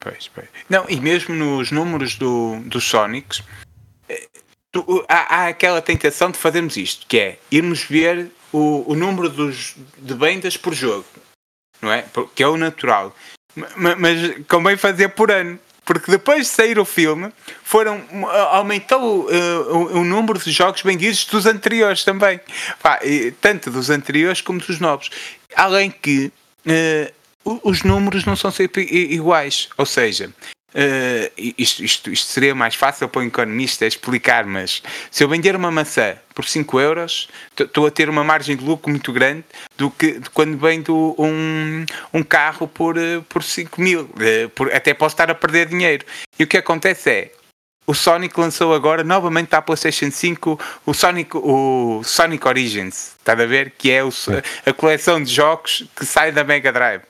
Pois, 0.00 0.28
pois. 0.34 0.48
Não, 0.68 0.84
e 0.86 1.00
mesmo 1.00 1.34
nos 1.34 1.70
números 1.70 2.16
do, 2.16 2.60
dos 2.66 2.84
Sonics, 2.84 3.42
tu, 4.72 5.04
há, 5.08 5.36
há, 5.36 5.48
aquela 5.48 5.80
tentação 5.80 6.30
de 6.30 6.38
fazermos 6.38 6.76
isto, 6.76 7.06
que 7.06 7.18
é 7.18 7.38
irmos 7.50 7.82
ver 7.84 8.30
o, 8.52 8.92
o 8.92 8.94
número 8.94 9.28
dos, 9.28 9.74
de 9.98 10.14
vendas 10.14 10.56
por 10.56 10.74
jogo, 10.74 11.06
não 11.80 11.92
é? 11.92 12.04
Que 12.34 12.42
é 12.42 12.48
o 12.48 12.56
natural. 12.56 13.14
Mas, 13.54 13.98
mas 13.98 14.46
convém 14.48 14.76
fazer 14.76 15.08
por 15.10 15.30
ano. 15.30 15.58
Porque 15.84 16.10
depois 16.10 16.46
de 16.46 16.46
sair 16.46 16.78
o 16.78 16.84
filme, 16.84 17.30
foram, 17.62 18.02
aumentou 18.50 19.28
uh, 19.28 19.76
o, 19.76 19.98
o, 19.98 20.04
número 20.04 20.38
de 20.38 20.50
jogos 20.50 20.80
vendidos 20.80 21.26
dos 21.26 21.44
anteriores 21.44 22.04
também. 22.04 22.40
Pá, 22.82 22.98
tanto 23.40 23.70
dos 23.70 23.90
anteriores 23.90 24.40
como 24.40 24.58
dos 24.58 24.80
novos. 24.80 25.10
Além 25.54 25.90
que 25.90 26.32
uh, 26.66 27.60
os 27.62 27.82
números 27.82 28.24
não 28.24 28.34
são 28.34 28.50
sempre 28.50 28.82
iguais. 28.82 29.68
Ou 29.76 29.84
seja, 29.84 30.32
Uh, 30.74 31.30
isto, 31.56 31.84
isto, 31.84 32.10
isto, 32.10 32.26
seria 32.26 32.52
mais 32.52 32.74
fácil 32.74 33.08
para 33.08 33.20
o 33.20 33.24
economista 33.24 33.86
explicar, 33.86 34.44
mas 34.44 34.82
se 35.08 35.22
eu 35.22 35.28
vender 35.28 35.54
uma 35.54 35.70
maçã 35.70 36.16
por 36.34 36.44
5 36.44 36.80
euros, 36.80 37.28
estou 37.56 37.86
a 37.86 37.90
ter 37.92 38.08
uma 38.08 38.24
margem 38.24 38.56
de 38.56 38.64
lucro 38.64 38.90
muito 38.90 39.12
grande 39.12 39.44
do 39.78 39.88
que 39.88 40.20
quando 40.32 40.58
vendo 40.58 41.14
um, 41.16 41.86
um 42.12 42.24
carro 42.24 42.66
por, 42.66 42.98
eh, 42.98 43.22
por 43.28 43.44
5 43.44 43.80
mil. 43.80 44.02
Uh, 44.02 44.48
por, 44.48 44.74
até 44.74 44.92
posso 44.92 45.14
estar 45.14 45.30
a 45.30 45.34
perder 45.34 45.68
dinheiro. 45.68 46.04
E 46.36 46.42
o 46.42 46.46
que 46.46 46.56
acontece 46.56 47.08
é. 47.08 47.32
O 47.86 47.92
Sonic 47.92 48.40
lançou 48.40 48.74
agora 48.74 49.04
novamente 49.04 49.48
para 49.48 49.58
a 49.58 49.62
PlayStation 49.62 50.10
5 50.10 50.58
o 50.86 50.94
Sonic, 50.94 51.36
o 51.36 52.00
Sonic 52.02 52.48
Origins, 52.48 53.14
está 53.18 53.32
a 53.32 53.46
ver? 53.46 53.74
Que 53.76 53.90
é 53.90 54.02
o, 54.02 54.08
a 54.64 54.72
coleção 54.72 55.22
de 55.22 55.30
jogos 55.30 55.84
que 55.94 56.06
sai 56.06 56.32
da 56.32 56.42
Mega 56.42 56.72
Drive 56.72 57.02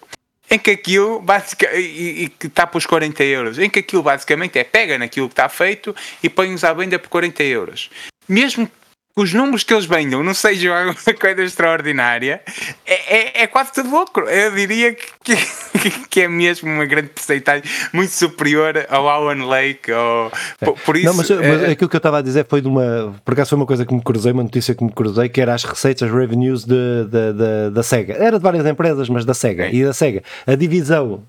em 0.51 0.59
que 0.59 0.71
aquilo 0.71 1.21
basicamente 1.21 1.81
e, 1.81 2.25
e 2.25 2.29
que 2.29 2.47
está 2.47 2.67
por 2.67 2.79
os 2.79 2.87
40 2.87 3.23
euros, 3.25 3.59
em 3.59 3.71
que 3.71 3.79
aquilo 3.79 4.03
basicamente 4.03 4.59
é 4.59 4.65
pega 4.65 4.99
naquilo 4.99 5.29
que 5.29 5.33
está 5.33 5.49
feito 5.49 5.95
e 6.23 6.29
põe-os 6.29 6.65
à 6.65 6.73
venda 6.73 6.99
por 6.99 7.09
40 7.09 7.43
euros. 7.43 7.91
Mesmo 8.29 8.71
os 9.17 9.33
números 9.33 9.63
que 9.63 9.73
eles 9.73 9.85
vendam 9.85 10.25
não 10.25 10.35
sejam 10.35 10.75
alguma 10.75 10.95
coisa 11.21 11.43
extraordinária, 11.43 12.43
é, 12.85 13.17
é, 13.17 13.43
é 13.43 13.47
quase 13.47 13.73
tudo 13.73 13.89
lucro. 13.91 14.29
Eu 14.29 14.51
diria 14.51 14.93
que, 14.95 15.37
que, 15.79 15.91
que, 16.09 16.21
é 16.23 16.29
mesmo 16.29 16.69
uma 16.69 16.85
grande 16.85 17.09
porcentagem 17.09 17.63
muito 17.93 18.11
superior 18.11 18.87
ao 18.89 19.09
Alan 19.09 19.47
Lake. 19.47 19.93
Ou, 19.93 20.33
é. 20.61 20.67
por, 20.85 20.97
isso, 20.97 21.07
não, 21.07 21.15
mas, 21.15 21.31
mas 21.31 21.63
é, 21.63 21.71
aquilo 21.71 21.89
que 21.89 21.97
eu 21.97 21.99
estava 21.99 22.19
a 22.19 22.23
dizer 22.23 22.45
foi 22.49 22.61
de 22.61 22.67
uma. 22.67 23.15
Por 23.25 23.35
acaso 23.35 23.51
foi 23.51 23.57
uma 23.57 23.67
coisa 23.67 23.87
que 23.87 23.95
me 23.95 24.03
cruzei, 24.03 24.33
uma 24.33 24.43
notícia 24.43 24.75
que 24.75 24.83
me 24.83 24.93
cruzei, 24.93 25.29
que 25.29 25.41
era 25.41 25.55
as 25.55 25.63
receitas, 25.63 26.11
revenues 26.11 26.65
de, 26.65 27.05
de, 27.05 27.33
de 27.33 27.71
da 27.71 27.83
SEGA. 27.85 28.15
Era 28.15 28.39
de 28.39 28.43
várias 28.43 28.67
empresas, 28.67 29.09
mas 29.09 29.25
da 29.25 29.35
SEGA. 29.35 29.69
E 29.69 29.85
da 29.85 29.93
SEGA. 29.93 30.25
A 30.45 30.57
divisão, 30.57 31.23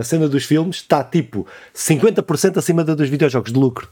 a 0.00 0.02
cena 0.02 0.28
dos 0.28 0.44
filmes, 0.44 0.76
está 0.76 1.04
tipo 1.04 1.46
50% 1.74 2.56
acima 2.56 2.82
da 2.82 2.96
dos 2.96 3.08
videojogos 3.08 3.52
de 3.52 3.58
lucro. 3.58 3.88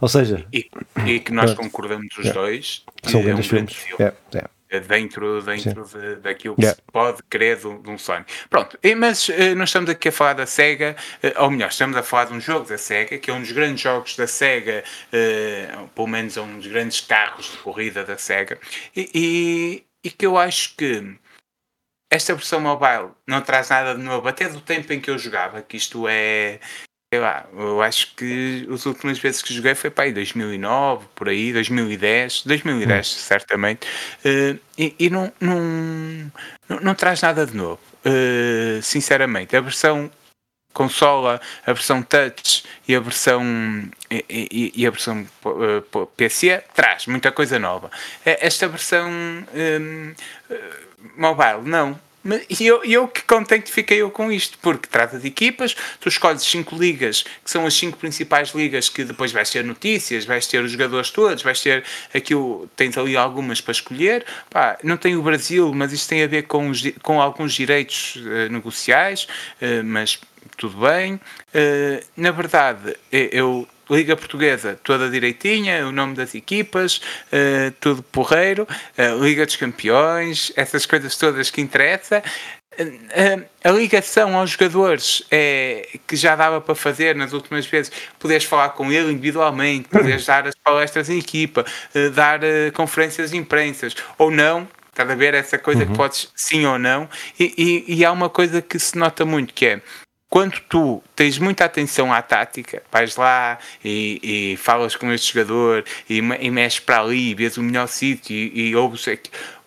Ou 0.00 0.08
seja, 0.08 0.46
e, 0.52 0.70
e 1.06 1.20
que 1.20 1.32
nós 1.32 1.54
concordamos 1.54 2.16
os 2.16 2.30
dois. 2.32 2.84
São 3.04 3.22
grandes 3.22 3.44
é 3.44 3.48
um 3.48 3.50
filmes. 3.50 3.72
Filme. 3.74 3.96
Yeah, 3.98 4.16
yeah 4.34 4.50
dentro, 4.78 5.42
dentro 5.42 5.84
de, 5.84 6.16
daquilo 6.16 6.54
que 6.54 6.62
yeah. 6.62 6.76
se 6.76 6.92
pode 6.92 7.22
querer 7.28 7.56
de, 7.56 7.66
um 7.66 7.98
Sonic. 7.98 8.30
Pronto, 8.48 8.78
mas 8.96 9.28
uh, 9.28 9.54
nós 9.56 9.70
estamos 9.70 9.90
aqui 9.90 10.10
a 10.10 10.12
falar 10.12 10.34
da 10.34 10.46
SEGA, 10.46 10.94
uh, 11.24 11.42
ou 11.42 11.50
melhor, 11.50 11.70
estamos 11.70 11.96
a 11.96 12.02
falar 12.02 12.26
de 12.26 12.34
um 12.34 12.40
jogo 12.40 12.68
da 12.68 12.78
SEGA, 12.78 13.18
que 13.18 13.30
é 13.30 13.34
um 13.34 13.40
dos 13.40 13.50
grandes 13.50 13.80
jogos 13.80 14.14
da 14.14 14.28
SEGA, 14.28 14.84
uh, 15.12 15.88
pelo 15.88 16.06
menos 16.06 16.36
é 16.36 16.40
um 16.40 16.58
dos 16.58 16.66
grandes 16.68 17.00
carros 17.00 17.50
de 17.50 17.58
corrida 17.58 18.04
da 18.04 18.16
SEGA, 18.16 18.58
e, 18.94 19.10
e, 19.12 19.84
e, 20.04 20.10
que 20.10 20.24
eu 20.24 20.38
acho 20.38 20.76
que 20.76 21.16
esta 22.12 22.34
versão 22.34 22.60
mobile 22.60 23.10
não 23.26 23.40
traz 23.40 23.70
nada 23.70 23.94
de 23.94 24.02
novo, 24.02 24.28
até 24.28 24.48
do 24.48 24.60
tempo 24.60 24.92
em 24.92 25.00
que 25.00 25.10
eu 25.10 25.18
jogava, 25.18 25.62
que 25.62 25.76
isto 25.76 26.06
é 26.08 26.60
sei 27.12 27.20
lá, 27.20 27.44
eu 27.52 27.82
acho 27.82 28.14
que 28.14 28.68
as 28.72 28.86
últimas 28.86 29.18
vezes 29.18 29.42
que 29.42 29.52
joguei 29.52 29.74
foi 29.74 29.90
para 29.90 30.04
aí 30.04 30.12
2009, 30.12 31.06
por 31.12 31.28
aí, 31.28 31.52
2010, 31.52 32.44
2010 32.44 32.98
hum. 32.98 33.18
certamente, 33.18 33.88
uh, 34.24 34.58
e, 34.78 34.94
e 34.96 35.10
não, 35.10 35.32
não, 35.40 35.60
não, 36.68 36.80
não, 36.80 36.94
traz 36.94 37.20
nada 37.20 37.44
de 37.44 37.56
novo, 37.56 37.80
uh, 38.06 38.80
sinceramente. 38.80 39.56
A 39.56 39.60
versão 39.60 40.08
consola, 40.72 41.40
a 41.66 41.72
versão 41.72 42.00
touch 42.00 42.62
e 42.86 42.94
a 42.94 43.00
versão 43.00 43.42
e, 44.08 44.24
e, 44.30 44.72
e 44.76 44.86
a 44.86 44.90
versão 44.90 45.26
uh, 45.44 46.06
PC 46.16 46.62
traz 46.72 47.06
muita 47.06 47.32
coisa 47.32 47.58
nova. 47.58 47.90
Esta 48.24 48.68
versão 48.68 49.10
um, 49.10 50.14
mobile 51.16 51.62
não 51.64 51.98
e 52.24 52.66
eu, 52.66 52.84
eu 52.84 53.08
que 53.08 53.22
contente 53.22 53.70
fiquei 53.70 54.02
eu 54.02 54.10
com 54.10 54.30
isto, 54.30 54.58
porque 54.60 54.86
trata 54.86 55.18
de 55.18 55.26
equipas, 55.26 55.74
tu 55.98 56.08
escolhes 56.08 56.42
cinco 56.42 56.76
ligas, 56.76 57.24
que 57.42 57.50
são 57.50 57.64
as 57.64 57.72
cinco 57.72 57.96
principais 57.96 58.50
ligas 58.50 58.88
que 58.88 59.04
depois 59.04 59.32
vais 59.32 59.50
ter 59.50 59.64
notícias, 59.64 60.26
vais 60.26 60.46
ter 60.46 60.62
os 60.62 60.70
jogadores 60.70 61.10
todos, 61.10 61.42
vais 61.42 61.60
ter 61.62 61.82
aquilo, 62.12 62.68
tens 62.76 62.98
ali 62.98 63.16
algumas 63.16 63.60
para 63.60 63.72
escolher. 63.72 64.24
Pá, 64.50 64.78
não 64.82 64.96
tem 64.96 65.16
o 65.16 65.22
Brasil, 65.22 65.72
mas 65.74 65.92
isto 65.92 66.08
tem 66.08 66.22
a 66.22 66.26
ver 66.26 66.42
com, 66.42 66.68
os, 66.68 66.82
com 67.02 67.20
alguns 67.20 67.54
direitos 67.54 68.16
uh, 68.16 68.52
negociais, 68.52 69.26
uh, 69.62 69.82
mas 69.84 70.20
tudo 70.56 70.86
bem. 70.86 71.14
Uh, 71.14 72.04
na 72.16 72.30
verdade, 72.30 72.96
eu 73.10 73.66
Liga 73.90 74.16
Portuguesa 74.16 74.78
toda 74.82 75.10
direitinha, 75.10 75.86
o 75.86 75.92
nome 75.92 76.14
das 76.14 76.34
equipas, 76.34 77.00
uh, 77.32 77.72
tudo 77.80 78.02
porreiro, 78.02 78.66
uh, 78.96 79.22
Liga 79.22 79.44
dos 79.44 79.56
Campeões, 79.56 80.52
essas 80.56 80.86
coisas 80.86 81.16
todas 81.16 81.50
que 81.50 81.60
interessa. 81.60 82.22
Uh, 82.78 83.44
a 83.64 83.70
ligação 83.70 84.36
aos 84.36 84.50
jogadores 84.50 85.22
é, 85.30 85.88
que 86.06 86.16
já 86.16 86.36
dava 86.36 86.60
para 86.60 86.74
fazer 86.74 87.16
nas 87.16 87.32
últimas 87.32 87.66
vezes, 87.66 87.92
podes 88.18 88.44
falar 88.44 88.70
com 88.70 88.92
ele 88.92 89.12
individualmente, 89.12 89.88
podes 89.88 90.24
dar 90.24 90.46
as 90.46 90.54
palestras 90.54 91.10
em 91.10 91.18
equipa, 91.18 91.64
dar 92.14 92.40
conferências 92.72 93.32
de 93.32 93.36
imprensas, 93.36 93.94
ou 94.16 94.30
não, 94.30 94.66
Estás 94.90 95.08
a 95.08 95.14
ver 95.14 95.34
essa 95.34 95.56
coisa 95.56 95.84
uhum. 95.84 95.90
que 95.92 95.96
podes 95.96 96.30
sim 96.34 96.66
ou 96.66 96.78
não. 96.78 97.08
E, 97.38 97.54
e, 97.88 97.94
e, 97.94 98.04
há 98.04 98.10
uma 98.10 98.28
coisa 98.28 98.60
que 98.60 98.78
se 98.78 98.98
nota 98.98 99.24
muito 99.24 99.54
que 99.54 99.64
é 99.64 99.80
quando 100.30 100.60
tu 100.68 101.02
tens 101.16 101.38
muita 101.38 101.64
atenção 101.64 102.12
à 102.12 102.22
tática, 102.22 102.80
vais 102.92 103.16
lá 103.16 103.58
e, 103.84 104.52
e 104.52 104.56
falas 104.56 104.94
com 104.94 105.12
este 105.12 105.34
jogador 105.34 105.84
e, 106.08 106.18
e 106.18 106.50
mexes 106.50 106.78
para 106.78 107.00
ali, 107.00 107.34
vês 107.34 107.56
o 107.56 107.62
melhor 107.62 107.88
sítio 107.88 108.34
e, 108.36 108.70
e 108.70 108.76
ouves 108.76 109.08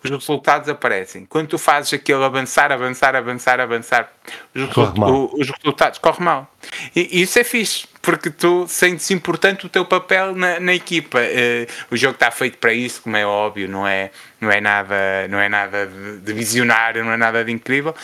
os 0.04 0.10
resultados 0.10 0.68
aparecem. 0.68 1.24
Quando 1.24 1.48
tu 1.48 1.58
fazes 1.58 1.92
aquele 1.94 2.22
avançar, 2.22 2.70
avançar, 2.70 3.16
avançar, 3.16 3.58
avançar, 3.58 4.12
os, 4.54 4.72
corre 4.72 5.00
o, 5.00 5.30
os 5.34 5.50
resultados 5.50 5.98
correm 5.98 6.24
mal. 6.24 6.54
E, 6.94 7.22
isso 7.22 7.38
é 7.38 7.44
fixe, 7.44 7.86
porque 8.02 8.28
tu 8.30 8.66
sentes 8.68 9.10
importante 9.10 9.64
o 9.64 9.68
teu 9.68 9.84
papel 9.84 10.34
na, 10.34 10.60
na 10.60 10.74
equipa. 10.74 11.18
Uh, 11.20 11.66
o 11.90 11.96
jogo 11.96 12.14
está 12.14 12.30
feito 12.30 12.58
para 12.58 12.72
isso, 12.72 13.00
como 13.02 13.16
é 13.16 13.24
óbvio, 13.24 13.66
não 13.66 13.86
é, 13.86 14.10
não 14.40 14.50
é 14.50 14.60
nada, 14.60 15.26
não 15.28 15.38
é 15.40 15.48
nada 15.48 15.86
de, 15.86 16.32
visionário, 16.32 17.02
não 17.02 17.12
é 17.12 17.16
nada 17.16 17.44
de 17.44 17.50
incrível, 17.50 17.94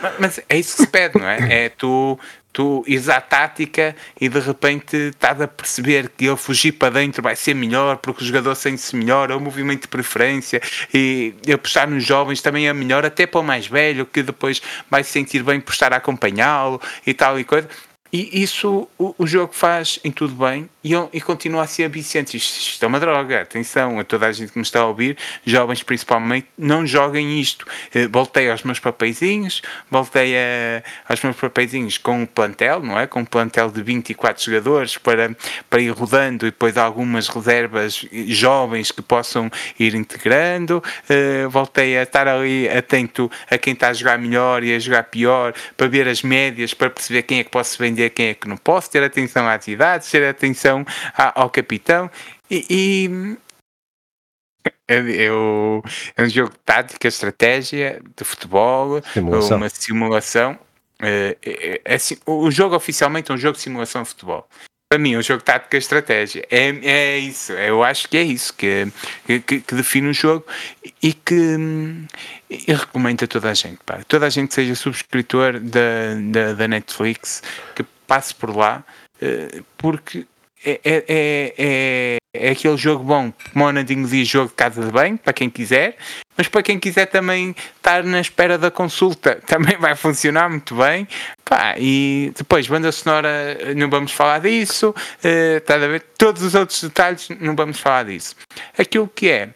mas, 0.00 0.14
mas 0.18 0.40
é 0.48 0.58
isso 0.58 0.76
que 0.76 0.82
se 0.82 0.88
pede, 0.88 1.18
não 1.18 1.28
é? 1.28 1.64
É 1.64 1.68
tu 1.68 2.18
tu 2.52 2.84
ires 2.86 3.08
à 3.08 3.20
tática 3.20 3.96
e 4.20 4.28
de 4.28 4.38
repente 4.38 4.96
estás 4.96 5.40
a 5.40 5.48
perceber 5.48 6.10
que 6.10 6.26
ele 6.26 6.36
fugir 6.36 6.72
para 6.72 6.90
dentro 6.90 7.22
vai 7.22 7.34
ser 7.34 7.54
melhor 7.54 7.96
porque 7.96 8.22
o 8.22 8.26
jogador 8.26 8.54
sente-se 8.54 8.94
melhor, 8.94 9.30
é 9.30 9.34
o 9.34 9.40
movimento 9.40 9.82
de 9.82 9.88
preferência 9.88 10.60
e 10.92 11.34
apostar 11.52 11.88
nos 11.88 12.04
jovens 12.04 12.42
também 12.42 12.68
é 12.68 12.72
melhor, 12.72 13.04
até 13.04 13.26
para 13.26 13.40
o 13.40 13.44
mais 13.44 13.66
velho 13.66 14.04
que 14.04 14.22
depois 14.22 14.60
vai 14.90 15.02
se 15.02 15.10
sentir 15.10 15.42
bem 15.42 15.60
por 15.60 15.72
estar 15.72 15.92
a 15.92 15.96
acompanhá-lo 15.96 16.80
e 17.06 17.14
tal 17.14 17.38
e 17.38 17.44
coisa. 17.44 17.68
E 18.12 18.42
isso 18.42 18.88
o, 18.98 19.14
o, 19.16 19.26
jogo 19.26 19.54
faz 19.54 19.98
em 20.04 20.12
tudo 20.12 20.34
bem 20.34 20.68
e, 20.84 20.92
e 21.12 21.20
continua 21.20 21.62
a 21.62 21.66
ser 21.66 21.88
viciante. 21.88 22.36
Isto, 22.36 22.58
isto, 22.58 22.84
é 22.84 22.88
uma 22.88 23.00
droga, 23.00 23.42
atenção 23.42 23.98
a 23.98 24.04
toda 24.04 24.26
a 24.26 24.32
gente 24.32 24.52
que 24.52 24.58
me 24.58 24.62
está 24.62 24.80
a 24.80 24.86
ouvir, 24.86 25.16
jovens 25.44 25.82
principalmente, 25.82 26.48
não 26.58 26.86
joguem 26.86 27.40
isto. 27.40 27.66
Eh, 27.94 28.08
voltei 28.08 28.50
aos 28.50 28.62
meus 28.62 28.78
papeizinhos, 28.78 29.62
voltei 29.90 30.36
a, 30.36 30.82
aos 31.08 31.22
meus 31.22 31.36
papeizinhos 31.36 31.98
com 31.98 32.22
um 32.22 32.26
plantel, 32.26 32.80
não 32.80 32.98
é? 32.98 33.06
Com 33.06 33.20
um 33.20 33.24
plantel 33.24 33.70
de 33.70 33.82
24 33.82 34.44
jogadores 34.44 34.98
para, 34.98 35.34
para 35.68 35.80
ir 35.80 35.90
rodando 35.90 36.46
e 36.46 36.50
depois 36.50 36.76
algumas 36.76 37.28
reservas 37.28 38.04
jovens 38.26 38.90
que 38.90 39.02
possam 39.02 39.50
ir 39.78 39.94
integrando. 39.94 40.82
Uh, 41.08 41.48
voltei 41.48 41.96
a 41.98 42.02
estar 42.02 42.26
ali 42.26 42.68
atento 42.68 43.30
a 43.50 43.58
quem 43.58 43.72
está 43.72 43.88
a 43.88 43.92
jogar 43.92 44.18
melhor 44.18 44.62
e 44.64 44.74
a 44.74 44.78
jogar 44.78 45.04
pior, 45.04 45.54
para 45.76 45.86
ver 45.86 46.08
as 46.08 46.22
médias, 46.22 46.74
para 46.74 46.90
perceber 46.90 47.22
quem 47.22 47.40
é 47.40 47.44
que 47.44 47.50
posso 47.50 47.78
vender 47.78 48.10
quem 48.10 48.28
é 48.28 48.34
que 48.34 48.48
não 48.48 48.56
posso, 48.56 48.90
ter 48.90 49.02
atenção 49.02 49.46
às 49.48 49.66
idades, 49.68 50.10
ter 50.10 50.24
atenção 50.24 50.71
ao 51.34 51.50
capitão 51.50 52.10
e, 52.50 52.66
e 52.68 53.36
eu, 54.88 55.82
é 56.16 56.22
um 56.22 56.28
jogo 56.28 56.50
de 56.50 56.58
tática, 56.64 57.08
estratégia, 57.08 58.00
de 58.16 58.24
futebol, 58.24 59.02
simulação. 59.12 59.56
uma 59.56 59.68
simulação. 59.68 60.58
É, 61.00 61.36
é, 61.42 61.80
é, 61.84 61.94
assim, 61.94 62.16
o 62.26 62.50
jogo 62.50 62.76
oficialmente 62.76 63.30
é 63.30 63.34
um 63.34 63.38
jogo 63.38 63.56
de 63.56 63.62
simulação 63.62 64.02
de 64.02 64.10
futebol. 64.10 64.46
Para 64.88 64.98
mim, 64.98 65.14
é 65.14 65.18
um 65.18 65.22
jogo 65.22 65.38
de 65.38 65.46
tática 65.46 65.76
estratégia. 65.76 66.46
É, 66.50 66.68
é 66.68 67.18
isso, 67.18 67.52
eu 67.54 67.82
acho 67.82 68.08
que 68.08 68.16
é 68.16 68.22
isso 68.22 68.52
que, 68.54 68.86
que, 69.26 69.60
que 69.60 69.74
define 69.74 70.08
o 70.08 70.12
jogo 70.12 70.44
e 71.02 71.14
que 71.14 71.56
e 72.50 72.72
recomendo 72.72 73.24
a 73.24 73.26
toda 73.26 73.50
a 73.50 73.54
gente. 73.54 73.78
Pá. 73.86 74.00
Toda 74.06 74.26
a 74.26 74.30
gente 74.30 74.48
que 74.48 74.54
seja 74.54 74.74
subscritor 74.74 75.58
da, 75.58 76.14
da, 76.30 76.52
da 76.52 76.68
Netflix, 76.68 77.42
que 77.74 77.82
passe 78.06 78.34
por 78.34 78.54
lá, 78.54 78.84
uh, 79.16 79.64
porque 79.78 80.26
é, 80.64 80.80
é, 80.84 81.04
é, 81.08 81.54
é, 81.58 82.16
é 82.34 82.50
aquele 82.50 82.76
jogo 82.76 83.04
bom, 83.04 83.32
como 83.52 83.66
o 83.66 84.06
diz, 84.06 84.28
jogo 84.28 84.48
de 84.48 84.54
casa 84.54 84.84
de 84.84 84.90
banho, 84.90 85.18
para 85.18 85.32
quem 85.32 85.50
quiser, 85.50 85.96
mas 86.36 86.48
para 86.48 86.62
quem 86.62 86.78
quiser 86.78 87.06
também 87.06 87.54
estar 87.76 88.02
na 88.04 88.20
espera 88.20 88.56
da 88.56 88.70
consulta, 88.70 89.40
também 89.46 89.76
vai 89.76 89.94
funcionar 89.96 90.48
muito 90.48 90.74
bem. 90.76 91.06
Pá, 91.44 91.74
e 91.78 92.32
depois, 92.36 92.66
banda 92.66 92.90
sonora, 92.92 93.74
não 93.76 93.90
vamos 93.90 94.12
falar 94.12 94.40
disso, 94.40 94.90
uh, 94.90 95.56
está 95.58 95.74
a 95.74 95.78
ver? 95.78 96.04
Todos 96.16 96.42
os 96.42 96.54
outros 96.54 96.82
detalhes, 96.82 97.28
não 97.40 97.54
vamos 97.54 97.78
falar 97.78 98.04
disso. 98.04 98.36
Aquilo 98.78 99.08
que 99.08 99.28
é 99.28 99.50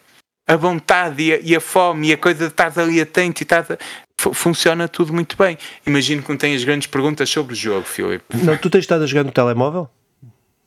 a 0.48 0.56
vontade 0.56 1.22
e 1.22 1.32
a, 1.32 1.38
e 1.42 1.56
a 1.56 1.60
fome 1.60 2.08
e 2.08 2.12
a 2.12 2.16
coisa 2.16 2.46
de 2.46 2.52
estar 2.52 2.72
ali 2.78 3.00
atento 3.00 3.42
e 3.42 3.44
estar 3.44 3.66
funciona 4.32 4.88
tudo 4.88 5.12
muito 5.12 5.36
bem. 5.36 5.58
Imagino 5.86 6.22
que 6.22 6.28
não 6.28 6.36
tenhas 6.36 6.64
grandes 6.64 6.86
perguntas 6.86 7.28
sobre 7.28 7.52
o 7.52 7.56
jogo, 7.56 7.84
Filipe. 7.84 8.24
Não, 8.42 8.56
tu 8.56 8.70
tens 8.70 8.80
estado 8.80 9.04
a 9.04 9.06
jogar 9.06 9.24
no 9.24 9.32
telemóvel? 9.32 9.88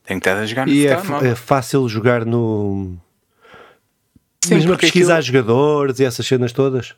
Tenho 0.10 0.18
estado 0.18 0.40
a 0.40 0.46
jogar 0.48 0.66
no 0.66 0.74
e 0.74 0.88
é 0.88 0.98
é 1.32 1.36
fácil 1.36 1.88
jogar 1.88 2.26
no. 2.26 2.98
Sim, 4.44 4.56
Mesmo 4.56 4.74
a 4.74 4.78
pesquisar 4.78 5.20
aquilo... 5.20 5.28
jogadores 5.28 6.00
e 6.00 6.06
essas 6.06 6.26
cenas 6.26 6.52
todas? 6.52 6.96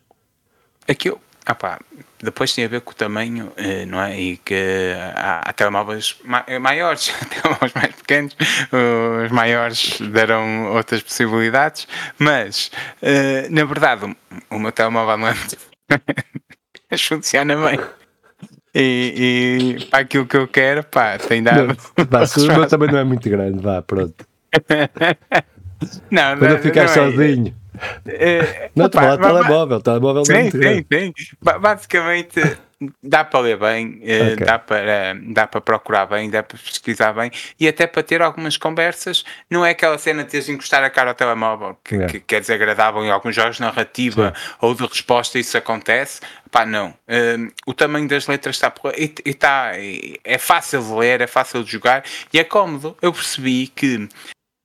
Aquilo. 0.88 1.19
Ah 1.45 1.54
pá, 1.54 1.78
depois 2.24 2.54
tem 2.54 2.63
a 2.63 2.69
ver 2.69 2.80
com 2.80 2.91
o 2.91 2.95
tamanho, 2.95 3.52
eh, 3.58 3.86
não 3.86 4.02
é? 4.02 4.17
E 4.17 4.38
que 4.38 4.93
há, 5.13 5.41
há 5.41 5.52
telemóveis 5.52 6.15
maiores, 6.62 7.13
telemóveis 7.30 7.74
mais 7.74 7.93
pequenos, 7.95 8.34
os 9.26 9.32
maiores 9.32 10.00
deram 10.00 10.67
outras 10.67 11.02
possibilidades, 11.02 11.89
mas 12.17 12.71
eh, 13.02 13.45
na 13.50 13.65
verdade 13.65 14.15
o 14.50 14.58
meu 14.58 14.71
telemóvel 14.71 15.17
não 15.17 15.28
é 15.28 15.34
muito 15.34 15.58
funciona 17.10 17.58
bem. 17.58 17.78
E, 18.73 19.77
e 19.79 19.86
para 19.88 19.99
aquilo 19.99 20.25
que 20.25 20.38
eu 20.38 20.47
quero, 20.47 20.84
pá, 20.84 21.17
tem 21.17 21.43
dado. 21.43 21.75
Não, 21.97 22.55
meu 22.57 22.67
também 22.67 22.89
não 22.89 22.99
é 22.99 23.03
muito 23.03 23.29
grande, 23.29 23.62
vá, 23.62 23.81
pronto. 23.81 24.25
não, 26.10 26.38
Para 26.38 26.47
não, 26.47 26.49
não 26.49 26.57
ficar 26.60 26.86
não 26.86 26.91
é. 26.91 26.93
sozinho. 26.93 27.55
É, 28.05 28.69
não, 28.75 28.86
estou 28.86 28.99
a 28.99 29.03
falar 29.03 29.15
de 29.15 29.21
telemóvel, 29.23 29.81
telemóvel 29.81 30.23
não 30.27 30.36
é 30.36 30.41
muito 30.43 30.57
grande. 30.57 30.86
Sim, 30.91 31.13
sim. 31.17 31.36
Basicamente 31.60 32.57
dá 33.01 33.23
para 33.23 33.39
ler 33.41 33.57
bem, 33.57 33.99
eh, 34.03 34.33
okay. 34.33 34.45
dá, 34.45 34.59
para, 34.59 35.15
dá 35.27 35.47
para 35.47 35.61
procurar 35.61 36.05
bem, 36.07 36.29
dá 36.29 36.41
para 36.41 36.57
pesquisar 36.57 37.13
bem 37.13 37.31
e 37.59 37.67
até 37.67 37.85
para 37.85 38.01
ter 38.01 38.21
algumas 38.21 38.57
conversas. 38.57 39.23
Não 39.49 39.65
é 39.65 39.71
aquela 39.71 39.97
cena 39.97 40.23
de 40.23 40.31
teres 40.31 40.49
encostar 40.49 40.83
a 40.83 40.89
cara 40.89 41.11
ao 41.11 41.15
telemóvel 41.15 41.77
que, 41.83 41.95
yeah. 41.95 42.11
que, 42.11 42.19
que 42.19 42.35
é 42.35 42.39
desagradável 42.39 43.03
em 43.05 43.11
alguns 43.11 43.35
jogos 43.35 43.57
de 43.57 43.61
narrativa 43.61 44.33
Sim. 44.35 44.53
ou 44.61 44.73
de 44.73 44.85
resposta, 44.85 45.37
isso 45.37 45.57
acontece. 45.57 46.21
Pá, 46.49 46.65
não. 46.65 46.89
Uh, 46.89 47.51
o 47.65 47.73
tamanho 47.73 48.07
das 48.07 48.27
letras 48.27 48.55
está 48.55 48.73
e, 48.97 49.13
e 49.25 49.33
tá, 49.33 49.71
é 50.23 50.37
fácil 50.37 50.83
de 50.83 50.91
ler, 50.93 51.21
é 51.21 51.27
fácil 51.27 51.63
de 51.63 51.71
jogar 51.71 52.03
e 52.33 52.39
é 52.39 52.43
cómodo. 52.43 52.97
Eu 53.01 53.13
percebi 53.13 53.67
que 53.67 54.09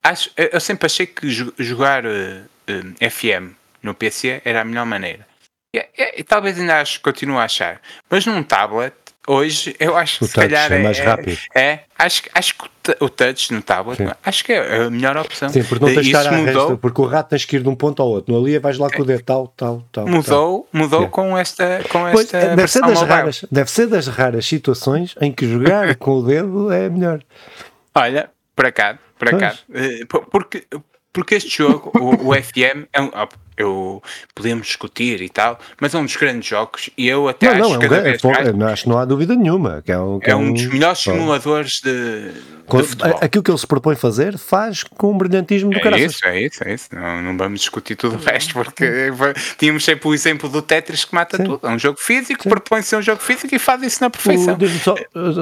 acho, 0.02 0.31
eu 0.37 0.61
sempre 0.61 0.87
achei 0.87 1.07
que 1.07 1.29
jogar 1.59 2.05
uh, 2.07 2.09
uh, 2.09 3.11
FM 3.11 3.55
no 3.83 3.94
PC 3.94 4.40
era 4.44 4.62
a 4.62 4.64
melhor 4.64 4.87
maneira 4.87 5.26
é, 5.74 5.88
é, 6.20 6.22
talvez 6.22 6.59
ainda 6.59 6.81
acho, 6.81 7.00
continuo 7.00 7.38
a 7.38 7.44
achar. 7.44 7.81
Mas 8.09 8.24
num 8.26 8.42
tablet, 8.42 8.94
hoje, 9.26 9.74
eu 9.79 9.96
acho 9.96 10.18
que 10.18 10.24
o 10.24 10.29
se 10.29 10.35
calhar 10.35 10.72
é, 10.72 10.79
mais 10.79 10.98
é, 10.98 11.05
rápido. 11.05 11.38
É, 11.55 11.81
acho, 11.98 12.22
acho 12.33 12.55
que 12.55 12.96
o 13.00 13.09
touch 13.09 13.52
no 13.52 13.61
tablet, 13.61 13.96
Sim. 13.96 14.09
acho 14.24 14.44
que 14.44 14.52
é 14.52 14.85
a 14.85 14.90
melhor 14.90 15.16
opção. 15.16 15.48
Sim, 15.48 15.64
porque 15.64 15.85
não 15.85 15.92
tens 15.92 16.07
de 16.07 16.16
estar 16.16 16.33
mudou, 16.33 16.79
porque 16.79 17.00
o 17.00 17.05
rato 17.07 17.31
tens 17.31 17.44
que 17.44 17.57
ir 17.57 17.62
de 17.62 17.68
um 17.68 17.74
ponto 17.74 18.00
ao 18.00 18.09
outro. 18.09 18.33
No 18.33 18.40
ali 18.40 18.59
vais 18.59 18.79
lá 18.79 18.88
com 18.90 19.02
o 19.02 19.05
dedo 19.05 19.22
tal, 19.22 19.48
tal, 19.48 19.83
tal. 19.90 20.07
Mudou, 20.07 20.68
tal. 20.70 20.81
mudou 20.81 21.09
com 21.09 21.37
esta, 21.37 21.83
com 21.90 22.11
pois, 22.11 22.33
esta 22.33 22.55
deve 22.57 22.68
ser 22.68 22.81
das 22.81 23.02
raras, 23.02 23.44
Deve 23.50 23.70
ser 23.70 23.87
das 23.88 24.07
raras 24.07 24.46
situações 24.46 25.14
em 25.20 25.33
que 25.33 25.46
jogar 25.46 25.94
com 25.96 26.18
o 26.18 26.22
dedo 26.22 26.72
é 26.72 26.88
melhor. 26.88 27.20
Olha, 27.94 28.31
para 28.55 28.70
cá, 28.70 28.98
para 29.18 29.37
cá. 29.37 29.55
Porque, 30.31 30.66
porque 31.16 31.37
este 31.37 31.57
jogo, 31.57 31.90
o, 31.98 32.29
o 32.29 32.35
FM, 32.35 32.85
é 32.92 33.00
um, 33.00 33.11
eu 33.57 34.02
podemos 34.35 34.66
discutir 34.66 35.22
e 35.22 35.31
tal, 35.31 35.59
mas 35.81 35.94
é 35.94 35.98
um 35.98 36.05
dos 36.05 36.14
grandes 36.14 36.46
jogos 36.46 36.90
e 36.96 37.09
eu 37.09 37.26
até 37.26 37.55
não, 37.55 37.64
acho 37.64 37.72
não, 37.72 37.81
cada 37.81 37.96
é, 37.96 38.00
vez 38.02 38.22
mais, 38.22 38.55
não, 38.55 38.66
acho 38.66 38.83
que 38.83 38.88
não 38.90 38.98
há 38.98 39.05
dúvida 39.07 39.35
nenhuma 39.35 39.83
que 39.83 39.90
é 39.90 39.98
um, 39.98 40.20
que 40.20 40.29
é, 40.29 40.35
é 40.35 40.37
um, 40.37 40.52
dos 40.52 40.66
melhores 40.66 40.98
simuladores 40.98 41.81
de, 41.81 42.33
com, 42.66 42.83
de 42.83 42.88
futebol. 42.88 43.18
Aquilo 43.22 43.42
que 43.42 43.50
ele 43.50 43.59
se 43.59 43.66
propõe 43.66 43.96
fazer 43.96 44.37
faz 44.37 44.83
com 44.83 45.12
um 45.12 45.16
brilhantismo 45.16 45.70
do 45.70 45.79
é 45.79 46.00
Isso, 46.00 46.26
é 46.26 46.42
isso, 46.42 46.64
é 46.64 46.74
isso. 46.74 46.88
Não, 46.92 47.22
não 47.22 47.37
vamos 47.38 47.61
discutir 47.61 47.96
tudo 47.96 48.16
o 48.16 48.18
resto 48.18 48.52
porque 48.52 49.11
tínhamos 49.57 49.85
sempre 49.85 50.07
o 50.07 50.12
exemplo 50.12 50.50
do 50.50 50.61
Tetris 50.61 51.07
que 51.07 51.14
mata 51.14 51.38
Sim. 51.38 51.44
tudo. 51.44 51.66
É 51.66 51.70
um 51.70 51.79
jogo 51.79 51.98
físico, 51.98 52.46
propõe-se 52.46 52.94
um 52.94 53.02
jogo 53.02 53.22
físico 53.22 53.55
e 53.55 53.59
faz 53.59 53.83
isso 53.83 54.02
na 54.02 54.11
perfeição. 54.11 54.59
Só, 54.83 54.94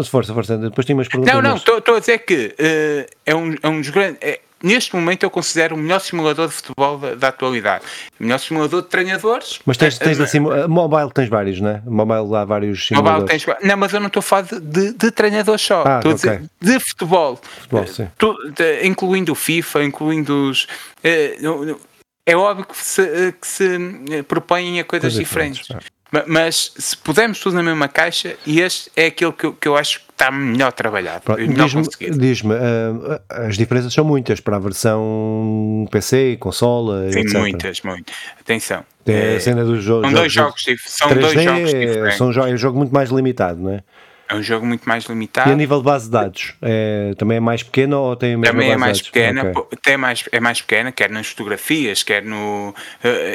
força, 0.05 0.33
força, 0.33 0.57
depois 0.57 0.87
tinha 0.87 0.95
umas 0.95 1.09
perguntas. 1.09 1.35
Não, 1.35 1.43
não, 1.43 1.57
estou 1.57 1.97
a 1.97 1.99
dizer 1.99 2.19
que 2.19 2.55
uh, 2.61 3.11
é, 3.27 3.35
um, 3.35 3.57
é 3.61 3.69
um 3.69 3.81
dos 3.81 3.91
grandes. 3.91 4.19
É, 4.21 4.41
neste 4.65 4.95
momento 4.97 5.23
eu 5.23 5.31
considero 5.31 5.77
o 5.77 5.79
melhor 5.79 6.01
simulador 6.01 6.49
de 6.49 6.55
futebol 6.55 6.99
da, 6.99 7.15
da 7.15 7.29
atualidade. 7.29 7.85
O 8.19 8.25
melhor 8.25 8.39
simulador 8.39 8.83
de 8.83 8.89
treinadores. 8.89 9.61
Mas 9.67 9.77
tens, 9.77 9.99
tens 9.99 10.19
assim, 10.19 10.41
mobile 10.41 11.11
tens 11.13 11.29
vários, 11.29 11.61
não 11.61 11.71
é? 11.71 11.83
Mobile 11.85 12.35
há 12.35 12.45
vários 12.45 12.87
simuladores. 12.87 13.23
Mobile 13.23 13.57
tens, 13.59 13.69
não, 13.69 13.77
mas 13.77 13.93
eu 13.93 14.01
não 14.01 14.07
estou 14.07 14.21
a 14.21 14.23
falar 14.23 14.43
de, 14.43 14.61
de, 14.61 14.93
de 14.95 15.11
treinadores 15.11 15.61
só. 15.61 15.85
Ah, 15.87 15.99
estou 15.99 16.13
okay. 16.13 16.31
a 16.31 16.37
dizer 16.61 16.79
de 16.79 16.81
futebol. 16.81 17.37
futebol 17.37 17.87
sim. 17.87 18.09
Tu, 18.17 18.53
de, 18.57 18.87
incluindo 18.87 19.33
o 19.33 19.35
FIFA, 19.35 19.85
incluindo 19.85 20.51
os. 20.51 20.65
Uh, 21.05 21.79
é 22.27 22.35
óbvio 22.35 22.65
que 22.65 22.77
se, 22.77 23.35
que 23.39 23.47
se 23.47 24.23
propõem 24.27 24.81
a 24.81 24.85
coisas, 24.85 25.13
coisas 25.13 25.15
diferentes. 25.15 25.61
diferentes 25.61 25.95
mas 26.27 26.73
se 26.77 26.97
pudermos 26.97 27.41
tudo 27.41 27.57
na 27.57 27.63
mesma 27.63 27.89
caixa, 27.89 28.37
e 28.47 28.61
este 28.61 28.91
é 28.95 29.07
aquele 29.07 29.33
que 29.33 29.47
eu, 29.47 29.53
que 29.53 29.67
eu 29.67 29.77
acho 29.77 30.01
que 30.01 30.07
está 30.15 30.31
melhor 30.31 30.73
trabalhado. 30.73 31.23
Diz-me, 31.37 32.17
diz 32.17 32.41
uh, 32.41 33.21
as 33.29 33.57
diferenças 33.57 33.93
são 33.93 34.05
muitas 34.05 34.41
para 34.41 34.57
a 34.57 34.59
versão 34.59 35.87
PC, 35.91 36.37
consola, 36.41 37.11
Sim, 37.13 37.21
etc. 37.21 37.39
muitas, 37.39 37.83
muitas. 37.83 38.15
Atenção. 38.41 38.85
É 39.07 39.37
a 39.37 39.41
cena 39.41 39.65
dos 39.65 39.83
jogos. 39.83 40.07
São 40.07 40.19
dois 40.19 40.33
jogos, 40.33 40.65
são 40.87 41.09
3D, 41.09 41.21
dois 41.21 41.43
jogos 41.43 41.71
diferentes. 41.71 42.17
São, 42.17 42.31
é 42.31 42.55
um 42.55 42.57
jogo 42.57 42.79
muito 42.79 42.95
mais 42.95 43.11
limitado, 43.11 43.61
não 43.61 43.73
é? 43.73 43.83
É 44.29 44.35
um 44.35 44.43
jogo 44.43 44.65
muito 44.65 44.89
mais 44.89 45.05
limitado. 45.05 45.51
E 45.51 45.53
a 45.53 45.57
nível 45.57 45.79
de 45.79 45.85
base 45.85 46.07
de 46.07 46.13
dados, 46.13 46.55
é, 46.63 47.15
também 47.19 47.37
é 47.37 47.41
mais 47.41 47.63
pequeno 47.63 48.01
ou 48.01 48.17
tem 48.17 48.35
a 48.35 48.39
mesma 48.39 48.53
Também 48.53 48.71
é 48.71 48.77
mais 48.77 49.03
pequena, 49.03 49.51
okay. 49.51 49.79
tem 49.83 49.97
mais, 49.97 50.25
é 50.33 50.41
mais 50.41 50.61
pequena, 50.61 50.93
quer 50.93 51.11
nas 51.11 51.29
fotografias, 51.29 52.03
quer 52.03 52.23
no, 52.23 52.71
uh, 52.71 52.75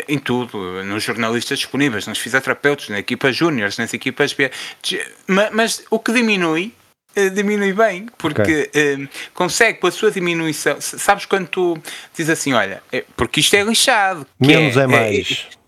em 0.08 0.18
tudo, 0.18 0.84
nos 0.84 1.04
jornalistas 1.04 1.60
disponíveis, 1.60 2.08
nos 2.08 2.18
fisioterapeutas, 2.18 2.90
nas 2.90 3.00
equipas 3.00 3.36
júniores, 3.36 3.78
nas 3.78 3.94
equipas 3.94 4.34
B. 4.34 4.52
Mas, 5.28 5.52
mas 5.52 5.84
o 5.90 6.00
que 6.00 6.12
diminui 6.12 6.74
eh, 7.16 7.30
diminui 7.30 7.74
bem, 7.74 8.06
porque 8.18 8.42
okay. 8.42 8.70
Eh, 8.74 9.08
consegue, 9.34 9.80
com 9.80 9.88
a 9.88 9.92
sua 9.92 10.12
diminuição, 10.12 10.80
sabes 10.80 11.26
quando 11.26 11.48
tu 11.48 11.78
dizes 12.16 12.30
assim, 12.30 12.54
olha, 12.54 12.84
porque 13.16 13.40
isto 13.40 13.56
é 13.56 13.64
lixado. 13.64 14.28
Menos 14.40 14.78
é, 14.78 14.84
é 14.84 14.88
mais. 14.88 15.48
É, 15.52 15.59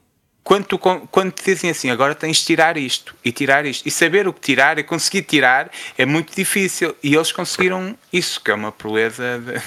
quando, 0.44 0.66
tu, 0.66 0.78
quando 0.80 1.32
te 1.32 1.44
dizem 1.44 1.70
assim, 1.70 1.90
agora 1.90 2.16
tens 2.16 2.38
de 2.38 2.46
tirar 2.46 2.76
isto 2.78 3.16
e 3.24 3.32
tirar 3.32 3.66
isto, 3.66 3.88
e 3.88 3.92
saber 3.92 4.28
o 4.28 4.34
que 4.34 4.42
tirar 4.42 4.80
e 4.80 4.84
conseguir 4.84 5.22
tirar 5.24 5.70
é 5.98 6.06
muito 6.06 6.36
difícil. 6.36 6.96
E 7.04 7.16
eles 7.16 7.32
conseguiram 7.32 7.96
isso, 8.12 8.42
que 8.42 8.52
é 8.52 8.54
uma 8.54 8.72
proeza, 8.72 9.40
de... 9.40 9.62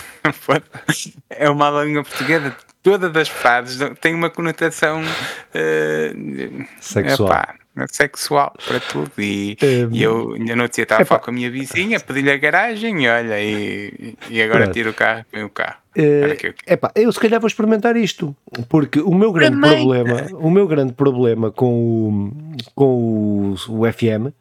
é 1.31 1.49
uma 1.49 1.71
língua 1.85 2.03
portuguesa. 2.03 2.57
Todas 2.83 3.17
as 3.17 3.29
frases 3.29 3.79
têm 4.01 4.15
uma 4.15 4.29
conotação 4.29 5.03
uh, 5.03 6.67
sexual. 6.81 7.31
Epá, 7.31 7.55
sexual 7.89 8.53
para 8.67 8.81
tudo. 8.81 9.11
E, 9.19 9.57
um, 9.63 9.95
e 9.95 10.03
eu 10.03 10.33
ainda 10.35 10.57
não 10.57 10.69
tinha 10.69 10.85
estado 10.85 11.03
a 11.03 11.05
falar 11.05 11.21
com 11.21 11.31
a 11.31 11.35
minha 11.35 11.51
vizinha, 11.51 11.99
pedi-lhe 12.01 12.31
a 12.31 12.37
garagem 12.37 13.05
e 13.05 13.09
olha, 13.09 13.41
e, 13.41 14.17
e 14.31 14.43
agora 14.43 14.69
tiro 14.69 14.91
o 14.91 14.95
carro, 14.95 15.25
põe 15.31 15.43
o 15.43 15.51
carro. 15.51 15.77
Uh, 15.97 16.53
epá, 16.67 16.91
eu 16.97 17.13
se 17.13 17.21
calhar 17.21 17.41
vou 17.41 17.47
experimentar 17.47 17.97
isto, 17.97 18.35
porque 18.69 19.01
o 19.01 19.15
meu 19.15 19.33
grande 19.33 19.61
Também. 19.61 19.77
problema, 19.77 20.27
o 20.33 20.51
meu 20.51 20.67
grande 20.67 20.93
problema 20.93 21.53
com 21.53 21.73
o, 21.73 22.33
com 22.75 23.55
o, 23.55 23.55
o 23.69 23.93
FM 23.93 24.35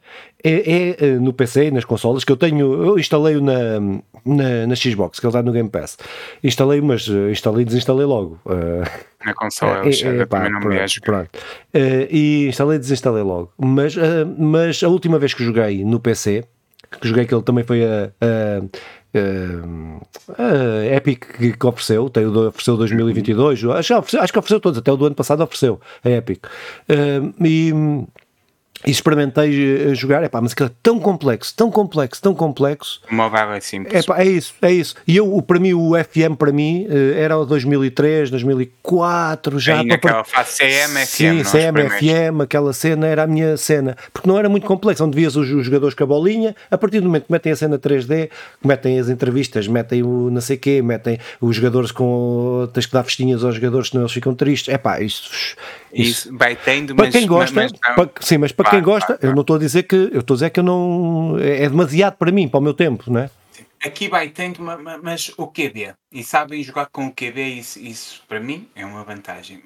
é, 0.44 0.52
é, 0.52 0.96
eh, 1.00 1.20
no 1.20 1.32
PC, 1.32 1.72
nas 1.72 1.86
consolas, 1.86 2.26
que 2.26 2.32
eu 2.32 2.36
tenho, 2.36 2.84
eu 2.84 3.00
instalei-o 3.00 3.42
na, 3.42 3.80
na, 4.26 4.68
na, 4.68 4.76
Xbox, 4.76 5.18
que 5.18 5.26
ele 5.26 5.30
está 5.32 5.42
no 5.42 5.54
Game 5.54 5.70
Pass. 5.70 5.98
Instalei, 6.44 6.82
mas 6.82 7.08
eh, 7.08 7.32
instalei 7.32 7.62
e 7.62 7.66
desinstalei 7.66 8.06
logo. 8.06 8.38
Uh, 8.46 8.84
na 9.26 9.34
consola, 9.34 9.84
é, 9.88 9.90
é, 9.90 10.26
pá, 10.26 10.50
não 10.50 10.60
pronto, 10.60 10.76
me 10.76 11.02
pronto. 11.02 11.30
E 12.12 12.48
instalei 12.50 12.76
e 12.76 12.80
desinstalei 12.80 13.24
logo. 13.24 13.54
Mas, 13.58 13.96
mas 14.38 14.84
a 14.84 14.90
última 14.90 15.18
vez 15.18 15.34
que 15.34 15.46
joguei 15.46 15.86
no 15.86 16.00
PC, 16.00 16.44
que 17.00 17.08
joguei 17.08 17.26
que 17.26 17.34
ele 17.34 17.44
também 17.44 17.64
foi 17.64 17.86
a, 17.86 18.12
a 18.22 18.64
Uh, 19.16 20.02
uh, 20.28 20.92
Epic 20.92 21.24
que 21.38 21.68
ofereceu, 21.68 22.10
tem, 22.10 22.26
ofereceu 22.26 22.76
2022, 22.76 23.64
acho, 23.66 23.94
acho 23.94 24.34
que 24.34 24.40
ofereceu 24.40 24.60
todos, 24.60 24.80
até 24.80 24.92
o 24.92 24.98
do 24.98 25.06
ano 25.06 25.14
passado 25.14 25.44
ofereceu 25.44 25.80
a 26.04 26.10
Epic. 26.10 26.48
E 27.40 27.72
e 28.86 28.92
experimentei 28.92 29.92
eh, 29.92 29.96
jogar, 29.96 30.24
é 30.24 30.30
pá, 30.30 30.42
mas 30.42 30.52
aquilo 30.52 30.70
é 30.70 30.72
tão 30.82 31.00
complexo, 31.00 31.54
tão 31.56 31.72
complexo, 31.72 32.22
tão 32.22 32.34
complexo. 32.34 33.02
O 33.10 33.16
mobile 33.16 33.56
é 33.56 33.60
simples. 33.60 33.94
É 33.94 34.04
pá, 34.04 34.22
é 34.22 34.26
isso, 34.26 34.54
é 34.62 34.72
isso. 34.72 34.96
E 35.08 35.16
eu, 35.16 35.42
para 35.42 35.60
mim, 35.60 35.74
o 35.74 35.92
FM 35.96 36.36
para 36.38 36.52
mim 36.52 36.86
eh, 36.90 37.22
era 37.22 37.38
o 37.38 37.46
2003, 37.46 38.30
2004, 38.30 39.60
já. 39.60 39.80
Ainda 39.80 39.98
para... 39.98 40.12
aquela 40.12 40.24
fase 40.24 40.58
CM, 40.58 41.06
Sim, 41.06 41.44
CM, 41.44 41.90
FM, 41.90 42.42
aquela 42.42 42.74
cena 42.74 43.08
era 43.08 43.24
a 43.24 43.28
minha 43.28 43.56
cena, 43.58 43.96
porque 44.12 44.28
não 44.28 44.38
era 44.38 44.50
muito 44.50 44.68
complexo, 44.68 45.06
onde 45.06 45.16
vias 45.16 45.36
os, 45.36 45.50
os 45.50 45.66
jogadores 45.66 45.96
com 45.96 46.04
a 46.04 46.08
bolinha, 46.08 46.56
a 46.70 46.78
partir 46.78 47.00
do 47.00 47.08
momento 47.08 47.26
que 47.26 47.32
metem 47.32 47.52
a 47.52 47.56
cena 47.56 47.80
3D, 47.80 48.30
metem 48.64 49.00
as 49.00 49.10
entrevistas, 49.10 49.68
metem 49.68 50.04
o 50.04 50.30
não 50.30 50.42
sei 50.42 50.58
quê, 50.58 50.82
metem 50.82 51.20
os 51.40 51.56
jogadores 51.56 51.92
com. 51.92 52.70
tens 52.74 52.86
que 52.86 52.94
dar 52.94 53.04
festinhas 53.04 53.44
aos 53.44 53.56
jogadores, 53.56 53.90
senão 53.90 54.04
eles 54.04 54.14
ficam 54.14 54.34
tristes. 54.36 54.74
É 54.74 54.78
pá, 54.78 55.00
isto 55.02 55.32
isso 55.94 56.36
vai 56.36 56.56
tendo, 56.56 56.96
para 56.96 57.10
quem 57.12 57.28
gosta, 57.28 57.54
mas 57.54 57.72
não, 57.72 57.96
para, 57.96 58.10
sim, 58.20 58.38
mas 58.40 58.52
para 58.52 58.70
quem 58.74 58.84
gosta, 58.84 59.20
eu 59.22 59.34
não 59.34 59.42
estou 59.42 59.56
a 59.56 59.60
dizer 59.60 59.84
que 59.84 59.96
eu 59.96 60.20
estou 60.20 60.36
a 60.36 60.38
dizer 60.38 60.50
que 60.50 60.60
eu 60.60 60.64
não 60.64 61.38
é 61.40 61.70
demasiado 61.70 62.18
para 62.18 62.32
mim, 62.32 62.48
para 62.48 62.60
o 62.60 62.64
meu 62.64 62.74
tempo, 62.74 63.12
não 63.12 63.22
é? 63.22 63.30
Aqui 63.86 64.08
vai 64.08 64.30
tendo, 64.30 64.62
mas 65.02 65.32
o 65.38 65.48
QB, 65.48 65.94
e 66.12 66.24
sabem 66.24 66.64
jogar 66.64 66.88
com 66.88 67.08
o 67.08 67.12
QB, 67.12 67.42
isso, 67.42 67.80
isso 67.80 68.24
para 68.30 68.40
mim 68.40 68.68
é 68.76 68.86
uma 68.86 69.04
vantagem. 69.04 69.62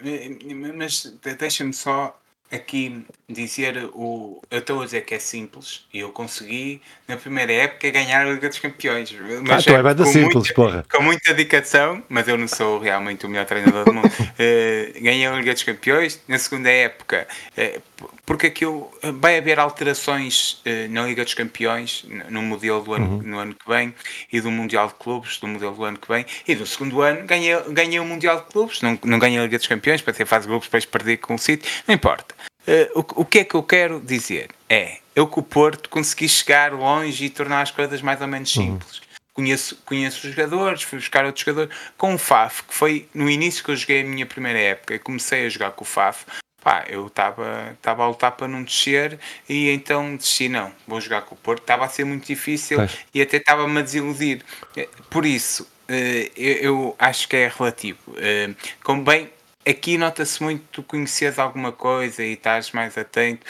Mas 0.76 1.16
deixa-me 1.38 1.72
só 1.72 2.18
aqui 2.52 3.06
dizer 3.30 3.90
o. 3.94 4.42
Eu 4.50 4.60
estou 4.60 4.82
a 4.82 4.86
dizer 4.86 5.02
que 5.02 5.16
é 5.16 5.20
simples 5.20 5.86
e 5.94 6.00
eu 6.00 6.10
consegui 6.10 6.82
na 7.08 7.18
primeira 7.18 7.52
época 7.52 7.90
ganhar 7.92 8.26
a 8.26 8.34
Liga 8.34 8.48
dos 8.48 8.60
Campeões. 8.60 9.14
Mas 9.46 9.68
ah, 9.68 9.82
tu 9.82 9.88
é, 9.88 9.92
é 9.92 10.06
simples, 10.06 10.34
muita, 10.34 10.54
porra. 10.54 10.86
Com 10.92 11.04
muita 11.04 11.34
dedicação, 11.34 12.04
mas 12.08 12.28
eu 12.28 12.38
não 12.38 12.48
sou 12.48 12.80
realmente 12.80 13.26
o 13.26 13.30
melhor 13.30 13.46
treinador 13.46 13.86
do 13.86 13.94
mundo. 13.94 14.08
uh, 14.08 14.94
ganhei 15.02 15.26
a 15.26 15.36
Liga 15.36 15.54
dos 15.54 15.64
Campeões 15.64 16.22
na 16.28 16.40
segunda 16.40 16.70
época, 16.70 17.28
uh, 17.58 17.82
porque 18.26 18.48
aquilo 18.48 18.92
vai 19.20 19.38
haver 19.38 19.60
alterações 19.60 20.62
uh, 20.66 20.92
na 20.92 21.04
Liga 21.04 21.24
dos 21.24 21.34
Campeões, 21.34 22.06
no 22.30 22.42
modelo 22.42 22.82
do 22.82 22.94
ano, 22.94 23.06
uhum. 23.06 23.22
no 23.22 23.40
ano 23.40 23.56
que 23.56 23.68
vem, 23.68 23.94
e 24.32 24.42
do 24.42 24.52
Mundial 24.52 24.88
de 24.88 24.96
Clubes, 24.96 25.38
do 25.40 25.48
modelo 25.48 25.76
do 25.76 25.84
ano 25.84 25.98
que 25.98 26.08
vem, 26.08 26.26
e 26.48 26.56
do 26.56 26.66
segundo 26.66 27.02
ano 27.02 27.26
ganhei, 27.26 27.56
ganhei 27.70 28.00
o 28.00 28.06
Mundial 28.06 28.42
de 28.42 28.46
Clubes, 28.52 28.82
não, 28.82 28.98
não 29.04 29.20
ganhei 29.20 29.40
a 29.40 29.44
Liga 29.44 29.58
dos 29.58 29.68
Campeões, 29.68 30.02
para 30.02 30.14
ter 30.14 30.26
fase 30.26 30.44
de 30.44 30.50
grupos, 30.50 30.68
depois 30.68 30.86
perder 30.86 31.18
com 31.18 31.36
o 31.36 31.40
City, 31.40 31.68
não 31.88 31.96
importa. 31.96 32.36
Uh, 32.68 33.00
o, 33.00 33.22
o 33.22 33.26
que 33.26 33.40
é 33.40 33.44
que 33.44 33.56
eu 33.56 33.64
quero 33.64 34.02
dizer? 34.02 34.50
É, 34.70 34.98
eu 35.16 35.26
com 35.26 35.40
o 35.40 35.44
Porto 35.44 35.90
consegui 35.90 36.28
chegar 36.28 36.74
longe 36.74 37.26
e 37.26 37.30
tornar 37.30 37.62
as 37.62 37.72
coisas 37.72 38.02
mais 38.02 38.22
ou 38.22 38.28
menos 38.28 38.56
uhum. 38.56 38.64
simples. 38.64 38.98
Uhum. 38.98 39.08
Conheço, 39.34 39.78
conheço 39.86 40.28
os 40.28 40.34
jogadores, 40.34 40.82
fui 40.82 41.00
buscar 41.00 41.24
outros 41.24 41.46
jogadores. 41.46 41.76
Com 41.98 42.16
o 42.16 42.18
Faf, 42.18 42.64
que 42.64 42.74
foi 42.74 43.08
no 43.14 43.30
início 43.30 43.64
que 43.64 43.70
eu 43.70 43.76
joguei 43.76 44.02
a 44.02 44.04
minha 44.04 44.26
primeira 44.26 44.60
época, 44.60 44.96
e 44.96 45.00
comecei 45.00 45.46
a 45.46 45.50
jogar 45.50 45.72
com 45.72 45.84
o 45.84 45.88
Faf, 45.88 46.26
pá, 46.68 46.84
eu 46.90 47.08
estava 47.08 48.04
a 48.04 48.08
lutar 48.10 48.34
para 48.34 48.46
não 48.46 48.62
descer 48.62 49.18
e 49.48 49.70
então 49.70 50.18
desci, 50.18 50.50
não, 50.50 50.70
vou 50.86 51.00
jogar 51.00 51.22
com 51.22 51.34
o 51.34 51.38
Porto. 51.38 51.62
Estava 51.62 51.86
a 51.86 51.88
ser 51.88 52.04
muito 52.04 52.28
difícil 52.28 52.78
e 53.14 53.22
até 53.22 53.38
estava-me 53.38 53.80
a 53.80 53.82
desiludir. 53.82 54.44
Eh, 54.76 54.90
por 55.10 55.26
isso, 55.26 55.64
uh, 55.64 56.32
eu, 56.36 56.94
acho 57.00 57.30
que 57.30 57.38
é 57.38 57.48
relativo. 57.48 58.00
Uh, 58.10 58.54
como 58.84 59.02
bem 59.02 59.30
aqui 59.66 59.98
nota-se 59.98 60.44
muito 60.44 60.66
tu 60.70 60.84
conheces 60.84 61.40
alguma 61.40 61.72
coisa 61.72 62.22
e 62.22 62.34
estás 62.34 62.74
mais 62.74 62.98
atento, 62.98 63.46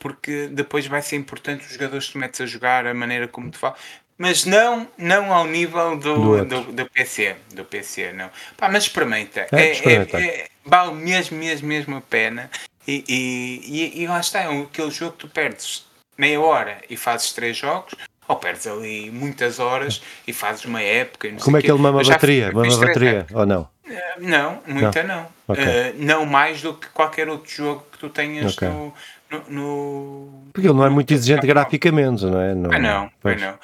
porque 0.00 0.48
depois 0.48 0.88
vai 0.88 1.02
ser 1.02 1.14
importante 1.14 1.64
os 1.64 1.72
jogadores 1.72 2.06
que 2.06 2.12
tu 2.14 2.18
metes 2.18 2.40
a 2.40 2.46
jogar, 2.46 2.84
a 2.84 2.92
maneira 2.92 3.28
como 3.28 3.48
tu 3.48 3.58
falas. 3.58 3.78
Mas 4.18 4.46
não, 4.46 4.88
não 4.96 5.32
ao 5.32 5.46
nível 5.46 5.96
do, 5.96 6.44
do, 6.44 6.44
do, 6.44 6.72
do 6.72 6.90
PC. 6.90 7.36
Do 7.54 7.64
PC, 7.64 8.12
não. 8.12 8.30
Pá, 8.56 8.68
mas 8.68 8.84
experimenta. 8.84 9.46
É, 9.52 9.72
é, 9.72 10.06
é, 10.12 10.20
é, 10.20 10.48
vale 10.64 10.94
mesmo, 10.94 11.36
mesmo, 11.36 11.68
mesmo 11.68 11.96
a 11.96 12.00
pena. 12.00 12.50
E, 12.88 13.04
e, 13.08 13.60
e, 13.64 14.02
e 14.02 14.06
lá 14.06 14.20
está, 14.20 14.40
é 14.40 14.62
aquele 14.62 14.90
jogo 14.90 15.12
que 15.12 15.18
tu 15.18 15.28
perdes 15.28 15.84
meia 16.16 16.40
hora 16.40 16.78
e 16.88 16.96
fazes 16.96 17.32
três 17.32 17.56
jogos, 17.56 17.94
ou 18.26 18.36
perdes 18.36 18.66
ali 18.66 19.10
muitas 19.10 19.58
horas 19.58 20.02
e 20.26 20.32
fazes 20.32 20.64
uma 20.64 20.80
época. 20.80 21.30
Como 21.42 21.56
é 21.56 21.62
que 21.62 21.70
ele 21.70 21.80
mama 21.80 22.00
a 22.00 22.04
bateria? 22.04 22.52
Mama 22.52 22.74
a 22.74 22.78
bateria 22.78 23.26
ou 23.32 23.44
não? 23.44 23.62
Uh, 23.62 24.20
não, 24.20 24.62
muita 24.66 25.02
não. 25.02 25.16
Não. 25.16 25.36
Okay. 25.48 25.64
Uh, 25.64 25.94
não 25.98 26.26
mais 26.26 26.60
do 26.62 26.74
que 26.74 26.88
qualquer 26.88 27.28
outro 27.28 27.50
jogo 27.50 27.86
que 27.92 27.98
tu 27.98 28.08
tenhas 28.08 28.56
okay. 28.56 28.68
no, 28.68 28.92
no, 29.30 29.42
no, 29.48 30.42
Porque 30.52 30.66
ele 30.66 30.76
não 30.76 30.84
é 30.84 30.90
muito 30.90 31.12
exigente 31.12 31.46
graficamente, 31.46 32.24
não 32.24 32.40
é? 32.40 32.54
Não, 32.54 32.72
ah, 32.72 32.78
não, 32.78 33.10
pois. 33.20 33.40
não. 33.40 33.54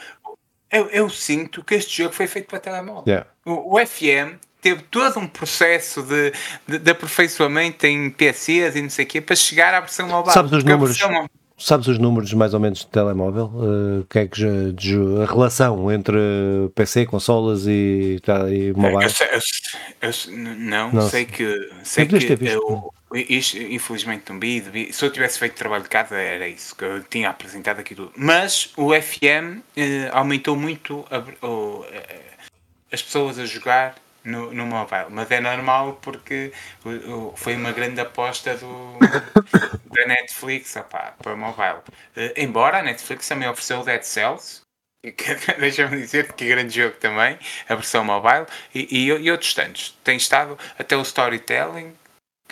Eu, 0.72 0.86
eu, 0.86 1.10
sinto 1.10 1.62
que 1.62 1.74
este 1.74 2.02
jogo 2.02 2.14
foi 2.14 2.26
feito 2.26 2.48
para 2.48 2.58
telemóvel. 2.58 3.04
Yeah. 3.06 3.28
O, 3.44 3.76
o 3.76 3.86
FM 3.86 4.38
teve 4.62 4.82
todo 4.84 5.18
um 5.18 5.28
processo 5.28 6.02
de, 6.02 6.32
de, 6.66 6.78
de 6.78 6.90
aperfeiçoamento 6.90 7.86
em 7.86 8.08
PCs 8.10 8.76
e 8.76 8.82
não 8.82 8.88
sei 8.88 9.04
o 9.04 9.08
quê 9.08 9.20
para 9.20 9.36
chegar 9.36 9.74
à 9.74 9.80
versão 9.80 10.08
mobile. 10.08 10.32
Sabes 10.32 10.52
os 10.52 10.64
números? 10.64 10.98
Sabes 11.58 11.86
os 11.86 11.98
números 11.98 12.32
mais 12.32 12.54
ou 12.54 12.60
menos 12.60 12.80
de 12.80 12.86
telemóvel? 12.86 13.52
Uh, 13.54 14.06
que 14.08 14.18
é 14.20 14.26
que 14.26 14.42
a 14.44 15.26
relação 15.30 15.92
entre 15.92 16.16
PC, 16.74 17.06
consolas 17.06 17.66
e, 17.66 18.20
e 18.50 18.72
mobile? 18.72 19.04
Eu 19.04 19.40
eu, 20.00 20.10
eu, 20.10 20.36
não, 20.58 20.92
não, 20.92 21.08
sei 21.08 21.24
que 21.24 21.70
sei 21.84 22.06
que 22.06 22.14
eu, 22.14 22.18
isto, 22.18 22.94
infelizmente 23.14 24.32
não 24.32 24.40
vi, 24.40 24.92
se 24.92 25.04
eu 25.04 25.10
tivesse 25.10 25.38
feito 25.38 25.54
trabalho 25.54 25.82
de 25.82 25.88
casa 25.88 26.16
era 26.16 26.48
isso 26.48 26.74
que 26.74 26.84
eu 26.84 27.02
tinha 27.04 27.30
apresentado 27.30 27.80
aqui 27.80 27.94
tudo. 27.94 28.12
Mas 28.16 28.72
o 28.76 28.90
FM 28.94 29.58
uh, 29.58 29.62
aumentou 30.12 30.56
muito 30.56 31.04
a, 31.10 31.18
uh, 31.18 31.86
as 32.90 33.02
pessoas 33.02 33.38
a 33.38 33.46
jogar 33.46 33.96
no, 34.24 34.52
no 34.54 34.66
mobile, 34.66 35.06
mas 35.10 35.30
é 35.30 35.40
normal 35.40 35.98
porque 36.00 36.52
foi 37.34 37.56
uma 37.56 37.72
grande 37.72 38.00
aposta 38.00 38.56
do, 38.56 38.98
da 39.90 40.06
Netflix 40.06 40.76
opa, 40.76 41.14
para 41.20 41.36
mobile. 41.36 41.80
Uh, 42.16 42.32
embora 42.36 42.78
a 42.78 42.82
Netflix 42.82 43.26
também 43.28 43.48
ofereceu 43.48 43.80
o 43.80 43.84
Dead 43.84 44.02
Cells, 44.02 44.62
deixa-me 45.58 45.96
dizer 45.96 46.32
que 46.32 46.46
grande 46.46 46.80
jogo 46.80 46.96
também, 46.96 47.36
a 47.68 47.74
versão 47.74 48.04
mobile, 48.04 48.46
e, 48.72 48.86
e, 48.90 49.06
e, 49.08 49.30
outros 49.32 49.52
tantos. 49.52 49.98
Tem 50.04 50.16
estado 50.16 50.56
até 50.78 50.96
o 50.96 51.02
storytelling 51.02 51.92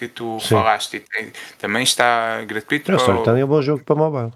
que 0.00 0.08
tu 0.08 0.40
Sim. 0.40 0.48
falaste 0.48 1.00
tem, 1.00 1.30
também 1.58 1.82
está 1.82 2.42
gratuito. 2.44 2.90
O 2.90 2.96
storytelling 2.96 3.40
é 3.40 3.44
um 3.44 3.48
bom 3.48 3.60
jogo 3.60 3.84
para 3.84 3.94
mobile. 3.94 4.32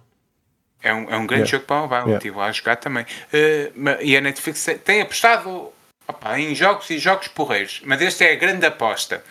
É 0.83 0.93
um, 0.93 1.11
é 1.11 1.17
um 1.17 1.27
grande 1.27 1.45
yeah. 1.45 1.47
jogo 1.47 1.65
para 1.65 1.77
mobile, 1.81 2.01
yeah. 2.01 2.17
estive 2.17 2.37
lá 2.37 2.47
a 2.47 2.53
jogar 2.53 2.77
também. 2.77 3.05
Uh, 3.05 4.03
e 4.03 4.15
a 4.15 4.21
Netflix 4.21 4.67
tem 4.85 5.01
apostado 5.01 5.73
opa, 6.07 6.39
em 6.39 6.55
jogos 6.55 6.91
e 6.91 6.99
jogos 6.99 7.29
porreiros, 7.29 7.81
mas 7.87 8.03
este 8.03 8.25
é 8.25 8.33
a 8.33 8.37
grande 8.37 8.67
aposta. 8.67 9.25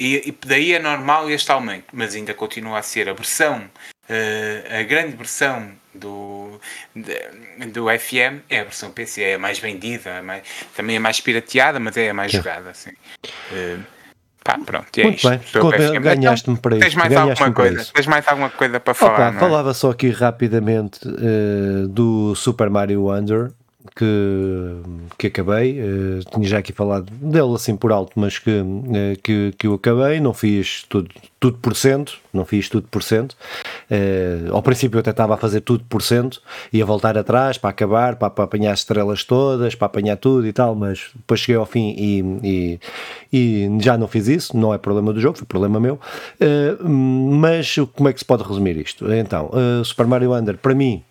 E, 0.00 0.28
e 0.28 0.38
daí 0.46 0.72
é 0.72 0.78
normal 0.78 1.30
este 1.30 1.52
aumento, 1.52 1.88
mas 1.92 2.14
ainda 2.14 2.32
continua 2.32 2.78
a 2.78 2.82
ser 2.82 3.10
a 3.10 3.12
versão, 3.12 3.70
uh, 4.08 4.80
a 4.80 4.82
grande 4.84 5.14
versão 5.14 5.72
do, 5.94 6.58
de, 6.94 7.66
do 7.66 7.86
FM 7.86 8.40
é 8.48 8.60
a 8.60 8.64
versão 8.64 8.90
PC, 8.90 9.22
é 9.22 9.34
a 9.34 9.38
mais 9.38 9.58
vendida, 9.58 10.08
é 10.08 10.22
mais, 10.22 10.42
também 10.74 10.96
é 10.96 10.98
mais 10.98 11.20
pirateada, 11.20 11.78
mas 11.78 11.94
é 11.98 12.08
a 12.08 12.14
mais 12.14 12.32
jogada. 12.32 12.70
Assim. 12.70 12.92
Uh, 13.52 13.95
pá, 14.46 14.58
pronto, 14.64 14.86
é 14.98 15.02
Muito 15.02 15.16
isto. 15.16 15.28
bem, 15.28 16.00
ganhaste-me 16.00 16.56
para 16.56 16.78
tens 16.78 16.94
Mais 16.94 17.12
alguma 17.12 17.52
coisa, 17.52 17.86
tens 17.92 18.06
mais 18.06 18.28
alguma 18.28 18.50
coisa 18.50 18.78
para 18.80 18.94
falar? 18.94 19.28
Opa, 19.30 19.36
é? 19.36 19.40
falava 19.40 19.74
só 19.74 19.90
aqui 19.90 20.10
rapidamente 20.10 21.00
uh, 21.06 21.88
do 21.88 22.34
Super 22.36 22.70
Mario 22.70 23.02
Wonder 23.02 23.50
que, 23.94 24.82
que 25.18 25.26
acabei, 25.28 25.80
uh, 25.80 26.20
tinha 26.30 26.46
já 26.46 26.58
aqui 26.58 26.72
falado 26.72 27.10
dele 27.10 27.54
assim 27.54 27.76
por 27.76 27.92
alto, 27.92 28.12
mas 28.16 28.38
que, 28.38 28.50
uh, 28.60 29.20
que, 29.22 29.52
que 29.58 29.66
eu 29.66 29.74
acabei, 29.74 30.20
não 30.20 30.32
fiz 30.32 30.84
tudo, 30.88 31.10
tudo 31.38 31.58
por 31.58 31.76
cento, 31.76 32.18
não 32.32 32.44
fiz 32.44 32.68
tudo 32.68 32.88
por 32.88 33.02
cento. 33.02 33.36
Uh, 33.90 34.54
ao 34.54 34.62
princípio 34.62 34.96
eu 34.96 35.00
até 35.00 35.10
estava 35.10 35.34
a 35.34 35.36
fazer 35.36 35.60
tudo 35.60 35.84
por 35.88 36.02
cento, 36.02 36.40
ia 36.72 36.84
voltar 36.84 37.16
atrás 37.18 37.58
para 37.58 37.70
acabar, 37.70 38.16
para, 38.16 38.30
para, 38.30 38.44
apanhar 38.44 38.72
as 38.72 38.80
estrelas 38.80 39.22
todas, 39.22 39.74
para 39.74 39.86
apanhar 39.86 40.16
tudo 40.16 40.46
e 40.46 40.52
tal, 40.52 40.74
mas 40.74 41.10
depois 41.14 41.40
cheguei 41.40 41.56
ao 41.56 41.66
fim 41.66 41.94
e, 41.98 42.20
e, 42.42 42.80
e 43.32 43.78
já 43.80 43.98
não 43.98 44.08
fiz 44.08 44.28
isso, 44.28 44.56
não 44.56 44.72
é 44.72 44.78
problema 44.78 45.12
do 45.12 45.20
jogo, 45.20 45.36
foi 45.36 45.46
problema 45.46 45.78
meu. 45.78 46.00
Uh, 46.40 46.88
mas 46.88 47.76
como 47.94 48.08
é 48.08 48.12
que 48.12 48.18
se 48.18 48.24
pode 48.24 48.42
resumir 48.42 48.76
isto? 48.78 49.12
Então, 49.12 49.50
uh, 49.52 49.84
Super 49.84 50.06
Mario 50.06 50.30
Wonder, 50.30 50.56
para 50.56 50.74
mim, 50.74 51.02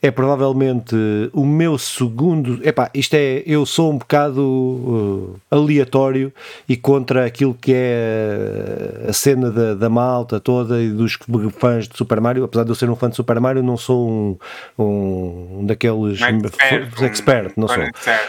é 0.00 0.10
provavelmente 0.10 0.94
o 1.32 1.44
meu 1.44 1.76
segundo. 1.76 2.60
Epá, 2.66 2.90
isto 2.94 3.14
é. 3.14 3.42
Eu 3.46 3.66
sou 3.66 3.92
um 3.92 3.98
bocado 3.98 5.38
aleatório 5.50 6.32
e 6.68 6.76
contra 6.76 7.26
aquilo 7.26 7.54
que 7.54 7.72
é 7.74 9.06
a 9.08 9.12
cena 9.12 9.50
da, 9.50 9.74
da 9.80 9.88
malta 9.88 10.38
toda 10.38 10.80
e 10.80 10.90
dos 10.90 11.18
fãs 11.58 11.88
de 11.88 11.96
Super 11.96 12.20
Mario. 12.20 12.44
Apesar 12.44 12.64
de 12.64 12.70
eu 12.70 12.74
ser 12.74 12.88
um 12.88 12.94
fã 12.94 13.08
de 13.10 13.16
Super 13.16 13.40
Mario, 13.40 13.62
não 13.62 13.76
sou 13.76 14.08
um, 14.08 14.38
um 14.78 15.66
daqueles 15.66 16.20
expert, 16.20 17.02
expert 17.02 17.52
não 17.56 17.66
sou. 17.66 17.82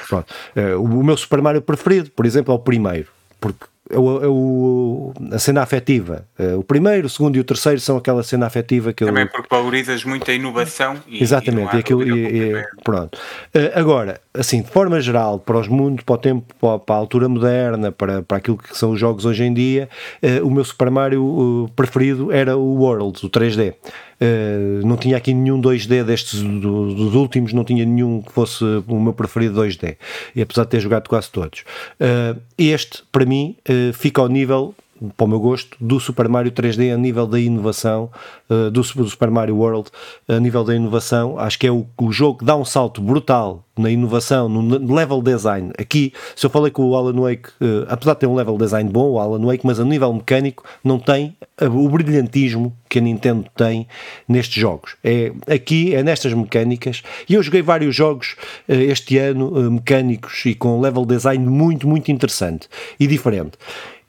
Pronto. 0.08 0.34
Uh, 0.56 0.82
o 0.82 1.04
meu 1.04 1.18
Super 1.18 1.42
Mario 1.42 1.62
preferido, 1.62 2.10
por 2.12 2.26
exemplo, 2.26 2.52
é 2.54 2.56
o 2.56 2.60
primeiro 2.60 3.08
porque 3.42 3.66
é 3.92 4.00
o, 4.00 4.24
é 4.24 4.28
o, 4.28 5.14
a 5.32 5.40
cena 5.40 5.62
afetiva. 5.62 6.26
É, 6.38 6.56
o 6.56 6.64
primeiro, 6.64 7.08
o 7.08 7.10
segundo 7.10 7.36
e 7.36 7.40
o 7.40 7.44
terceiro 7.44 7.80
são 7.80 7.98
aquela 7.98 8.24
cena 8.24 8.46
afetiva 8.48 8.94
que 8.94 9.06
Também 9.06 9.24
eu... 9.24 9.30
porque 9.30 9.48
valorizas 9.50 10.04
muito 10.04 10.30
a 10.30 10.34
inovação 10.34 10.98
e, 11.08 11.22
Exatamente, 11.22 11.74
e, 11.74 11.78
e 11.78 11.80
aquilo, 11.80 12.04
e, 12.04 12.64
pronto. 12.84 13.18
Eh, 13.54 13.72
agora, 13.76 14.20
assim, 14.34 14.62
de 14.62 14.70
forma 14.70 15.00
geral, 15.02 15.40
para 15.40 15.58
os 15.58 15.68
mundos, 15.68 16.04
para 16.04 16.16
o 16.16 16.18
tempo, 16.18 16.56
para 16.60 16.96
a 16.96 16.98
altura 16.98 17.28
moderna, 17.28 17.92
para, 17.92 18.22
para 18.22 18.38
aquilo 18.38 18.58
que 18.58 18.78
são 18.78 18.92
os 18.92 19.00
jogos 19.00 19.26
hoje 19.26 19.44
em 19.44 19.54
dia, 19.54 19.90
eh, 20.22 20.42
o 20.42 20.50
meu 20.50 20.64
Super 20.64 20.90
Mario 20.90 21.70
preferido 21.76 22.32
era 22.32 22.58
o 22.58 22.76
World, 22.76 23.26
o 23.26 23.30
3D. 23.30 23.74
Uh, 24.22 24.86
não 24.86 24.98
tinha 24.98 25.18
aqui 25.18 25.34
nenhum 25.34 25.60
2D 25.60 26.04
destes 26.04 26.44
do, 26.44 26.94
dos 26.94 27.16
últimos, 27.16 27.54
não 27.54 27.64
tinha 27.64 27.84
nenhum 27.84 28.22
que 28.22 28.32
fosse 28.32 28.64
o 28.88 29.00
meu 29.00 29.14
preferido 29.14 29.60
2D. 29.60 29.98
E 30.36 30.44
apesar 30.44 30.64
de 30.66 30.70
ter 30.70 30.80
jogado 30.80 31.10
quase 31.10 31.32
todos, 31.32 31.62
uh, 32.00 32.40
este 32.56 33.02
para 33.12 33.26
mim 33.26 33.56
fica 33.94 34.22
ao 34.22 34.28
nível 34.28 34.74
para 35.18 35.26
o 35.26 35.28
meu 35.28 35.40
gosto, 35.40 35.76
do 35.80 36.00
Super 36.00 36.28
Mario 36.28 36.52
3D 36.52 36.94
a 36.94 36.98
nível 36.98 37.26
da 37.26 37.40
inovação, 37.40 38.10
uh, 38.50 38.70
do, 38.70 38.84
Super 38.84 39.32
Mario 39.32 39.58
World 39.58 39.90
a 40.28 40.40
nível 40.40 40.64
da 40.64 40.76
inovação. 40.76 41.40
Acho 41.40 41.58
que 41.58 41.68
é 41.68 41.72
o, 41.72 41.88
o 42.00 42.12
jogo 42.12 42.40
que 42.40 42.46
dá 42.46 42.56
um 42.56 42.66
salto 42.66 43.02
brutal 43.02 43.66
na 43.78 43.90
inovação, 43.90 44.48
no 44.48 44.94
level 44.94 45.22
design. 45.22 45.72
Aqui, 45.78 46.14
se 46.36 46.46
eu 46.46 46.50
falei 46.50 46.70
com 46.72 46.84
o 46.84 46.96
Alan 46.96 47.20
Wake, 47.20 47.50
uh, 47.62 47.86
apesar 47.88 48.14
de 48.14 48.20
ter 48.20 48.28
um 48.28 48.36
level 48.36 48.58
design 48.58 48.90
bom, 48.90 49.12
o 49.12 49.20
Alan 49.20 49.44
Wake, 49.44 49.66
mas 49.66 49.80
a 49.80 49.86
nível 49.86 50.14
mecânico 50.14 50.64
não 50.84 51.00
tem 51.00 51.36
uh, 51.60 51.66
o 51.66 51.90
brilhantismo 51.90 52.76
que 52.88 53.00
a 53.00 53.02
Nintendo 53.02 53.46
tem 53.56 53.88
nestes 54.28 54.62
jogos. 54.62 54.96
É 55.04 55.32
aqui, 55.52 55.96
é 55.96 56.04
nestas 56.04 56.34
mecânicas. 56.34 57.02
E 57.28 57.34
eu 57.34 57.42
joguei 57.42 57.62
vários 57.62 57.96
jogos 57.96 58.36
este 58.68 59.18
ano, 59.18 59.72
mecânicos 59.72 60.46
e 60.46 60.54
com 60.54 60.80
level 60.82 61.06
design 61.06 61.44
muito, 61.46 61.88
muito 61.88 62.12
interessante 62.12 62.68
e 63.00 63.08
diferente. 63.08 63.58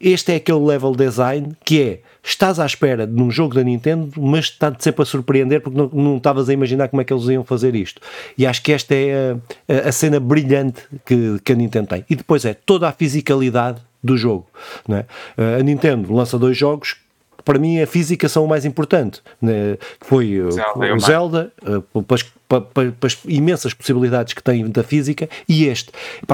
Este 0.03 0.33
é 0.33 0.37
aquele 0.37 0.59
level 0.59 0.93
design 0.97 1.57
que 1.65 1.81
é 1.81 2.01
estás 2.25 2.59
à 2.59 2.67
espera 2.67 3.07
de 3.07 3.23
um 3.23 3.31
jogo 3.31 3.55
da 3.55 3.63
Nintendo, 3.63 4.11
mas 4.21 4.47
está-te 4.47 4.83
sempre 4.83 5.03
a 5.03 5.07
surpreender 5.07 5.61
porque 5.61 5.79
não, 5.79 5.89
não 5.93 6.17
estavas 6.17 6.49
a 6.49 6.53
imaginar 6.53 6.89
como 6.89 7.01
é 7.01 7.05
que 7.05 7.13
eles 7.13 7.25
iam 7.27 7.45
fazer 7.45 7.77
isto. 7.77 8.01
E 8.37 8.45
acho 8.45 8.63
que 8.63 8.73
esta 8.73 8.95
é 8.95 9.37
a, 9.69 9.89
a 9.89 9.93
cena 9.93 10.19
brilhante 10.19 10.83
que, 11.07 11.39
que 11.45 11.53
a 11.53 11.55
Nintendo 11.55 11.87
tem. 11.87 12.05
E 12.11 12.17
depois 12.17 12.45
é 12.45 12.53
toda 12.53 12.89
a 12.89 12.93
fisicalidade 12.93 13.81
do 14.03 14.17
jogo. 14.17 14.47
Não 14.87 14.97
é? 14.97 15.07
A 15.59 15.63
Nintendo 15.63 16.13
lança 16.13 16.37
dois 16.37 16.57
jogos 16.57 16.97
para 17.45 17.59
mim 17.59 17.81
a 17.81 17.87
física 17.87 18.29
são 18.29 18.45
o 18.45 18.49
mais 18.49 18.65
importante. 18.65 19.21
Né? 19.41 19.77
Foi 20.01 20.41
Zelda, 20.51 20.95
o 20.95 21.01
Zelda, 21.01 21.53
depois 21.95 22.25
para, 22.61 22.93
para, 22.93 23.07
as 23.07 23.19
imensas 23.27 23.73
possibilidades 23.73 24.35
que 24.35 24.43
tem 24.43 24.69
da 24.69 24.83
física, 24.83 25.29
e 25.49 25.67
este. 25.67 25.91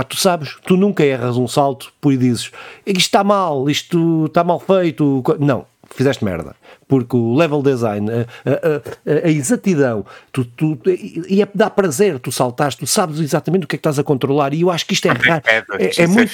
Tu 0.09 0.17
sabes, 0.17 0.57
tu 0.67 0.77
nunca 0.77 1.05
erras 1.05 1.37
um 1.37 1.47
salto 1.47 1.93
por 2.01 2.17
dizes 2.17 2.51
isto 2.87 3.01
está 3.01 3.23
mal, 3.23 3.69
isto 3.69 4.27
está 4.27 4.43
mal 4.43 4.59
feito. 4.59 5.23
Não, 5.39 5.67
fizeste 5.91 6.25
merda 6.25 6.55
porque 6.89 7.15
o 7.15 7.37
level 7.37 7.63
design, 7.63 8.11
a, 8.11 8.21
a, 8.51 9.23
a, 9.23 9.27
a 9.27 9.31
exatidão, 9.31 10.05
tu, 10.33 10.45
tu, 10.45 10.79
e 11.29 11.43
é, 11.43 11.49
dá 11.55 11.69
prazer 11.69 12.19
tu 12.19 12.33
saltares, 12.33 12.75
tu 12.75 12.87
sabes 12.87 13.21
exatamente 13.21 13.65
o 13.65 13.69
que 13.69 13.77
é 13.77 13.79
que 13.79 13.81
estás 13.81 13.99
a 13.99 14.03
controlar, 14.03 14.55
e 14.55 14.63
eu 14.63 14.71
acho 14.71 14.87
que 14.87 14.95
isto 14.95 15.07
é 15.07 15.11
raro. 15.13 15.43
É, 15.47 16.03
é, 16.03 16.07
muito, 16.07 16.33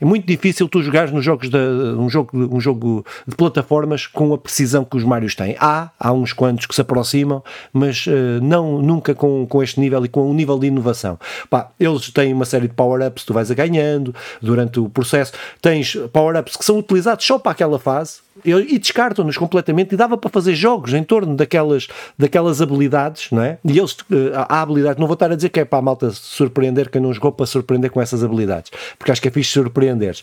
é 0.00 0.04
muito 0.04 0.26
difícil 0.26 0.68
tu 0.68 0.82
jogares 0.82 1.10
nos 1.10 1.24
jogos 1.24 1.48
de, 1.48 1.56
um, 1.56 2.08
jogo, 2.10 2.30
um 2.34 2.60
jogo 2.60 3.04
de 3.26 3.34
plataformas 3.34 4.06
com 4.06 4.34
a 4.34 4.38
precisão 4.38 4.84
que 4.84 4.96
os 4.96 5.04
Marios 5.04 5.34
têm. 5.34 5.56
Há, 5.58 5.90
há 5.98 6.12
uns 6.12 6.34
quantos 6.34 6.66
que 6.66 6.74
se 6.74 6.82
aproximam, 6.82 7.42
mas 7.72 8.06
uh, 8.06 8.10
não, 8.42 8.82
nunca 8.82 9.14
com, 9.14 9.46
com 9.46 9.62
este 9.62 9.80
nível 9.80 10.04
e 10.04 10.08
com 10.08 10.30
um 10.30 10.34
nível 10.34 10.58
de 10.58 10.66
inovação. 10.66 11.18
Pá, 11.48 11.70
eles 11.80 12.10
têm 12.10 12.34
uma 12.34 12.44
série 12.44 12.68
de 12.68 12.74
power-ups, 12.74 13.24
tu 13.24 13.32
vais 13.32 13.50
a 13.50 13.54
ganhando 13.54 14.14
durante 14.42 14.78
o 14.78 14.88
processo, 14.88 15.32
tens 15.62 15.96
power-ups 16.12 16.56
que 16.56 16.64
são 16.64 16.78
utilizados 16.78 17.24
só 17.24 17.38
para 17.38 17.52
aquela 17.52 17.78
fase, 17.78 18.23
e 18.44 18.78
descartam-nos 18.78 19.36
completamente 19.36 19.94
e 19.94 19.96
dava 19.96 20.16
para 20.16 20.30
fazer 20.30 20.54
jogos 20.54 20.92
em 20.92 21.02
torno 21.02 21.34
daquelas, 21.34 21.88
daquelas 22.18 22.60
habilidades, 22.60 23.30
não 23.30 23.42
é? 23.42 23.58
E 23.64 23.78
eles, 23.78 23.96
eh, 24.10 24.32
há 24.34 24.62
habilidades, 24.62 25.00
não 25.00 25.06
vou 25.06 25.14
estar 25.14 25.30
a 25.30 25.34
dizer 25.34 25.48
que 25.48 25.60
é 25.60 25.64
para 25.64 25.78
a 25.78 25.82
malta 25.82 26.10
surpreender 26.10 26.90
quem 26.90 27.00
não 27.00 27.12
jogou 27.12 27.32
para 27.32 27.46
surpreender 27.46 27.90
com 27.90 28.00
essas 28.00 28.22
habilidades, 28.22 28.70
porque 28.98 29.10
acho 29.10 29.22
que 29.22 29.28
é 29.28 29.30
fixe 29.30 29.50
surpreender. 29.50 30.16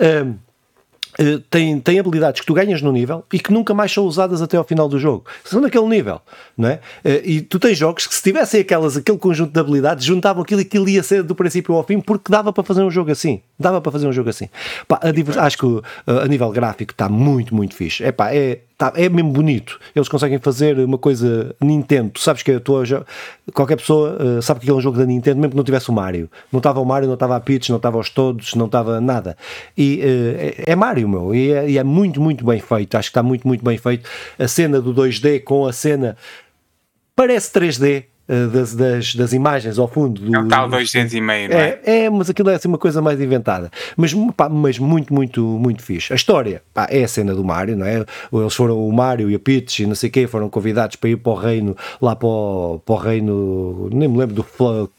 Um, 0.00 0.34
Uh, 1.18 1.38
tem, 1.50 1.80
tem 1.80 1.98
habilidades 1.98 2.40
que 2.40 2.46
tu 2.46 2.54
ganhas 2.54 2.82
no 2.82 2.92
nível 2.92 3.24
e 3.32 3.38
que 3.38 3.52
nunca 3.52 3.72
mais 3.72 3.92
são 3.92 4.04
usadas 4.04 4.42
até 4.42 4.56
ao 4.56 4.64
final 4.64 4.88
do 4.88 4.98
jogo. 4.98 5.24
São 5.44 5.60
naquele 5.60 5.86
nível, 5.86 6.20
não 6.56 6.68
é? 6.68 6.74
Uh, 7.04 7.22
e 7.24 7.40
tu 7.40 7.58
tens 7.58 7.78
jogos 7.78 8.06
que 8.06 8.14
se 8.14 8.22
tivessem 8.22 8.60
aquelas, 8.60 8.96
aquele 8.96 9.18
conjunto 9.18 9.52
de 9.52 9.60
habilidades, 9.60 10.04
juntavam 10.04 10.42
aquilo 10.42 10.60
e 10.60 10.64
aquilo 10.64 10.88
ia 10.88 11.02
ser 11.02 11.22
do 11.22 11.34
princípio 11.34 11.74
ao 11.74 11.82
fim 11.82 12.00
porque 12.00 12.30
dava 12.30 12.52
para 12.52 12.62
fazer 12.64 12.82
um 12.82 12.90
jogo 12.90 13.10
assim. 13.10 13.40
Dava 13.58 13.80
para 13.80 13.92
fazer 13.92 14.06
um 14.06 14.12
jogo 14.12 14.30
assim. 14.30 14.48
Pá, 14.86 15.00
a, 15.02 15.46
acho 15.46 15.58
que 15.58 15.66
uh, 15.66 15.82
a 16.06 16.28
nível 16.28 16.50
gráfico 16.50 16.92
está 16.92 17.08
muito, 17.08 17.54
muito 17.54 17.74
fixe. 17.74 18.04
É 18.04 18.12
pá, 18.12 18.34
é, 18.34 18.60
Tá, 18.78 18.92
é 18.94 19.08
mesmo 19.08 19.30
bonito. 19.30 19.80
Eles 19.94 20.06
conseguem 20.06 20.38
fazer 20.38 20.78
uma 20.78 20.98
coisa 20.98 21.56
Nintendo. 21.62 22.10
Tu 22.10 22.20
sabes 22.20 22.42
que 22.42 22.50
eu 22.50 22.58
estou 22.58 22.84
qualquer 23.54 23.76
pessoa 23.76 24.18
uh, 24.22 24.42
sabe 24.42 24.60
que 24.60 24.64
aquele 24.64 24.76
é 24.76 24.78
um 24.78 24.82
jogo 24.82 24.98
da 24.98 25.06
Nintendo, 25.06 25.36
mesmo 25.36 25.52
que 25.52 25.56
não 25.56 25.64
tivesse 25.64 25.88
o 25.88 25.94
Mario. 25.94 26.30
Não 26.52 26.58
estava 26.58 26.78
o 26.78 26.84
Mario, 26.84 27.06
não 27.06 27.14
estava 27.14 27.36
a 27.36 27.40
Peach, 27.40 27.70
não 27.70 27.78
estava 27.78 27.96
os 27.96 28.10
todos, 28.10 28.54
não 28.54 28.66
estava 28.66 29.00
nada. 29.00 29.34
E 29.78 30.00
uh, 30.00 30.62
é, 30.66 30.72
é, 30.72 30.76
Mario, 30.76 31.08
meu. 31.08 31.34
E 31.34 31.52
é, 31.52 31.70
e 31.70 31.78
é, 31.78 31.84
muito, 31.84 32.20
muito 32.20 32.44
bem 32.44 32.60
feito. 32.60 32.98
Acho 32.98 33.08
que 33.08 33.12
está 33.12 33.22
muito, 33.22 33.48
muito 33.48 33.64
bem 33.64 33.78
feito. 33.78 34.06
A 34.38 34.46
cena 34.46 34.78
do 34.78 34.92
2D 34.92 35.42
com 35.42 35.66
a 35.66 35.72
cena 35.72 36.14
parece 37.14 37.50
3D 37.58 38.02
uh, 38.02 38.15
das, 38.28 38.74
das, 38.74 39.14
das, 39.14 39.32
imagens 39.32 39.78
ao 39.78 39.86
fundo 39.86 40.20
do. 40.20 40.36
É 40.36 40.48
tal 40.48 40.68
200 40.68 41.14
e 41.14 41.20
meio, 41.20 41.48
não 41.48 41.56
é? 41.56 41.78
é? 41.84 42.04
É, 42.04 42.10
mas 42.10 42.28
aquilo 42.28 42.50
é 42.50 42.54
assim 42.54 42.66
uma 42.66 42.78
coisa 42.78 43.00
mais 43.00 43.20
inventada. 43.20 43.70
Mas, 43.96 44.12
pá, 44.36 44.48
mas 44.48 44.78
muito, 44.78 45.14
muito, 45.14 45.40
muito 45.42 45.82
fixe. 45.82 46.12
A 46.12 46.16
história 46.16 46.62
pá, 46.74 46.88
é 46.90 47.04
a 47.04 47.08
cena 47.08 47.34
do 47.34 47.44
Mario, 47.44 47.76
não 47.76 47.86
é? 47.86 48.04
Eles 48.32 48.54
foram, 48.54 48.84
o 48.84 48.92
Mario 48.92 49.30
e 49.30 49.34
a 49.34 49.38
Peach 49.38 49.84
e 49.84 49.86
não 49.86 49.94
sei 49.94 50.08
o 50.08 50.12
quê, 50.12 50.26
foram 50.26 50.48
convidados 50.48 50.96
para 50.96 51.10
ir 51.10 51.16
para 51.16 51.32
o 51.32 51.34
reino, 51.36 51.76
lá 52.02 52.16
para 52.16 52.28
o, 52.28 52.80
para 52.84 52.94
o 52.94 52.98
reino, 52.98 53.88
nem 53.92 54.08
me 54.08 54.18
lembro 54.18 54.34
do 54.34 54.46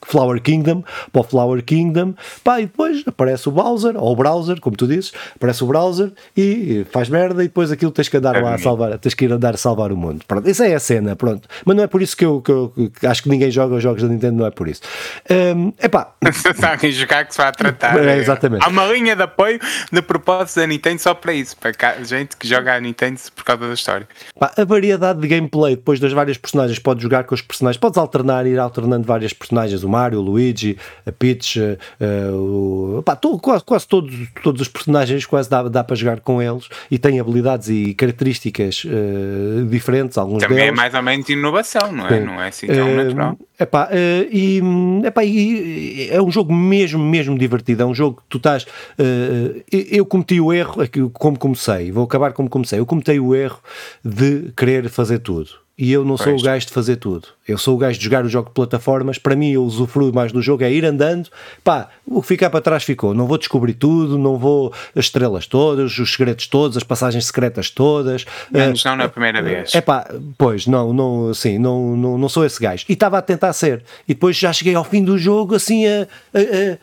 Flower 0.06 0.42
Kingdom, 0.42 0.84
para 1.12 1.22
o 1.22 1.24
Flower 1.24 1.64
Kingdom, 1.64 2.14
pá, 2.44 2.62
e 2.62 2.66
depois 2.66 3.04
aparece 3.06 3.50
o 3.50 3.52
Bowser, 3.52 3.98
ou 3.98 4.14
o 4.14 4.16
Browser, 4.16 4.62
como 4.62 4.78
tu 4.78 4.88
dizes, 4.88 5.12
aparece 5.36 5.64
o 5.64 5.68
Browser 5.68 6.12
e 6.36 6.86
faz 6.92 7.10
merda 7.10 7.44
e 7.44 7.48
depois 7.48 7.72
aquilo 7.72 7.92
tens 7.92 8.08
que 8.08 8.16
andar 8.16 8.36
é 8.36 8.42
lá 8.42 8.54
a 8.54 8.58
salvar, 8.58 8.98
tens 8.98 9.14
que 9.14 9.26
ir 9.26 9.32
andar 9.32 9.54
a 9.54 9.58
salvar 9.58 9.92
o 9.92 9.98
mundo. 9.98 10.24
Pronto, 10.26 10.48
essa 10.48 10.66
é 10.66 10.74
a 10.74 10.80
cena, 10.80 11.16
pronto. 11.16 11.48
Mas 11.66 11.76
não 11.76 11.84
é 11.84 11.88
por 11.88 12.02
isso 12.02 12.16
que 12.16 12.24
eu, 12.24 12.42
que 12.42 12.52
eu 12.52 12.74
que 13.00 13.06
acho 13.06 13.17
que 13.22 13.30
ninguém 13.30 13.52
joga 13.52 13.76
os 13.76 13.84
jogos 13.84 14.02
da 14.02 14.10
Nintendo, 14.10 14.38
não 14.38 14.46
é 14.46 14.52
por 14.52 14.68
isso. 14.68 14.82
Um, 15.30 15.74
epá. 15.82 16.14
Está 16.24 16.74
a 16.74 16.90
jogar 16.90 17.26
que 17.26 17.34
se 17.34 17.42
vai 17.42 17.52
tratar. 17.52 17.98
É, 17.98 18.18
exatamente. 18.18 18.64
Há 18.64 18.70
uma 18.70 18.86
linha 18.86 19.16
de 19.16 19.24
apoio 19.24 19.60
de 19.92 20.02
propósito 20.02 20.60
da 20.60 20.68
Nintendo 20.68 21.00
só 21.00 21.14
para 21.14 21.34
isso, 21.34 21.56
para 21.58 21.74
gente 22.04 22.36
que 22.38 22.48
joga 22.48 22.76
a 22.76 22.80
Nintendo 22.80 23.20
por 23.36 23.44
causa 23.44 23.68
da 23.68 23.74
história. 23.74 24.08
a 24.40 24.66
variedade 24.66 25.20
de 25.20 25.28
gameplay 25.28 25.76
depois 25.76 26.00
das 26.00 26.12
várias 26.12 26.38
personagens, 26.38 26.80
podes 26.80 27.04
jogar 27.04 27.24
com 27.24 27.34
os 27.34 27.42
personagens, 27.42 27.80
podes 27.80 27.98
alternar, 27.98 28.46
ir 28.46 28.60
alternando 28.60 29.06
várias 29.08 29.34
personagens, 29.34 29.84
o 29.84 29.90
Mario, 29.90 30.20
o 30.20 30.22
Luigi, 30.22 30.78
a 31.06 31.12
Peach, 31.12 31.60
uh, 31.60 32.98
o, 32.98 33.04
pá, 33.04 33.16
todo, 33.16 33.40
quase, 33.40 33.64
quase 33.64 33.88
todos, 33.88 34.14
todos 34.44 34.62
os 34.62 34.68
personagens 34.68 35.26
quase 35.26 35.50
dá, 35.50 35.64
dá 35.64 35.84
para 35.84 35.96
jogar 35.96 36.20
com 36.20 36.42
eles 36.42 36.68
e 36.90 36.98
têm 36.98 37.20
habilidades 37.20 37.70
e 37.70 37.94
características 37.94 38.84
uh, 38.86 39.66
diferentes, 39.66 40.18
alguns 40.18 40.42
Também 40.42 40.58
é 40.58 40.62
deles. 40.62 40.74
é 40.74 40.76
mais 40.76 40.94
ou 40.94 41.02
menos 41.02 41.30
inovação, 41.30 41.92
não 41.92 42.08
é? 42.08 42.10
Sim. 42.10 42.26
Não 42.26 42.42
é 42.42 42.48
assim 42.48 42.68
tão 42.68 42.98
uh, 42.98 43.07
natural. 43.16 43.38
Epá, 43.60 43.90
uh, 43.90 44.28
e, 44.32 44.62
epá, 45.06 45.24
e 45.24 46.10
é 46.12 46.22
um 46.22 46.32
jogo 46.32 46.54
mesmo, 46.54 47.04
mesmo 47.04 47.38
divertido. 47.38 47.84
É 47.84 47.86
um 47.86 47.94
jogo 47.94 48.18
que 48.18 48.28
tu 48.30 48.38
estás. 48.38 48.64
Uh, 48.64 49.64
eu 49.72 50.06
cometi 50.06 50.40
o 50.40 50.54
erro, 50.54 50.76
como 51.14 51.38
comecei, 51.38 51.92
vou 51.92 52.04
acabar 52.04 52.34
como 52.34 52.50
comecei. 52.50 52.80
Eu 52.80 52.86
cometi 52.86 53.20
o 53.20 53.36
erro 53.36 53.60
de 54.04 54.52
querer 54.56 54.90
fazer 54.90 55.20
tudo 55.20 55.67
e 55.78 55.92
eu 55.92 56.04
não 56.04 56.18
sou 56.18 56.36
o 56.36 56.42
gajo 56.42 56.66
de 56.66 56.74
fazer 56.74 56.96
tudo. 56.96 57.28
Eu 57.48 57.56
sou 57.56 57.76
o 57.76 57.78
gajo 57.78 58.00
de 58.00 58.04
jogar 58.04 58.26
o 58.26 58.30
jogo 58.30 58.50
de 58.50 58.56
plataformas. 58.56 59.20
Para 59.20 59.36
mim, 59.36 59.52
eu 59.52 59.64
usufruo 59.64 60.12
mais 60.12 60.32
do 60.32 60.42
jogo, 60.42 60.64
é 60.64 60.72
ir 60.72 60.84
andando. 60.84 61.30
Pá, 61.64 61.90
o 62.04 62.20
que 62.20 62.30
ficar 62.30 62.50
para 62.50 62.62
trás 62.62 62.84
ficou. 62.84 63.14
Não 63.14 63.28
vou 63.28 63.38
descobrir 63.38 63.76
tudo, 63.76 64.18
não 64.18 64.38
vou 64.38 64.74
as 64.96 65.06
estrelas 65.06 65.46
todas, 65.46 65.98
os 66.00 66.12
segredos 66.12 66.48
todos, 66.48 66.78
as 66.78 66.84
passagens 66.84 67.28
secretas 67.28 67.70
todas. 67.70 68.26
Menos 68.50 68.84
uh, 68.84 68.88
não 68.88 68.96
na 68.96 69.08
primeira 69.08 69.40
vez. 69.42 69.76
É 69.76 69.80
pá, 69.80 70.10
pois, 70.36 70.66
não, 70.66 70.92
não, 70.92 71.30
assim, 71.30 71.60
não, 71.60 71.96
não, 71.96 72.18
não 72.18 72.28
sou 72.28 72.44
esse 72.44 72.60
gajo. 72.60 72.84
E 72.90 72.94
estava 72.94 73.20
a 73.20 73.22
tentar 73.22 73.54
ser. 73.54 73.84
E 74.08 74.16
depois 74.16 74.36
já 74.36 74.52
cheguei 74.52 74.74
ao 74.74 74.84
fim 74.84 75.04
do 75.04 75.16
jogo, 75.16 75.54
assim, 75.54 75.86
a, 75.86 76.08
a, 76.34 76.40
a, 76.40 76.78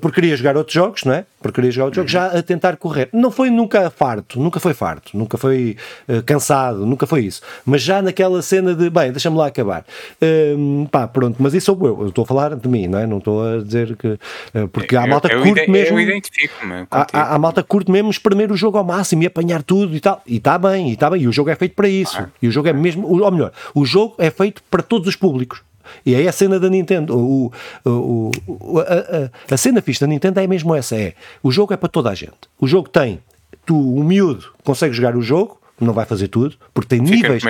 porque 0.00 0.20
queria 0.20 0.36
jogar 0.36 0.56
outros 0.56 0.74
jogos, 0.74 1.04
não 1.04 1.14
é? 1.14 1.24
Porque 1.40 1.56
queria 1.56 1.70
jogar 1.70 1.86
outros 1.86 2.02
uhum. 2.02 2.08
jogos, 2.08 2.32
já 2.32 2.38
a 2.38 2.42
tentar 2.42 2.76
correr. 2.76 3.08
Não 3.12 3.30
foi 3.30 3.48
nunca 3.48 3.88
farto, 3.88 4.38
nunca 4.38 4.60
foi 4.60 4.74
farto, 4.74 5.16
nunca 5.16 5.38
foi 5.38 5.76
uh, 6.06 6.22
cansado, 6.22 6.84
nunca 6.84 7.06
foi 7.06 7.24
isso. 7.24 7.40
Mas 7.64 7.80
já 7.82 8.02
naquela 8.02 8.42
cena 8.42 8.74
de, 8.74 8.90
bem, 8.90 9.10
deixa-me 9.10 9.36
lá 9.36 9.46
acabar. 9.46 9.84
Um, 10.20 10.86
pá, 10.86 11.08
pronto, 11.08 11.36
mas 11.38 11.54
isso 11.54 11.66
sou 11.66 11.86
eu, 11.86 12.02
eu 12.02 12.08
estou 12.08 12.24
a 12.24 12.26
falar 12.26 12.56
de 12.56 12.68
mim, 12.68 12.88
não 12.88 12.98
é? 12.98 13.06
Não 13.06 13.18
estou 13.18 13.42
a 13.42 13.62
dizer 13.62 13.96
que. 13.96 14.08
Uh, 14.08 14.68
porque 14.70 14.94
há 14.96 15.06
malta 15.06 15.28
que 15.28 15.40
curte 15.40 15.70
mesmo. 15.70 15.98
Eu 15.98 16.02
identifico-me. 16.02 16.86
Há, 16.90 17.06
há, 17.12 17.34
há, 17.34 17.38
malta 17.38 17.62
curte 17.62 17.90
mesmo 17.90 18.10
espremer 18.10 18.52
o 18.52 18.56
jogo 18.56 18.76
ao 18.76 18.84
máximo 18.84 19.22
e 19.22 19.26
apanhar 19.26 19.62
tudo 19.62 19.96
e 19.96 20.00
tal. 20.00 20.22
E 20.26 20.36
está 20.36 20.58
bem, 20.58 20.90
e 20.90 20.92
está 20.92 21.08
bem. 21.08 21.22
E 21.22 21.28
o 21.28 21.32
jogo 21.32 21.48
é 21.48 21.56
feito 21.56 21.74
para 21.74 21.88
isso. 21.88 22.18
Ah. 22.18 22.28
E 22.42 22.48
o 22.48 22.50
jogo 22.50 22.68
é 22.68 22.72
mesmo. 22.72 23.06
Ou 23.06 23.30
melhor, 23.30 23.52
o 23.74 23.84
jogo 23.86 24.14
é 24.18 24.30
feito 24.30 24.62
para 24.70 24.82
todos 24.82 25.08
os 25.08 25.16
públicos. 25.16 25.62
E 26.04 26.14
é 26.14 26.26
a 26.26 26.32
cena 26.32 26.58
da 26.58 26.68
Nintendo. 26.68 27.16
O, 27.16 27.52
o, 27.84 28.30
o 28.46 28.78
a, 28.80 29.54
a, 29.54 29.56
cena 29.56 29.80
fixa 29.82 30.06
da 30.06 30.08
Nintendo 30.08 30.40
é 30.40 30.46
mesmo 30.46 30.74
essa: 30.74 30.96
é 30.96 31.14
o 31.42 31.50
jogo 31.50 31.72
é 31.72 31.76
para 31.76 31.88
toda 31.88 32.10
a 32.10 32.14
gente. 32.14 32.32
O 32.60 32.66
jogo 32.66 32.88
tem, 32.88 33.20
tu, 33.64 33.76
o 33.76 34.02
miúdo, 34.02 34.52
consegue 34.64 34.94
jogar 34.94 35.16
o 35.16 35.22
jogo, 35.22 35.60
não 35.80 35.92
vai 35.92 36.04
fazer 36.04 36.28
tudo, 36.28 36.56
porque 36.74 36.96
tem 36.96 37.06
Fica 37.06 37.28
níveis. 37.28 37.42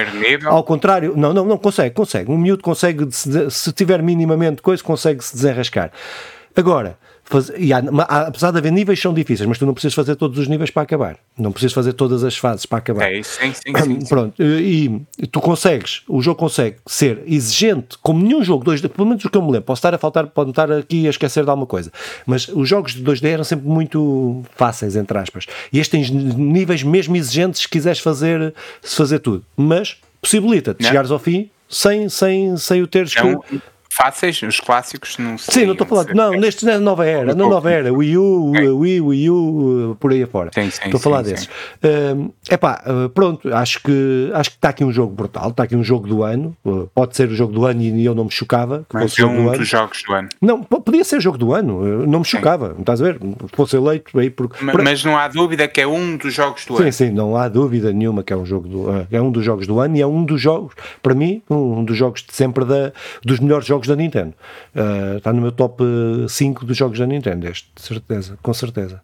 Ao 0.47 0.63
contrário, 0.63 1.15
não, 1.17 1.33
não, 1.33 1.45
não 1.45 1.59
consegue, 1.59 1.95
consegue. 1.95 2.31
Um 2.31 2.39
miúdo 2.39 2.63
consegue, 2.63 3.09
se 3.11 3.73
tiver 3.73 4.03
minimamente 4.03 4.63
coisa, 4.63 4.83
consegue 4.83 5.25
se 5.25 5.35
desenrascar. 5.35 5.91
Agora, 6.55 6.99
Faz, 7.31 7.53
e 7.57 7.73
há, 7.73 7.79
há, 7.79 8.27
apesar 8.27 8.51
de 8.51 8.59
haver 8.59 8.73
níveis 8.73 9.01
são 9.01 9.15
difíceis, 9.15 9.49
mas 9.49 9.57
tu 9.57 9.65
não 9.65 9.73
precisas 9.73 9.95
fazer 9.95 10.17
todos 10.17 10.37
os 10.37 10.49
níveis 10.49 10.69
para 10.69 10.83
acabar. 10.83 11.17
Não 11.39 11.53
precisas 11.53 11.73
fazer 11.73 11.93
todas 11.93 12.25
as 12.25 12.37
fases 12.37 12.67
para 12.67 12.79
acabar. 12.79 13.11
É 13.11 13.23
sim, 13.23 13.53
sim, 13.55 13.73
sim, 13.85 13.99
Pronto, 14.11 14.43
e, 14.43 15.01
e, 15.17 15.27
tu 15.29 15.41
consegues, 15.41 16.03
o 16.09 16.21
jogo 16.21 16.41
consegue 16.41 16.79
ser 16.85 17.23
exigente, 17.25 17.97
como 18.03 18.21
nenhum 18.21 18.43
jogo 18.43 18.65
2D, 18.65 18.89
pelo 18.89 19.07
menos 19.07 19.25
o 19.25 19.31
que 19.31 19.39
eu 19.39 19.43
me 19.43 19.53
lembro, 19.53 19.63
posso 19.63 19.79
estar 19.79 19.95
a 19.95 19.99
faltar, 19.99 20.27
pode 20.27 20.51
estar 20.51 20.73
aqui 20.73 21.07
a 21.07 21.11
esquecer 21.11 21.45
de 21.45 21.51
alguma 21.51 21.69
coisa, 21.69 21.93
mas 22.27 22.49
os 22.49 22.69
jogos 22.69 22.95
de 22.95 23.05
2D 23.05 23.29
eram 23.29 23.45
sempre 23.45 23.69
muito 23.69 24.43
fáceis, 24.57 24.97
entre 24.97 25.17
aspas. 25.17 25.47
E 25.73 25.79
este 25.79 25.93
tem 25.93 26.11
níveis 26.11 26.83
mesmo 26.83 27.15
exigentes 27.15 27.63
se 27.63 27.69
quiseres 27.69 28.01
fazer, 28.01 28.53
se 28.83 28.97
fazer 28.97 29.21
tudo. 29.21 29.45
Mas 29.57 29.99
possibilita-te 30.21 30.85
chegares 30.85 31.13
ao 31.13 31.19
fim 31.21 31.49
sem, 31.69 32.09
sem, 32.09 32.57
sem 32.57 32.83
o 32.83 32.89
teres 32.89 33.15
é 33.15 33.23
um, 33.23 33.39
que 33.39 33.61
fáceis, 33.91 34.41
os 34.43 34.61
clássicos 34.61 35.19
não 35.19 35.37
sei. 35.37 35.55
Sim, 35.55 35.67
não 35.67 35.73
estou 35.73 35.85
a 35.85 35.89
falar. 35.89 36.15
Não, 36.15 36.31
neste 36.33 36.65
na 36.65 36.79
nova 36.79 37.05
era, 37.05 37.35
na 37.35 37.35
nova 37.35 37.71
era, 37.71 37.93
Wii 37.93 38.17
U, 38.17 38.51
okay. 38.51 38.69
Wii, 38.69 39.01
Wii 39.01 39.31
U, 39.31 39.97
por 39.99 40.13
aí 40.13 40.23
afora. 40.23 40.51
Sim, 40.55 40.71
sim, 40.71 40.83
estou 40.85 40.99
a 40.99 41.01
falar 41.01 41.25
sim, 41.25 41.31
desses. 41.33 41.49
É 41.83 42.55
uh, 42.55 42.59
pá, 42.59 42.83
uh, 42.87 43.09
pronto, 43.11 43.53
acho 43.53 43.83
que 43.83 44.31
acho 44.33 44.51
que 44.51 44.57
está 44.57 44.69
aqui 44.69 44.85
um 44.85 44.93
jogo 44.93 45.13
brutal, 45.13 45.51
está 45.51 45.65
aqui 45.65 45.75
um 45.75 45.83
jogo 45.83 46.07
do 46.07 46.23
ano. 46.23 46.57
Uh, 46.65 46.89
pode 46.95 47.17
ser 47.17 47.29
o 47.29 47.35
jogo 47.35 47.53
do 47.53 47.67
ano 47.67 47.83
e 47.83 48.05
eu 48.05 48.15
não 48.15 48.25
me 48.25 48.31
chocava. 48.31 48.87
Que 48.89 48.95
Mas 48.95 49.11
fosse 49.11 49.23
é 49.23 49.27
um 49.27 49.37
do 49.37 49.51
dos 49.51 49.55
ano. 49.55 49.65
jogos 49.65 50.03
do 50.03 50.13
ano. 50.13 50.29
Não, 50.41 50.63
podia 50.63 51.05
ser 51.05 51.17
o 51.17 51.21
jogo 51.21 51.37
do 51.37 51.53
ano, 51.53 52.07
não 52.07 52.21
me 52.21 52.25
chocava, 52.25 52.69
não 52.69 52.81
estás 52.81 53.03
a 53.03 53.05
ver? 53.05 53.19
Fosse 53.55 53.77
eleito 53.77 54.19
aí 54.19 54.31
porque. 54.31 54.65
Mas, 54.65 54.77
mas, 54.77 55.05
não 55.05 55.17
há 55.17 55.27
dúvida 55.27 55.67
que 55.67 55.81
é 55.81 55.87
um 55.87 56.17
dos 56.17 56.33
jogos 56.33 56.65
do 56.65 56.77
sim, 56.77 56.83
ano. 56.83 56.93
Sim, 56.93 57.07
sim, 57.07 57.11
não 57.13 57.37
há 57.37 57.49
dúvida 57.49 57.93
nenhuma 57.93 58.23
que 58.23 58.33
é 58.33 58.37
um 58.37 58.47
jogo 58.47 58.69
do, 58.69 58.91
uh, 58.91 59.07
é 59.11 59.21
um 59.21 59.31
dos 59.31 59.45
jogos 59.45 59.67
do 59.67 59.81
ano 59.81 59.97
e 59.97 60.01
é 60.01 60.07
um 60.07 60.25
dos 60.25 60.41
jogos, 60.41 60.75
para 61.03 61.15
mim, 61.15 61.43
um 61.51 61.85
dos 61.85 61.97
jogos 61.97 62.23
de 62.23 62.35
sempre 62.35 62.65
da, 62.65 62.93
dos 63.25 63.41
melhores 63.41 63.67
jogos 63.67 63.80
da 63.89 63.97
Nintendo. 63.97 64.35
Uh, 64.75 65.19
está 65.19 65.33
no 65.33 65.41
meu 65.41 65.53
top 65.53 65.83
5 66.29 66.65
dos 66.65 66.77
jogos 66.77 66.99
da 66.99 67.07
Nintendo, 67.07 67.49
este, 67.49 67.71
certeza, 67.77 68.39
com 68.43 68.53
certeza. 68.53 69.03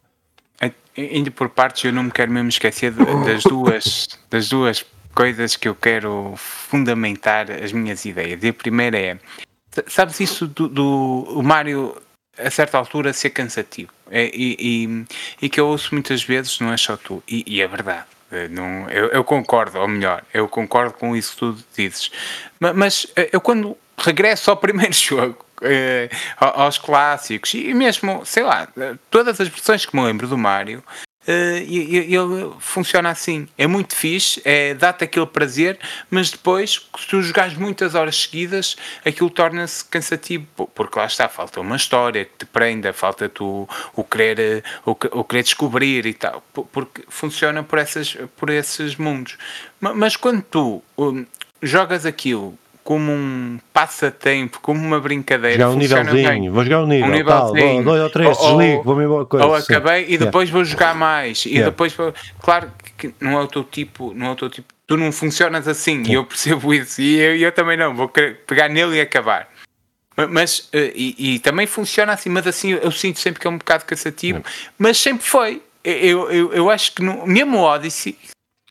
Indo 0.97 1.31
por 1.31 1.51
partes, 1.51 1.85
eu 1.85 1.93
não 1.93 2.05
me 2.05 2.11
quero 2.11 2.33
mesmo 2.33 2.49
esquecer 2.49 2.91
das 2.91 3.43
duas, 3.43 4.09
das 4.31 4.49
duas 4.49 4.85
coisas 5.14 5.55
que 5.55 5.68
eu 5.68 5.74
quero 5.74 6.33
fundamentar 6.37 7.51
as 7.51 7.70
minhas 7.70 8.05
ideias. 8.07 8.43
E 8.43 8.49
a 8.49 8.53
primeira 8.53 8.99
é: 8.99 9.18
sabes 9.87 10.20
isso 10.20 10.47
do, 10.47 10.68
do 10.68 11.43
Mario 11.43 11.95
a 12.39 12.51
certa 12.51 12.79
altura 12.79 13.12
ser 13.12 13.31
cansativo? 13.31 13.91
É, 14.11 14.31
e, 14.33 14.57
e, 14.59 15.05
e, 15.43 15.49
que 15.49 15.61
eu 15.61 15.66
ouço 15.66 15.95
muitas 15.95 16.22
vezes, 16.22 16.61
não 16.61 16.72
é 16.72 16.77
só 16.77 16.97
tu, 16.97 17.22
e, 17.29 17.45
e 17.47 17.61
é 17.61 17.66
verdade. 17.66 18.07
Eh, 18.31 18.49
não, 18.49 18.89
eu, 18.91 19.07
eu, 19.09 19.24
concordo, 19.24 19.79
ou 19.79 19.89
melhor, 19.89 20.22
eu 20.33 20.49
concordo 20.49 20.95
com 20.95 21.16
isso 21.16 21.33
que 21.33 21.39
tu 21.39 21.57
dizes. 21.77 22.11
Mas, 22.61 22.77
mas 22.77 23.07
eh, 23.16 23.31
eu 23.33 23.41
quando 23.41 23.77
regresso 23.99 24.51
ao 24.51 24.57
primeiro 24.57 24.92
jogo, 24.94 25.44
eh, 25.62 26.09
aos 26.38 26.78
clássicos 26.78 27.55
e 27.55 27.72
mesmo, 27.74 28.24
sei 28.24 28.42
lá, 28.42 28.68
todas 29.11 29.40
as 29.40 29.49
versões 29.49 29.86
que 29.86 29.97
me 29.97 30.03
lembro 30.03 30.28
do 30.28 30.36
Mario, 30.36 30.82
eh, 31.26 31.64
ele 31.68 32.53
funciona 32.61 33.11
assim. 33.11 33.49
É 33.59 33.66
muito 33.66 33.97
fixe, 33.97 34.40
é, 34.44 34.74
dá-te 34.74 35.05
aquele 35.05 35.26
prazer, 35.26 35.78
mas 36.09 36.30
depois, 36.30 36.86
se 36.99 37.07
tu 37.09 37.20
jogares 37.20 37.55
muitas 37.55 37.94
horas 37.94 38.16
seguidas, 38.16 38.76
aquilo 39.05 39.28
torna-se 39.28 39.84
cansativo, 39.84 40.47
porque 40.74 40.99
lá 40.99 41.07
está, 41.07 41.28
falta 41.28 41.61
uma 41.61 41.76
história 41.76 42.24
que 42.24 42.32
te 42.38 42.47
prenda, 42.47 42.92
falta 42.92 43.28
tu 43.28 43.68
o 43.94 44.05
querer, 44.05 44.62
o, 44.84 44.92
o 44.92 45.24
querer 45.24 45.42
descobrir 45.42 46.07
e 46.07 46.14
tal, 46.14 46.42
porque 46.72 47.03
funciona 47.09 47.62
por, 47.62 47.78
essas, 47.78 48.16
por 48.36 48.49
esses 48.49 48.94
mundos. 48.97 49.36
Mas 49.80 50.16
quando 50.16 50.42
tu 50.42 50.82
um, 50.97 51.26
jogas 51.61 52.07
aquilo 52.07 52.57
como 52.87 53.11
um 53.11 53.59
passatempo, 53.72 54.61
como 54.61 54.80
uma 54.80 55.01
brincadeira. 55.01 55.57
Jogar 55.57 55.70
um 55.70 55.76
nívelzinho, 55.76 56.53
vou 56.53 56.62
jogar 56.62 56.82
um 56.84 56.87
nível, 56.87 57.09
um 57.09 57.11
nívelzinho, 57.11 57.74
tal, 57.74 57.82
dois 57.82 58.03
ou 58.03 58.11
três, 58.11 58.39
ou, 58.39 58.47
desligo, 58.47 58.82
vou-me 58.84 59.05
embora. 59.05 59.24
Coisa, 59.24 59.45
ou 59.45 59.55
acabei 59.57 60.07
e 60.09 60.16
depois 60.16 60.49
yeah. 60.49 60.53
vou 60.53 60.64
jogar 60.64 60.95
mais. 60.95 61.45
E 61.47 61.49
yeah. 61.49 61.68
depois, 61.68 61.97
claro 62.41 62.70
que 62.97 63.12
não 63.20 63.32
é 63.32 63.43
o 63.43 63.49
teu 63.49 63.64
tipo, 63.64 64.14
não 64.14 64.26
é 64.26 64.30
o 64.30 64.37
teu 64.37 64.49
tipo, 64.49 64.72
tu 64.87 64.97
não 64.97 65.11
funcionas 65.11 65.66
assim, 65.66 66.05
e 66.07 66.14
eu 66.14 66.24
percebo 66.24 66.72
isso, 66.72 67.01
e 67.03 67.18
eu, 67.18 67.37
eu 67.37 67.51
também 67.51 67.76
não, 67.76 67.93
vou 67.93 68.09
pegar 68.47 68.68
nele 68.68 68.99
e 68.99 69.01
acabar. 69.01 69.49
Mas, 70.30 70.68
eh, 70.72 70.93
e, 70.95 71.34
e, 71.34 71.39
também 71.41 71.66
funciona 71.66 72.12
assim, 72.12 72.30
mas 72.30 72.47
assim 72.47 72.70
eu 72.70 72.93
sinto 72.93 73.18
sempre 73.18 73.41
que 73.41 73.49
é 73.49 73.51
um 73.51 73.59
bocado 73.59 73.84
cansativo, 73.84 74.45
mas 74.78 74.97
sempre 74.97 75.26
foi. 75.26 75.61
Eu, 75.82 76.30
eu, 76.30 76.53
eu 76.53 76.70
acho 76.70 76.95
que 76.95 77.03
no, 77.03 77.26
mesmo 77.26 77.59
o 77.59 77.62
Odyssey, 77.62 78.16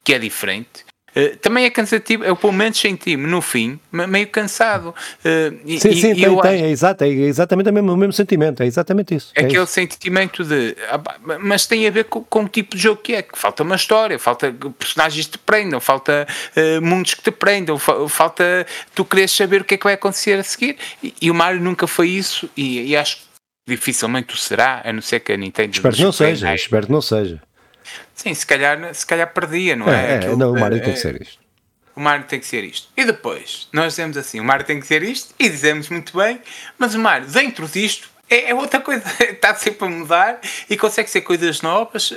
que 0.05 0.13
é 0.13 0.19
diferente, 0.19 0.84
Uh, 1.15 1.37
também 1.37 1.65
é 1.65 1.69
cansativo, 1.69 2.23
eu 2.23 2.35
pelo 2.35 2.51
menos 2.51 2.77
senti-me 2.77 3.25
no 3.27 3.41
fim 3.41 3.79
meio 3.91 4.27
cansado. 4.27 4.89
Uh, 4.89 5.79
sim, 5.79 5.89
e, 5.89 6.01
sim, 6.01 6.11
e 6.11 6.15
tem, 6.15 6.41
tem, 6.41 6.63
é, 6.63 6.69
exato, 6.69 7.03
é 7.03 7.07
exatamente 7.07 7.69
o 7.69 7.73
mesmo, 7.73 7.93
o 7.93 7.97
mesmo 7.97 8.13
sentimento, 8.13 8.61
é 8.61 8.65
exatamente 8.65 9.15
isso. 9.15 9.31
É 9.35 9.41
aquele 9.41 9.63
isso. 9.63 9.71
sentimento 9.71 10.43
de. 10.43 10.75
Ah, 10.89 11.01
mas 11.39 11.65
tem 11.65 11.87
a 11.87 11.91
ver 11.91 12.05
com, 12.05 12.23
com, 12.23 12.43
o 12.43 12.49
tipo 12.49 12.75
de 12.75 12.81
jogo 12.81 13.01
que 13.01 13.13
é, 13.13 13.21
que 13.21 13.37
falta 13.37 13.63
uma 13.63 13.75
história, 13.75 14.19
falta 14.19 14.53
personagens 14.77 15.25
que 15.25 15.31
te 15.33 15.37
prendam, 15.37 15.79
falta 15.79 16.27
uh, 16.55 16.81
mundos 16.81 17.13
que 17.13 17.21
te 17.21 17.31
prendam, 17.31 17.77
falta 17.77 18.65
tu 18.93 19.05
queres 19.05 19.31
saber 19.31 19.61
o 19.61 19.63
que 19.63 19.75
é 19.75 19.77
que 19.77 19.83
vai 19.83 19.93
acontecer 19.93 20.37
a 20.39 20.43
seguir. 20.43 20.77
E, 21.01 21.13
e 21.21 21.31
o 21.31 21.35
Mario 21.35 21.61
nunca 21.61 21.87
foi 21.87 22.09
isso, 22.09 22.49
e, 22.57 22.89
e 22.89 22.95
acho 22.95 23.17
que 23.17 23.23
dificilmente 23.67 24.33
o 24.33 24.37
será, 24.37 24.81
a 24.83 24.93
não 24.93 25.01
ser 25.01 25.19
que 25.21 25.31
a 25.31 25.37
Nintendo. 25.37 25.71
Espero 25.71 25.95
que 25.95 26.03
não 26.03 26.11
seja, 26.11 26.53
espero 26.53 26.85
que 26.87 26.91
não 26.91 27.01
seja. 27.01 27.41
Sim, 28.13 28.33
se 28.33 28.45
calhar, 28.45 28.93
se 28.93 29.05
calhar 29.05 29.31
perdia, 29.33 29.75
não 29.75 29.87
é? 29.87 30.13
É, 30.13 30.25
é 30.25 30.35
não, 30.35 30.51
o 30.51 30.59
Mario 30.59 30.81
tem 30.81 30.93
que 30.93 30.99
ser 30.99 31.21
isto. 31.21 31.39
O 31.95 31.99
Mario 31.99 32.25
tem 32.25 32.39
que 32.39 32.45
ser 32.45 32.63
isto. 32.63 32.89
E 32.95 33.05
depois, 33.05 33.69
nós 33.71 33.93
dizemos 33.93 34.17
assim: 34.17 34.39
o 34.39 34.43
Mario 34.43 34.65
tem 34.65 34.79
que 34.79 34.87
ser 34.87 35.03
isto, 35.03 35.33
e 35.39 35.49
dizemos 35.49 35.89
muito 35.89 36.17
bem, 36.17 36.41
mas 36.77 36.93
o 36.93 36.99
Mario, 36.99 37.27
dentro 37.27 37.67
disto, 37.67 38.09
é, 38.29 38.49
é 38.49 38.55
outra 38.55 38.79
coisa. 38.79 39.03
Está 39.23 39.55
sempre 39.55 39.87
a 39.87 39.89
mudar 39.89 40.39
e 40.69 40.77
consegue 40.77 41.09
ser 41.09 41.21
coisas 41.21 41.61
novas, 41.61 42.13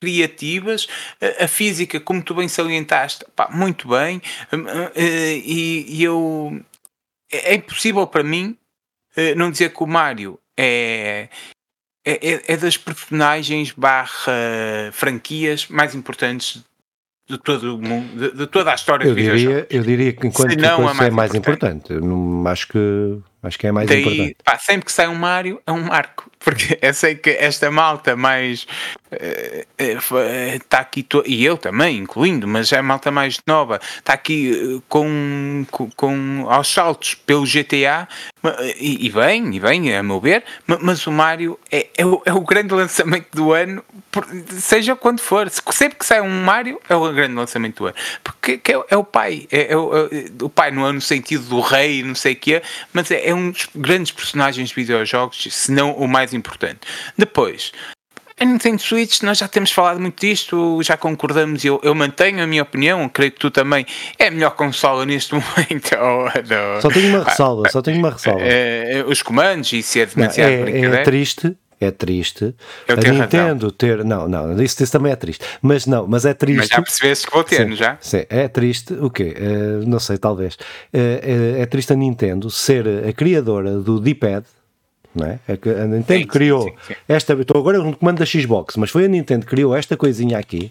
criativas. 0.00 0.86
A, 1.40 1.48
física, 1.48 1.98
como 1.98 2.22
tu 2.22 2.34
bem 2.34 2.48
salientaste, 2.48 3.24
pá, 3.34 3.48
muito 3.50 3.88
bem. 3.88 4.20
Hum, 4.52 4.58
hum, 4.60 4.90
eh, 4.94 5.40
e, 5.44 5.96
e 5.96 6.04
eu. 6.04 6.60
É, 7.32 7.52
é 7.52 7.54
impossível 7.54 8.06
para 8.06 8.22
mim 8.22 8.56
eh, 9.16 9.34
não 9.34 9.50
dizer 9.50 9.72
que 9.72 9.82
o 9.82 9.86
Mario 9.86 10.38
é, 10.56 11.28
é, 12.06 12.34
é, 12.34 12.42
é 12.46 12.56
das 12.56 12.76
personagens 12.76 13.72
barra 13.72 14.32
franquias 14.92 15.66
mais 15.68 15.94
importantes 15.94 16.64
de 17.28 17.38
todo 17.38 17.74
o 17.74 17.82
mundo, 17.82 18.16
de, 18.16 18.36
de 18.36 18.46
toda 18.46 18.70
a 18.70 18.74
história 18.74 19.04
eu 19.04 19.14
diria, 19.14 19.66
eu 19.68 19.82
diria 19.82 20.12
que 20.12 20.28
enquanto 20.28 20.56
que 20.56 20.64
a 20.64 20.78
mais 20.78 21.00
é 21.00 21.10
mais 21.10 21.34
importante. 21.34 21.92
importante. 21.92 22.06
Não, 22.06 22.46
acho 22.46 22.68
que 22.68 23.18
acho 23.42 23.58
que 23.58 23.66
é 23.66 23.72
mais 23.72 23.88
Daí, 23.88 24.00
importante. 24.00 24.36
Pá, 24.44 24.58
sempre 24.58 24.86
que 24.86 24.92
sai 24.92 25.08
um 25.08 25.14
Mario 25.14 25.60
é 25.66 25.72
um 25.72 25.84
marco, 25.84 26.30
porque 26.38 26.78
eu 26.80 26.94
sei 26.94 27.14
que 27.14 27.30
esta 27.30 27.70
malta 27.70 28.16
mais 28.16 28.66
está 29.78 30.78
uh, 30.78 30.78
uh, 30.78 30.80
aqui 30.80 31.06
e 31.26 31.44
eu 31.44 31.56
também 31.56 31.98
incluindo, 31.98 32.46
mas 32.46 32.72
é 32.72 32.78
a 32.78 32.82
malta 32.82 33.10
mais 33.10 33.38
nova 33.46 33.80
está 33.98 34.12
aqui 34.12 34.82
com, 34.88 35.64
com, 35.70 35.90
com, 35.90 36.46
aos 36.48 36.68
saltos 36.68 37.14
pelo 37.14 37.44
GTA 37.44 38.08
e, 38.78 39.06
e 39.06 39.10
bem, 39.10 39.54
e 39.54 39.60
bem 39.60 39.96
a 39.96 40.02
meu 40.02 40.20
ver, 40.20 40.44
mas 40.66 41.06
o 41.06 41.12
Mario 41.12 41.58
é, 41.70 41.88
é, 41.96 42.04
o, 42.04 42.22
é 42.24 42.32
o 42.32 42.40
grande 42.40 42.74
lançamento 42.74 43.28
do 43.32 43.52
ano 43.52 43.82
seja 44.60 44.96
quando 44.96 45.20
for, 45.20 45.48
sempre 45.50 45.98
que 45.98 46.06
sai 46.06 46.20
um 46.20 46.44
Mario 46.44 46.80
é 46.88 46.94
o 46.94 47.12
grande 47.12 47.34
lançamento 47.34 47.78
do 47.78 47.86
ano, 47.86 47.96
porque 48.22 48.60
é, 48.64 48.84
é, 48.88 48.96
o 48.96 49.04
pai, 49.04 49.46
é, 49.50 49.72
é, 49.72 49.76
o, 49.76 49.96
é, 49.96 50.08
o, 50.42 50.48
pai 50.48 50.70
não 50.70 50.86
é 50.86 50.92
no 50.92 51.00
sentido 51.00 51.44
do 51.44 51.60
rei, 51.60 52.02
não 52.02 52.14
sei 52.14 52.32
o 52.32 52.36
que 52.36 52.62
mas 52.92 53.10
é, 53.10 53.28
é 53.28 53.34
um 53.36 53.50
dos 53.50 53.68
grandes 53.74 54.12
personagens 54.12 54.70
de 54.70 54.74
videojogos, 54.74 55.46
se 55.50 55.70
não 55.70 55.92
o 55.92 56.08
mais 56.08 56.34
importante. 56.34 56.80
Depois, 57.16 57.72
a 58.38 58.44
Nintendo 58.44 58.82
Switch, 58.82 59.22
nós 59.22 59.38
já 59.38 59.48
temos 59.48 59.72
falado 59.72 59.98
muito 59.98 60.20
disto, 60.20 60.82
já 60.82 60.94
concordamos 60.94 61.64
eu, 61.64 61.80
eu, 61.82 61.94
mantenho 61.94 62.42
a 62.42 62.46
minha 62.46 62.62
opinião, 62.62 63.08
creio 63.08 63.32
que 63.32 63.38
tu 63.38 63.50
também, 63.50 63.86
é 64.18 64.26
a 64.26 64.30
melhor 64.30 64.50
consola 64.50 65.06
neste 65.06 65.32
momento. 65.34 65.90
Só 66.82 66.88
tenho 66.90 67.08
uma 67.08 67.24
ressalva, 67.24 67.70
só 67.70 67.80
tenho 67.80 67.98
uma 67.98 68.10
ressalva. 68.10 68.42
É, 68.42 68.98
é, 68.98 69.04
os 69.04 69.22
comandos 69.22 69.72
e 69.72 69.82
se 69.82 70.00
é 70.00 70.06
demasiado 70.06 70.50
não, 70.50 70.66
é, 70.66 71.00
é 71.00 71.02
triste 71.02 71.56
é 71.80 71.90
triste. 71.90 72.54
Eu 72.88 72.94
a 72.94 72.96
Nintendo 72.96 73.66
razão. 73.66 73.70
ter. 73.70 74.04
Não, 74.04 74.28
não, 74.28 74.62
isso, 74.62 74.82
isso, 74.82 74.92
também 74.92 75.12
é 75.12 75.16
triste. 75.16 75.44
Mas 75.60 75.86
não, 75.86 76.06
mas 76.06 76.24
é 76.24 76.32
triste. 76.32 76.58
Mas 76.58 76.68
já 76.68 76.82
percebeste 76.82 77.26
que 77.26 77.32
vou 77.32 77.44
ter, 77.44 77.68
sim, 77.68 77.76
já? 77.76 77.98
Sim, 78.00 78.24
é 78.28 78.48
triste. 78.48 78.94
O 78.94 79.10
quê? 79.10 79.34
Uh, 79.38 79.88
não 79.88 79.98
sei, 79.98 80.16
talvez. 80.18 80.54
Uh, 80.54 81.58
é, 81.58 81.60
é, 81.60 81.66
triste 81.66 81.92
a 81.92 81.96
Nintendo 81.96 82.50
ser 82.50 82.86
a 83.08 83.12
criadora 83.12 83.78
do 83.78 84.00
D-pad. 84.00 84.46
Não 85.14 85.26
é? 85.26 85.38
A 85.48 85.86
Nintendo 85.86 86.20
sim, 86.20 86.26
criou 86.26 86.62
sim, 86.86 86.94
esta. 87.08 87.32
Estou 87.34 87.58
agora 87.58 87.78
no 87.78 87.96
comando 87.96 88.18
da 88.18 88.26
Xbox, 88.26 88.76
mas 88.76 88.90
foi 88.90 89.06
a 89.06 89.08
Nintendo 89.08 89.46
que 89.46 89.50
criou 89.50 89.74
esta 89.74 89.96
coisinha 89.96 90.38
aqui 90.38 90.70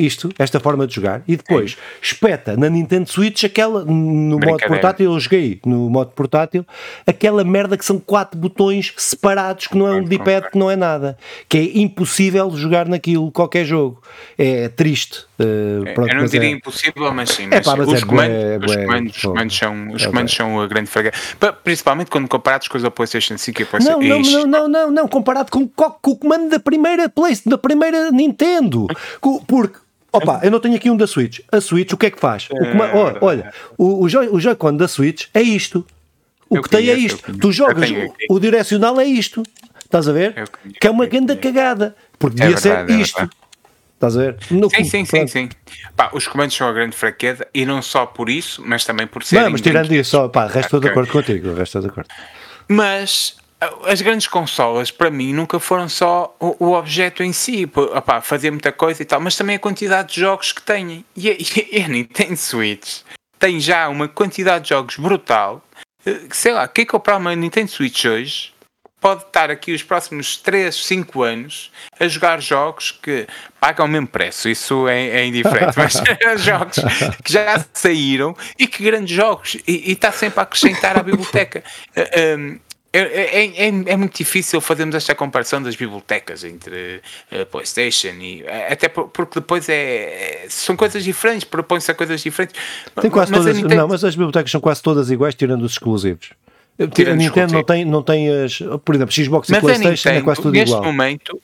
isto, 0.00 0.30
esta 0.38 0.58
forma 0.58 0.86
de 0.86 0.94
jogar, 0.94 1.22
e 1.26 1.36
depois 1.36 1.76
é. 1.78 2.04
espeta 2.04 2.56
na 2.56 2.68
Nintendo 2.68 3.08
Switch 3.08 3.44
aquela, 3.44 3.84
no 3.84 4.38
modo 4.38 4.66
portátil, 4.66 5.12
eu 5.12 5.20
joguei 5.20 5.60
no 5.64 5.90
modo 5.90 6.10
portátil, 6.12 6.66
aquela 7.06 7.44
merda 7.44 7.76
que 7.76 7.84
são 7.84 7.98
quatro 7.98 8.38
botões 8.38 8.92
separados, 8.96 9.66
que 9.66 9.76
não 9.76 9.86
é 9.86 9.92
um 9.96 10.04
D-pad, 10.04 10.50
que 10.50 10.58
não 10.58 10.70
é 10.70 10.76
nada, 10.76 11.16
que 11.48 11.58
é 11.58 11.78
impossível 11.78 12.50
jogar 12.56 12.88
naquilo, 12.88 13.30
qualquer 13.30 13.64
jogo. 13.64 14.02
É 14.38 14.68
triste. 14.68 15.24
Uh, 15.38 15.94
pronto, 15.94 16.12
eu 16.12 16.18
não 16.18 16.26
diria 16.26 16.48
é... 16.48 16.52
impossível, 16.52 17.12
mas 17.14 17.30
sim. 17.30 17.46
Mas 17.46 17.60
é, 17.60 17.62
pá, 17.62 17.76
mas 17.76 17.88
os, 17.88 18.02
é 18.02 18.06
comandos, 18.06 18.36
bué, 18.36 18.58
os, 18.58 18.76
comandos, 18.76 19.16
os 19.16 19.22
comandos 19.22 19.56
são, 19.56 19.90
os 19.92 20.06
comandos 20.06 20.34
são 20.34 20.60
a 20.60 20.66
grande 20.66 20.90
fraga. 20.90 21.12
Principalmente 21.64 22.10
quando 22.10 22.28
comparados 22.28 22.68
com 22.68 22.76
os 22.76 22.82
da 22.82 22.90
PlayStation 22.90 23.38
5 23.38 23.60
e 23.60 23.62
a 23.62 23.66
PlayStation 23.66 23.98
não, 23.98 24.08
não, 24.08 24.20
não, 24.20 24.46
não, 24.46 24.68
não, 24.68 24.90
não, 24.90 25.08
comparado 25.08 25.50
com, 25.50 25.66
com 25.66 26.10
o 26.10 26.16
comando 26.16 26.50
da 26.50 26.60
primeira 26.60 27.08
PlayStation, 27.08 27.50
da 27.50 27.58
primeira 27.58 28.10
Nintendo. 28.10 28.86
Porque 29.46 29.78
Opa, 30.12 30.40
eu 30.42 30.50
não 30.50 30.60
tenho 30.60 30.74
aqui 30.74 30.90
um 30.90 30.96
da 30.96 31.06
Switch. 31.06 31.40
A 31.50 31.60
Switch, 31.60 31.92
o 31.92 31.96
que 31.96 32.06
é 32.06 32.10
que 32.10 32.18
faz? 32.18 32.48
O 32.50 32.56
comando, 32.56 32.96
olha, 32.96 33.18
olha, 33.20 33.54
o, 33.78 34.02
o, 34.04 34.08
Joy, 34.08 34.28
o 34.28 34.40
Joy-Con 34.40 34.76
da 34.76 34.88
Switch 34.88 35.26
é 35.32 35.40
isto. 35.40 35.86
O 36.48 36.56
eu 36.56 36.62
que 36.62 36.68
conheço, 36.68 36.86
tem 36.86 37.02
é 37.02 37.06
isto. 37.06 37.38
Tu 37.38 37.52
jogas, 37.52 37.90
o, 38.28 38.34
o, 38.34 38.40
direcional 38.40 39.00
é 39.00 39.04
isto. 39.04 39.42
Estás 39.84 40.08
a 40.08 40.12
ver? 40.12 40.48
que 40.80 40.86
é 40.86 40.90
uma 40.90 41.06
grande 41.06 41.36
cagada. 41.36 41.94
Porque 42.18 42.42
é 42.42 42.46
devia 42.46 42.60
verdade, 42.60 42.92
ser 42.92 42.98
é 42.98 43.02
isto. 43.02 43.30
Estás 43.94 44.16
a 44.16 44.20
ver? 44.20 44.36
No, 44.50 44.70
sim, 44.70 44.84
sim, 44.84 45.04
sim, 45.04 45.26
sim. 45.26 45.48
Pá, 45.94 46.10
os 46.12 46.26
comandos 46.26 46.56
são 46.56 46.66
a 46.66 46.72
grande 46.72 46.96
fraqueza 46.96 47.46
e 47.52 47.64
não 47.66 47.82
só 47.82 48.06
por 48.06 48.30
isso, 48.30 48.62
mas 48.64 48.84
também 48.84 49.06
por 49.06 49.22
ser. 49.22 49.40
Não, 49.40 49.50
mas 49.50 49.60
tirando 49.60 49.92
isso, 49.92 50.10
só, 50.10 50.28
pá, 50.28 50.46
resto 50.46 50.78
okay. 50.78 50.88
de 50.88 50.92
acordo 50.92 51.12
contigo. 51.12 51.54
Resto 51.54 51.80
de 51.80 51.86
acordo. 51.88 52.08
Mas 52.66 53.36
as 53.84 54.00
grandes 54.00 54.26
consolas, 54.26 54.90
para 54.90 55.10
mim, 55.10 55.32
nunca 55.34 55.60
foram 55.60 55.88
só 55.88 56.34
o, 56.40 56.68
o 56.68 56.72
objeto 56.72 57.22
em 57.22 57.32
si, 57.32 57.70
opá, 57.74 58.20
fazer 58.20 58.50
muita 58.50 58.72
coisa 58.72 59.02
e 59.02 59.04
tal, 59.04 59.20
mas 59.20 59.36
também 59.36 59.56
a 59.56 59.58
quantidade 59.58 60.14
de 60.14 60.20
jogos 60.20 60.52
que 60.52 60.62
têm. 60.62 61.04
E 61.14 61.30
a, 61.30 61.34
e 61.78 61.82
a 61.82 61.88
Nintendo 61.88 62.36
Switch 62.36 63.00
tem 63.38 63.60
já 63.60 63.88
uma 63.88 64.08
quantidade 64.08 64.64
de 64.64 64.70
jogos 64.70 64.96
brutal. 64.96 65.62
Eh, 66.06 66.20
sei 66.30 66.52
lá, 66.52 66.66
quem 66.66 66.86
comprar 66.86 67.16
uma 67.16 67.34
Nintendo 67.36 67.70
Switch 67.70 68.04
hoje 68.04 68.52
pode 69.00 69.24
estar 69.24 69.50
aqui 69.50 69.72
os 69.72 69.82
próximos 69.82 70.36
3, 70.36 70.74
5 70.74 71.22
anos 71.22 71.72
a 71.98 72.06
jogar 72.06 72.40
jogos 72.40 72.90
que 72.90 73.26
pagam 73.58 73.86
o 73.86 73.88
mesmo 73.88 74.06
preço, 74.06 74.48
isso 74.48 74.86
é, 74.88 75.08
é 75.08 75.26
indiferente, 75.26 75.72
mas 75.76 75.94
jogos 76.44 76.76
que 77.24 77.32
já 77.32 77.64
saíram 77.72 78.36
e 78.58 78.66
que 78.66 78.84
grandes 78.84 79.14
jogos, 79.14 79.54
e, 79.66 79.90
e 79.90 79.92
está 79.92 80.12
sempre 80.12 80.40
a 80.40 80.42
acrescentar 80.42 80.98
à 80.98 81.02
biblioteca. 81.02 81.64
Um, 81.96 82.00
eh, 82.00 82.10
ehm, 82.12 82.58
é, 82.92 82.98
é, 82.98 83.46
é, 83.46 83.66
é, 83.68 83.96
muito 83.96 84.16
difícil 84.16 84.60
fazermos 84.60 84.96
esta 84.96 85.14
comparação 85.14 85.62
das 85.62 85.76
bibliotecas 85.76 86.42
entre 86.42 87.00
a 87.30 87.36
eh, 87.36 87.44
PlayStation 87.44 88.14
e. 88.20 88.42
Eh, 88.44 88.72
até 88.72 88.88
porque 88.88 89.38
depois 89.38 89.68
é, 89.68 90.46
são 90.48 90.76
coisas 90.76 91.04
diferentes, 91.04 91.44
propõem-se 91.44 91.88
a 91.90 91.94
coisas 91.94 92.20
diferentes. 92.20 92.60
Tem 93.00 93.08
quase 93.08 93.30
mas 93.30 93.40
todas, 93.40 93.56
Nintendo... 93.56 93.76
Não, 93.76 93.88
mas 93.88 94.02
as 94.02 94.16
bibliotecas 94.16 94.50
são 94.50 94.60
quase 94.60 94.82
todas 94.82 95.08
iguais, 95.08 95.36
tirando 95.36 95.62
os 95.62 95.72
exclusivos. 95.72 96.30
Tirando 96.92 97.14
a 97.14 97.16
Nintendo 97.16 97.52
não 97.52 97.62
tem, 97.62 97.84
não 97.84 98.02
tem 98.02 98.28
as. 98.28 98.58
Por 98.84 98.96
exemplo, 98.96 99.14
Xbox 99.14 99.48
mas 99.48 99.58
e 99.58 99.60
PlayStation 99.60 100.08
Nintendo, 100.08 100.18
é 100.18 100.22
quase 100.22 100.42
tudo 100.42 100.52
neste 100.52 100.70
igual. 100.70 100.82
Neste 100.82 100.92
momento, 100.92 101.42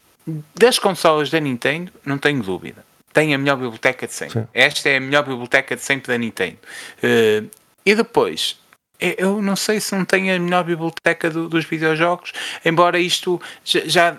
das 0.52 0.78
consolas 0.80 1.30
da 1.30 1.38
Nintendo, 1.38 1.92
não 2.04 2.18
tenho 2.18 2.42
dúvida. 2.42 2.84
Tem 3.12 3.32
a 3.32 3.38
melhor 3.38 3.56
biblioteca 3.56 4.06
de 4.06 4.12
sempre. 4.12 4.40
Sim. 4.40 4.48
Esta 4.52 4.88
é 4.88 4.96
a 4.96 5.00
melhor 5.00 5.22
biblioteca 5.24 5.76
de 5.76 5.82
sempre 5.82 6.08
da 6.08 6.18
Nintendo. 6.18 6.58
Uh, 6.98 7.48
e 7.84 7.94
depois, 7.94 8.58
é, 8.58 8.65
eu 9.00 9.42
não 9.42 9.56
sei 9.56 9.80
se 9.80 9.94
não 9.94 10.04
tem 10.04 10.32
a 10.32 10.38
melhor 10.38 10.64
biblioteca 10.64 11.30
do, 11.30 11.48
dos 11.48 11.64
videojogos, 11.64 12.32
embora 12.64 12.98
isto 12.98 13.40
já, 13.64 13.80
já 13.84 14.16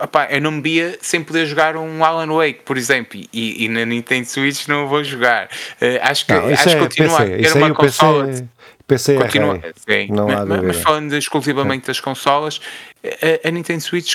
opá, 0.00 0.28
eu 0.30 0.40
não 0.40 0.52
me 0.52 0.62
via 0.62 0.98
sem 1.00 1.22
poder 1.22 1.46
jogar 1.46 1.76
um 1.76 2.04
Alan 2.04 2.32
Wake, 2.32 2.60
por 2.64 2.76
exemplo, 2.76 3.20
e, 3.32 3.64
e 3.64 3.68
na 3.68 3.84
Nintendo 3.84 4.26
Switch 4.26 4.66
não 4.68 4.86
vou 4.86 5.02
jogar. 5.02 5.46
Uh, 5.80 5.98
acho 6.02 6.26
que, 6.26 6.32
não, 6.32 6.48
acho 6.48 6.68
é 6.68 6.76
continua 6.76 7.18
PC. 7.18 7.34
a 7.34 7.52
ter 7.52 7.58
uma 7.58 7.74
consola. 7.74 8.26
PC, 8.26 8.48
PC 8.86 9.14
é 9.14 9.16
continua, 9.16 9.60
sim, 9.88 10.08
não 10.10 10.26
mas, 10.28 10.62
mas, 10.62 10.76
falando 10.78 11.12
exclusivamente 11.14 11.84
é. 11.84 11.86
das 11.88 12.00
consolas, 12.00 12.60
a, 13.04 13.48
a, 13.48 13.50
Nintendo 13.50 13.82
Switch, 13.82 14.14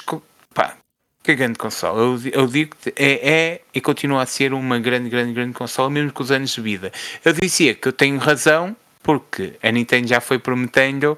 pá, 0.53 0.75
que 1.21 1.35
grande 1.35 1.57
consola. 1.57 1.99
Eu, 2.01 2.19
eu 2.31 2.47
digo 2.47 2.75
que 2.81 2.93
é, 2.95 3.29
é, 3.29 3.61
e 3.73 3.81
continua 3.81 4.23
a 4.23 4.25
ser 4.25 4.53
uma 4.53 4.79
grande, 4.79 5.09
grande, 5.09 5.33
grande 5.33 5.53
consola, 5.53 5.89
mesmo 5.89 6.11
com 6.11 6.23
os 6.23 6.31
anos 6.31 6.51
de 6.51 6.61
vida. 6.61 6.91
Eu 7.23 7.33
dizia 7.33 7.75
que 7.75 7.87
eu 7.87 7.93
tenho 7.93 8.17
razão 8.17 8.75
porque 9.03 9.53
a 9.61 9.71
Nintendo 9.71 10.07
já 10.07 10.19
foi 10.19 10.39
prometendo. 10.39 11.17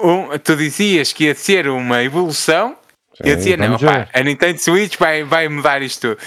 Um, 0.00 0.38
tu 0.38 0.56
dizias 0.56 1.12
que 1.12 1.24
ia 1.24 1.34
ser 1.34 1.68
uma 1.68 2.02
evolução. 2.02 2.76
Sim, 3.14 3.30
eu 3.30 3.36
dizia, 3.36 3.56
não, 3.56 3.74
opa, 3.74 4.08
a 4.12 4.22
Nintendo 4.22 4.58
Switch 4.58 4.96
vai, 4.96 5.24
vai 5.24 5.48
mudar 5.48 5.82
isto 5.82 6.16
tudo. 6.16 6.18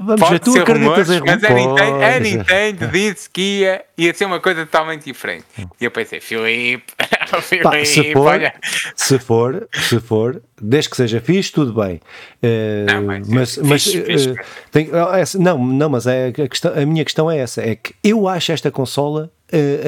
Vamos 0.00 0.20
Pode 0.20 0.32
ver, 0.34 0.38
tu 0.38 0.60
acreditas 0.60 1.08
rumores, 1.08 1.10
em 1.10 1.20
Mas 1.20 1.44
a 1.44 1.50
Nintendo, 1.50 2.04
a 2.04 2.20
Nintendo 2.20 2.88
disse 2.88 3.28
que 3.28 3.60
ia, 3.62 3.84
ia 3.98 4.14
ser 4.14 4.26
uma 4.26 4.38
coisa 4.38 4.64
totalmente 4.64 5.04
diferente. 5.04 5.44
E 5.80 5.84
eu 5.84 5.90
pensei, 5.90 6.20
Filipe, 6.20 6.84
Filipe 7.42 7.84
se, 7.84 8.12
for, 8.12 8.26
olha. 8.28 8.54
se 8.94 9.18
for, 9.18 9.68
se 9.72 9.98
for, 9.98 10.40
desde 10.62 10.90
que 10.90 10.96
seja 10.96 11.20
fixe, 11.20 11.50
tudo 11.50 11.74
bem. 11.74 12.00
Uh, 12.40 12.86
não, 12.86 13.02
mas, 13.02 13.28
mas, 13.28 13.58
mas 13.58 13.84
fixe, 13.84 14.02
fixe. 14.02 14.30
Uh, 14.30 14.36
tem, 14.70 14.88
oh, 14.92 15.38
não, 15.40 15.58
não, 15.58 15.90
mas 15.90 16.06
é, 16.06 16.28
a, 16.28 16.48
questão, 16.48 16.72
a 16.80 16.86
minha 16.86 17.04
questão 17.04 17.28
é 17.28 17.38
essa: 17.38 17.60
é 17.60 17.74
que 17.74 17.92
eu 18.04 18.28
acho 18.28 18.52
esta 18.52 18.70
consola 18.70 19.32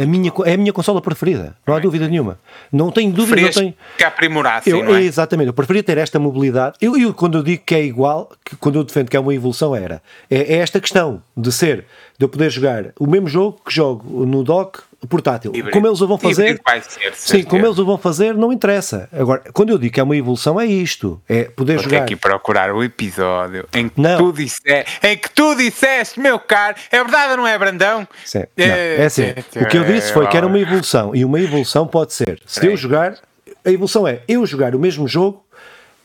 a 0.02 0.06
minha, 0.06 0.32
é 0.46 0.54
a 0.54 0.56
minha 0.56 0.72
consola 0.72 1.00
preferida, 1.02 1.54
não 1.66 1.74
há 1.74 1.78
dúvida 1.78 2.08
nenhuma. 2.08 2.38
Não 2.72 2.90
tenho 2.90 3.12
dúvida, 3.12 3.40
não 3.40 3.50
tenho. 3.50 3.74
Que 3.98 4.04
aprimorar, 4.04 4.62
eu, 4.66 4.82
não 4.82 4.94
é? 4.94 5.02
Exatamente, 5.02 5.48
eu 5.48 5.52
preferia 5.52 5.82
ter 5.82 5.98
esta 5.98 6.18
mobilidade. 6.18 6.76
Eu, 6.80 6.96
eu, 6.96 7.12
quando 7.12 7.38
eu 7.38 7.42
digo 7.42 7.62
que 7.64 7.74
é 7.74 7.84
igual, 7.84 8.30
que, 8.44 8.56
quando 8.56 8.78
eu 8.78 8.84
defendo 8.84 9.08
que 9.08 9.16
é 9.16 9.20
uma 9.20 9.34
evolução, 9.34 9.76
era 9.76 10.02
é, 10.30 10.54
é 10.54 10.56
esta 10.56 10.80
questão 10.80 11.22
de 11.36 11.52
ser, 11.52 11.84
de 12.20 12.24
eu 12.26 12.28
poder 12.28 12.50
jogar 12.50 12.92
o 12.98 13.06
mesmo 13.06 13.26
jogo 13.26 13.58
que 13.64 13.74
jogo 13.74 14.26
no 14.26 14.44
dock 14.44 14.80
portátil. 15.08 15.52
Híbrido. 15.54 15.70
Como 15.70 15.86
eles 15.86 16.02
o 16.02 16.06
vão 16.06 16.18
fazer, 16.18 16.60
ser, 16.86 17.14
sim, 17.14 17.42
como 17.42 17.64
eles 17.64 17.78
o 17.78 17.86
vão 17.86 17.96
fazer, 17.96 18.34
não 18.34 18.52
interessa. 18.52 19.08
Agora, 19.10 19.42
quando 19.54 19.70
eu 19.70 19.78
digo 19.78 19.94
que 19.94 20.00
é 20.00 20.02
uma 20.02 20.14
evolução, 20.14 20.60
é 20.60 20.66
isto: 20.66 21.18
é 21.26 21.44
poder 21.44 21.76
Vou 21.76 21.84
jogar. 21.84 22.02
aqui 22.02 22.14
procurar 22.14 22.74
o 22.74 22.84
episódio 22.84 23.66
em 23.72 23.88
que, 23.88 23.98
não. 23.98 24.18
tu 24.18 24.32
disseste, 24.34 25.00
em 25.02 25.16
que 25.16 25.30
tu 25.30 25.54
disseste, 25.54 26.20
meu 26.20 26.38
caro, 26.38 26.76
é 26.90 27.02
verdade 27.02 27.30
ou 27.30 27.36
não 27.38 27.46
é, 27.46 27.58
Brandão? 27.58 28.06
Sim. 28.22 28.44
É, 28.54 28.96
é 28.98 29.04
assim: 29.06 29.30
o 29.58 29.66
que 29.66 29.78
eu 29.78 29.84
disse 29.84 30.12
foi 30.12 30.26
que 30.26 30.36
era 30.36 30.46
uma 30.46 30.58
evolução, 30.58 31.16
e 31.16 31.24
uma 31.24 31.40
evolução 31.40 31.86
pode 31.86 32.12
ser, 32.12 32.38
se 32.44 32.66
eu 32.66 32.76
jogar, 32.76 33.16
a 33.64 33.70
evolução 33.70 34.06
é 34.06 34.20
eu 34.28 34.44
jogar 34.44 34.74
o 34.74 34.78
mesmo 34.78 35.08
jogo 35.08 35.42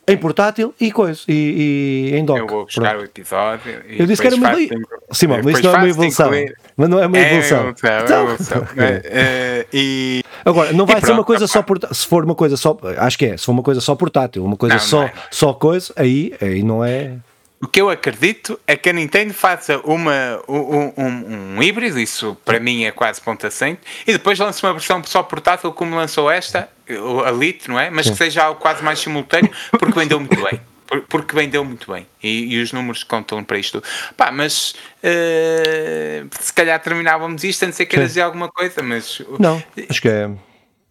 em 0.08 0.18
portátil 0.18 0.74
e 0.80 0.92
coisa, 0.92 1.22
e, 1.28 2.12
e 2.14 2.16
em 2.16 2.24
dock. 2.24 2.40
Eu 2.40 2.48
vou 2.48 2.66
buscar 2.66 2.90
Pronto. 2.92 3.02
o 3.02 3.06
episódio. 3.06 3.84
eu 3.88 4.06
disse 4.06 4.22
que 4.22 4.28
era 4.28 4.36
uma 4.36 4.50
evolução. 4.52 4.80
Sim, 5.12 5.28
mas 5.28 5.46
isso 5.46 5.64
não 5.64 5.72
é 5.72 5.78
uma 5.78 5.90
evolução. 5.90 6.32
Mas 6.78 6.90
não 6.90 7.00
é 7.00 7.08
uma 7.08 7.18
evolução. 7.18 7.58
É 7.58 7.62
evolução. 7.62 8.02
Então, 8.04 8.16
é 8.16 8.22
uma 8.22 8.34
evolução. 8.34 8.62
uh, 8.62 9.68
e, 9.74 10.24
Agora, 10.46 10.74
não 10.74 10.86
vai 10.86 11.02
ser 11.02 11.12
uma 11.12 11.24
coisa 11.24 11.48
só 11.48 11.64
portátil. 11.64 11.96
Se 11.96 12.06
for 12.06 12.24
uma 12.24 12.36
coisa 12.36 12.56
só. 12.56 12.78
Acho 12.98 13.18
que 13.18 13.26
é. 13.26 13.38
Se 13.38 13.46
for 13.46 13.52
uma 13.52 13.64
coisa 13.64 13.82
só 13.82 13.96
portátil, 13.96 14.46
uma 14.46 14.56
coisa 14.56 14.76
não, 14.76 14.82
só, 14.82 15.00
não 15.00 15.06
é. 15.06 15.14
só 15.32 15.54
coisa, 15.54 15.92
aí, 15.96 16.34
aí 16.40 16.62
não 16.62 16.84
é. 16.84 17.14
O 17.66 17.68
que 17.68 17.82
eu 17.82 17.90
acredito 17.90 18.60
é 18.68 18.78
que 18.78 18.90
a 18.92 18.94
Nintendo 18.94 19.34
faça 19.34 19.80
uma, 19.80 20.40
um, 20.48 20.94
um, 20.96 21.56
um 21.58 21.64
híbrido, 21.64 22.00
isso 22.00 22.38
para 22.46 22.60
mim 22.60 22.84
é 22.84 22.92
quase 22.92 23.20
ponto 23.20 23.48
assente, 23.48 23.82
e 24.06 24.14
depois 24.14 24.38
lance 24.38 24.62
uma 24.62 24.72
versão 24.72 25.04
só 25.04 25.24
portátil 25.24 25.74
como 25.74 25.96
lançou 25.96 26.30
esta, 26.30 26.70
a 27.26 27.32
Lite, 27.32 27.68
não 27.68 27.80
é? 27.80 27.90
Mas 27.90 28.08
que 28.08 28.16
seja 28.16 28.44
algo 28.44 28.62
quase 28.62 28.84
mais 28.84 29.00
simultâneo, 29.00 29.50
porque 29.72 29.98
vendeu 30.00 30.20
muito 30.20 30.40
bem. 30.44 30.62
Porque 31.10 31.36
vendeu 31.36 31.66
muito 31.66 31.92
bem 31.92 32.06
e, 32.22 32.54
e 32.54 32.62
os 32.62 32.72
números 32.72 33.04
contam 33.04 33.44
para 33.44 33.58
isto. 33.58 33.82
Pá, 34.16 34.32
mas 34.32 34.76
uh, 35.04 36.30
se 36.40 36.54
calhar 36.54 36.80
terminávamos 36.80 37.44
isto 37.44 37.64
antes 37.64 37.80
de 37.80 37.88
querer 37.88 38.06
dizer 38.06 38.22
alguma 38.22 38.48
coisa, 38.48 38.84
mas. 38.84 39.24
Não, 39.40 39.64
acho 39.90 40.00
que 40.00 40.08
é 40.08 40.30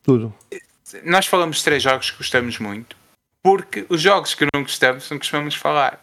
tudo. 0.03 0.35
Nós 1.05 1.27
falamos 1.27 1.59
de 1.59 1.65
três 1.65 1.81
jogos 1.81 2.11
que 2.11 2.19
gostamos 2.19 2.59
muito, 2.59 2.97
porque 3.41 3.87
os 3.89 4.01
jogos 4.01 4.35
que 4.35 4.45
não 4.53 4.65
gostamos 4.65 5.09
não 5.09 5.19
costumamos 5.19 5.55
falar. 5.55 6.01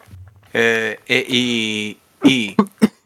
Uh, 0.54 1.00
e, 1.08 1.96
e, 2.24 2.56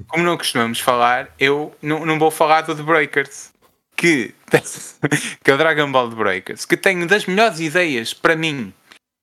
como 0.08 0.24
não 0.24 0.36
costumamos 0.36 0.80
falar, 0.80 1.28
eu 1.38 1.74
não, 1.80 2.04
não 2.04 2.18
vou 2.18 2.30
falar 2.30 2.62
do 2.62 2.74
The 2.74 2.82
Breakers, 2.82 3.52
que, 3.96 4.34
que 5.42 5.50
é 5.50 5.54
o 5.54 5.58
Dragon 5.58 5.90
Ball 5.90 6.10
The 6.10 6.16
Breakers, 6.16 6.64
que 6.64 6.76
tem 6.76 7.06
das 7.06 7.26
melhores 7.26 7.60
ideias 7.60 8.12
para 8.12 8.36
mim. 8.36 8.72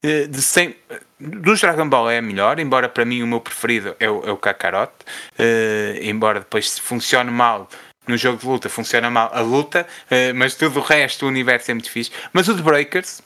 Uh, 0.05 0.27
de 0.27 0.41
sem, 0.41 0.75
dos 1.19 1.61
Dragon 1.61 1.87
Ball 1.87 2.09
é 2.09 2.17
a 2.17 2.21
melhor, 2.21 2.59
embora 2.59 2.89
para 2.89 3.05
mim 3.05 3.21
o 3.21 3.27
meu 3.27 3.39
preferido 3.39 3.95
é 3.99 4.09
o, 4.09 4.23
é 4.25 4.31
o 4.31 4.37
Kakarot, 4.37 4.91
uh, 4.91 5.97
embora 6.01 6.39
depois 6.39 6.77
funcione 6.79 7.31
mal 7.31 7.69
no 8.05 8.17
jogo 8.17 8.37
de 8.37 8.45
luta, 8.45 8.69
funciona 8.69 9.09
mal 9.09 9.31
a 9.33 9.39
luta, 9.39 9.87
mas 10.35 10.55
tudo 10.55 10.81
o 10.81 10.83
resto, 10.83 11.23
o 11.23 11.29
universo 11.29 11.71
é 11.71 11.73
muito 11.73 11.89
fixe. 11.89 12.11
Mas 12.33 12.49
o 12.49 12.53
The 12.53 12.61
Breakers 12.61 13.21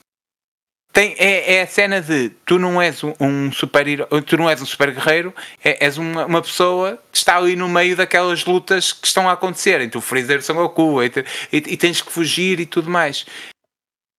tem, 0.98 1.14
é, 1.16 1.54
é, 1.54 1.62
a 1.62 1.66
cena 1.68 2.00
de 2.00 2.30
tu 2.44 2.58
não 2.58 2.82
és 2.82 3.04
um, 3.04 3.14
um 3.20 3.52
super 3.52 3.86
tu 4.26 4.36
não 4.36 4.50
és 4.50 4.60
um 4.60 4.66
super 4.66 4.90
guerreiro, 4.90 5.32
é, 5.62 5.84
és 5.84 5.96
uma, 5.96 6.26
uma, 6.26 6.42
pessoa 6.42 6.98
que 7.12 7.18
está 7.18 7.36
ali 7.36 7.54
no 7.54 7.68
meio 7.68 7.94
daquelas 7.94 8.44
lutas 8.44 8.92
que 8.92 9.06
estão 9.06 9.28
a 9.28 9.32
acontecer 9.34 9.80
entre 9.80 9.96
o 9.96 10.00
Freezer 10.00 10.38
e 10.38 10.38
o 10.40 10.42
Son 10.42 10.54
Goku 10.54 11.00
e, 11.00 11.06
e, 11.52 11.56
e, 11.58 11.76
tens 11.76 12.02
que 12.02 12.10
fugir 12.10 12.58
e 12.58 12.66
tudo 12.66 12.90
mais. 12.90 13.24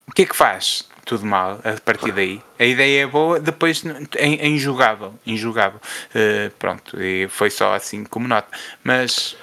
O 0.07 0.13
que 0.13 0.21
é 0.21 0.25
que 0.25 0.33
faz? 0.33 0.87
Tudo 1.03 1.25
mal 1.25 1.59
a 1.65 1.81
partir 1.81 2.13
daí. 2.13 2.41
A 2.57 2.63
ideia 2.63 3.03
é 3.03 3.07
boa, 3.07 3.41
depois 3.41 3.83
é, 4.15 4.47
injugável. 4.47 5.15
injugável. 5.27 5.81
Uh, 6.15 6.49
pronto, 6.57 6.97
e 7.01 7.27
foi 7.27 7.49
só 7.49 7.73
assim 7.73 8.05
como 8.05 8.25
nota. 8.25 8.47
Mas, 8.81 9.35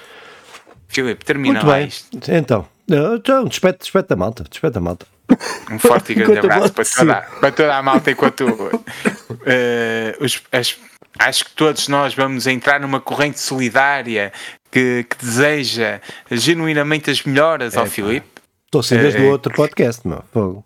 Filipe, 0.87 1.23
termina 1.23 1.61
Muito 1.61 1.71
bem. 1.71 1.87
Isto. 1.87 2.17
Então, 2.31 2.67
então 2.89 3.45
despete, 3.45 3.81
despete 3.81 4.09
da 4.09 4.15
malta, 4.15 4.43
despete 4.49 4.73
da 4.73 4.81
malta. 4.81 5.05
Um 5.69 5.79
forte 5.79 6.13
e 6.13 6.15
grande 6.15 6.39
abraço 6.39 6.73
para 6.73 6.85
toda, 6.85 7.21
para 7.39 7.51
toda 7.51 7.77
a 7.77 7.83
malta 7.83 8.11
enquanto 8.11 8.41
uh, 8.45 8.73
os, 10.23 10.41
as, 10.51 10.77
acho 11.19 11.45
que 11.45 11.51
todos 11.51 11.87
nós 11.87 12.13
vamos 12.13 12.47
entrar 12.47 12.79
numa 12.79 12.99
corrente 12.99 13.39
solidária 13.39 14.31
que, 14.71 15.05
que 15.09 15.17
deseja 15.17 15.99
genuinamente 16.31 17.09
as 17.09 17.23
melhoras 17.23 17.75
é, 17.75 17.79
ao 17.79 17.85
Filipe. 17.85 18.27
Estou 18.65 18.83
sem 18.83 18.97
desde 18.97 19.21
o 19.21 19.27
uh, 19.27 19.31
outro 19.31 19.53
podcast, 19.53 20.07
meu. 20.07 20.23
Fogo. 20.31 20.63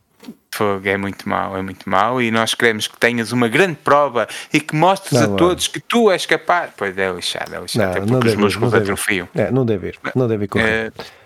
Fogo, 0.54 0.88
é 0.88 0.98
muito 0.98 1.30
mau, 1.30 1.58
é 1.58 1.62
muito 1.62 1.90
mau 1.90 2.22
e 2.22 2.30
nós 2.30 2.54
queremos 2.54 2.86
que 2.86 2.98
tenhas 2.98 3.32
uma 3.32 3.48
grande 3.48 3.76
prova 3.76 4.28
e 4.54 4.60
que 4.60 4.76
mostres 4.76 5.20
não, 5.20 5.34
a 5.34 5.38
todos 5.38 5.68
que 5.68 5.80
tu 5.80 6.12
és 6.12 6.26
capaz. 6.26 6.72
Pois 6.76 6.98
é, 6.98 7.10
lixado, 7.12 7.56
é 7.56 7.60
lixado, 7.60 7.86
não, 7.86 7.92
até 7.92 8.12
porque 8.12 8.28
os 8.28 8.36
meus 8.36 8.56
clubes 8.56 8.82
atrofiam. 8.82 9.30
É, 9.34 9.50
não 9.50 9.66
deve 9.66 9.88
ir, 9.88 10.00
não 10.14 10.28
deve 10.28 10.44
ir 10.44 10.48
correr. 10.48 10.90
Uh, 10.90 11.21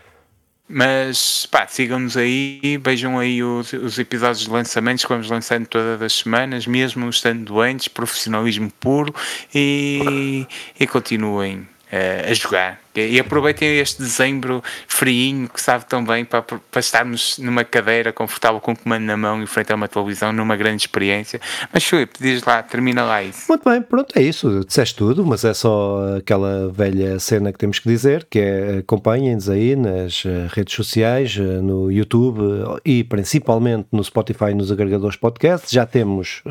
mas 0.68 1.46
pá, 1.46 1.68
sigam-nos 1.68 2.18
aí, 2.18 2.80
vejam 2.82 3.20
aí 3.20 3.44
os, 3.44 3.72
os, 3.74 4.00
episódios 4.00 4.46
de 4.46 4.50
lançamentos 4.50 5.04
que 5.04 5.10
vamos 5.10 5.30
lançando 5.30 5.68
todas 5.68 6.02
as 6.02 6.14
semanas, 6.14 6.66
mesmo 6.66 7.08
estando 7.10 7.46
doentes, 7.46 7.88
profissionalismo 7.88 8.72
puro 8.80 9.14
e, 9.54 10.48
e 10.80 10.88
continuem 10.88 11.60
uh, 11.60 12.30
a 12.30 12.34
jogar. 12.34 12.85
E 13.02 13.20
aproveitem 13.20 13.80
este 13.80 14.02
dezembro 14.02 14.64
friinho 14.88 15.50
que 15.50 15.60
sabe 15.62 15.86
tão 15.86 16.04
bem 16.04 16.24
para, 16.24 16.42
para 16.42 16.80
estarmos 16.80 17.38
numa 17.38 17.64
cadeira 17.64 18.12
confortável 18.12 18.60
com 18.60 18.72
o 18.72 18.78
comando 18.78 19.04
na 19.04 19.18
mão 19.18 19.42
e 19.42 19.48
frente 19.48 19.72
a 19.72 19.76
uma 19.76 19.88
televisão, 19.88 20.32
numa 20.32 20.56
grande 20.56 20.84
experiência. 20.84 21.40
Mas 21.74 21.84
Filipe, 21.84 22.14
diz 22.20 22.44
lá, 22.44 22.62
termina 22.64 23.04
lá 23.04 23.24
isso. 23.24 23.46
Muito 23.50 23.70
bem, 23.70 23.82
pronto, 23.82 24.18
é 24.18 24.22
isso. 24.22 24.64
Disseste 24.66 24.96
tudo, 24.96 25.26
mas 25.26 25.44
é 25.44 25.54
só 25.54 26.18
aquela 26.18 26.70
velha 26.72 27.20
cena 27.20 27.52
que 27.52 27.58
temos 27.58 27.80
que 27.80 27.90
dizer, 27.90 28.26
que 28.30 28.40
é 28.40 28.78
acompanhem-nos 28.80 29.50
aí 29.50 29.76
nas 29.76 30.24
eh, 30.26 30.48
redes 30.52 30.74
sociais, 30.76 31.38
eh, 31.38 31.42
no 31.42 31.92
YouTube 31.92 32.42
e 32.84 33.04
principalmente 33.04 33.88
no 33.92 34.04
Spotify 34.04 34.54
nos 34.54 34.72
agregadores 34.72 35.16
podcasts. 35.16 35.72
Já 35.72 35.86
temos, 35.86 36.42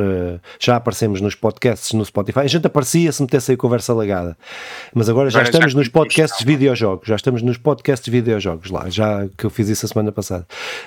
já 0.58 0.76
aparecemos 0.76 1.20
nos 1.20 1.34
podcasts 1.34 1.92
no 1.92 2.04
Spotify. 2.04 2.40
A 2.40 2.46
gente 2.46 2.66
aparecia 2.66 3.10
se 3.12 3.22
metesse 3.22 3.52
aí 3.52 3.56
conversa 3.56 3.94
legada, 3.94 4.36
mas 4.94 5.08
agora 5.08 5.30
já 5.30 5.42
estamos 5.42 5.72
já 5.72 5.78
nos 5.78 5.88
podcasts 5.88 6.33
de 6.38 6.44
videojogos, 6.44 7.06
já 7.08 7.16
estamos 7.16 7.42
nos 7.42 7.58
podcasts 7.58 8.04
de 8.04 8.10
videojogos 8.10 8.70
lá, 8.70 8.88
já 8.88 9.26
que 9.36 9.44
eu 9.44 9.50
fiz 9.50 9.68
isso 9.68 9.86
a 9.86 9.88
semana 9.88 10.12
passada. 10.12 10.46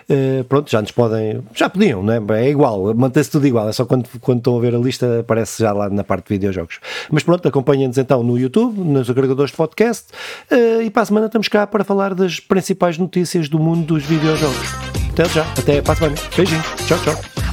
Uh, 0.09 0.43
pronto, 0.45 0.69
já 0.69 0.81
nos 0.81 0.91
podem, 0.91 1.43
já 1.53 1.69
podiam, 1.69 2.03
não 2.03 2.35
é? 2.35 2.43
É 2.43 2.49
igual, 2.49 2.93
mantém-se 2.95 3.31
tudo 3.31 3.47
igual, 3.47 3.69
é 3.69 3.73
só 3.73 3.85
quando, 3.85 4.07
quando 4.21 4.39
estão 4.39 4.57
a 4.57 4.61
ver 4.61 4.75
a 4.75 4.77
lista 4.77 5.19
aparece 5.19 5.63
já 5.63 5.71
lá 5.71 5.89
na 5.89 6.03
parte 6.03 6.27
de 6.27 6.33
videojogos. 6.35 6.79
Mas 7.09 7.23
pronto, 7.23 7.47
acompanhem-nos 7.47 7.97
então 7.97 8.23
no 8.23 8.37
YouTube, 8.37 8.79
nos 8.79 9.09
agregadores 9.09 9.51
de 9.51 9.57
podcast 9.57 10.07
uh, 10.51 10.81
e 10.81 10.89
para 10.89 11.03
a 11.03 11.05
semana 11.05 11.25
estamos 11.27 11.47
cá 11.47 11.65
para 11.65 11.83
falar 11.83 12.13
das 12.13 12.39
principais 12.39 12.97
notícias 12.97 13.49
do 13.49 13.59
mundo 13.59 13.85
dos 13.85 14.03
videojogos. 14.03 14.67
Até 15.11 15.25
já, 15.29 15.43
até 15.57 15.81
para 15.81 15.93
a 15.93 15.95
semana. 15.95 16.15
Beijinhos, 16.35 16.65
tchau, 16.87 16.97
tchau. 16.99 17.46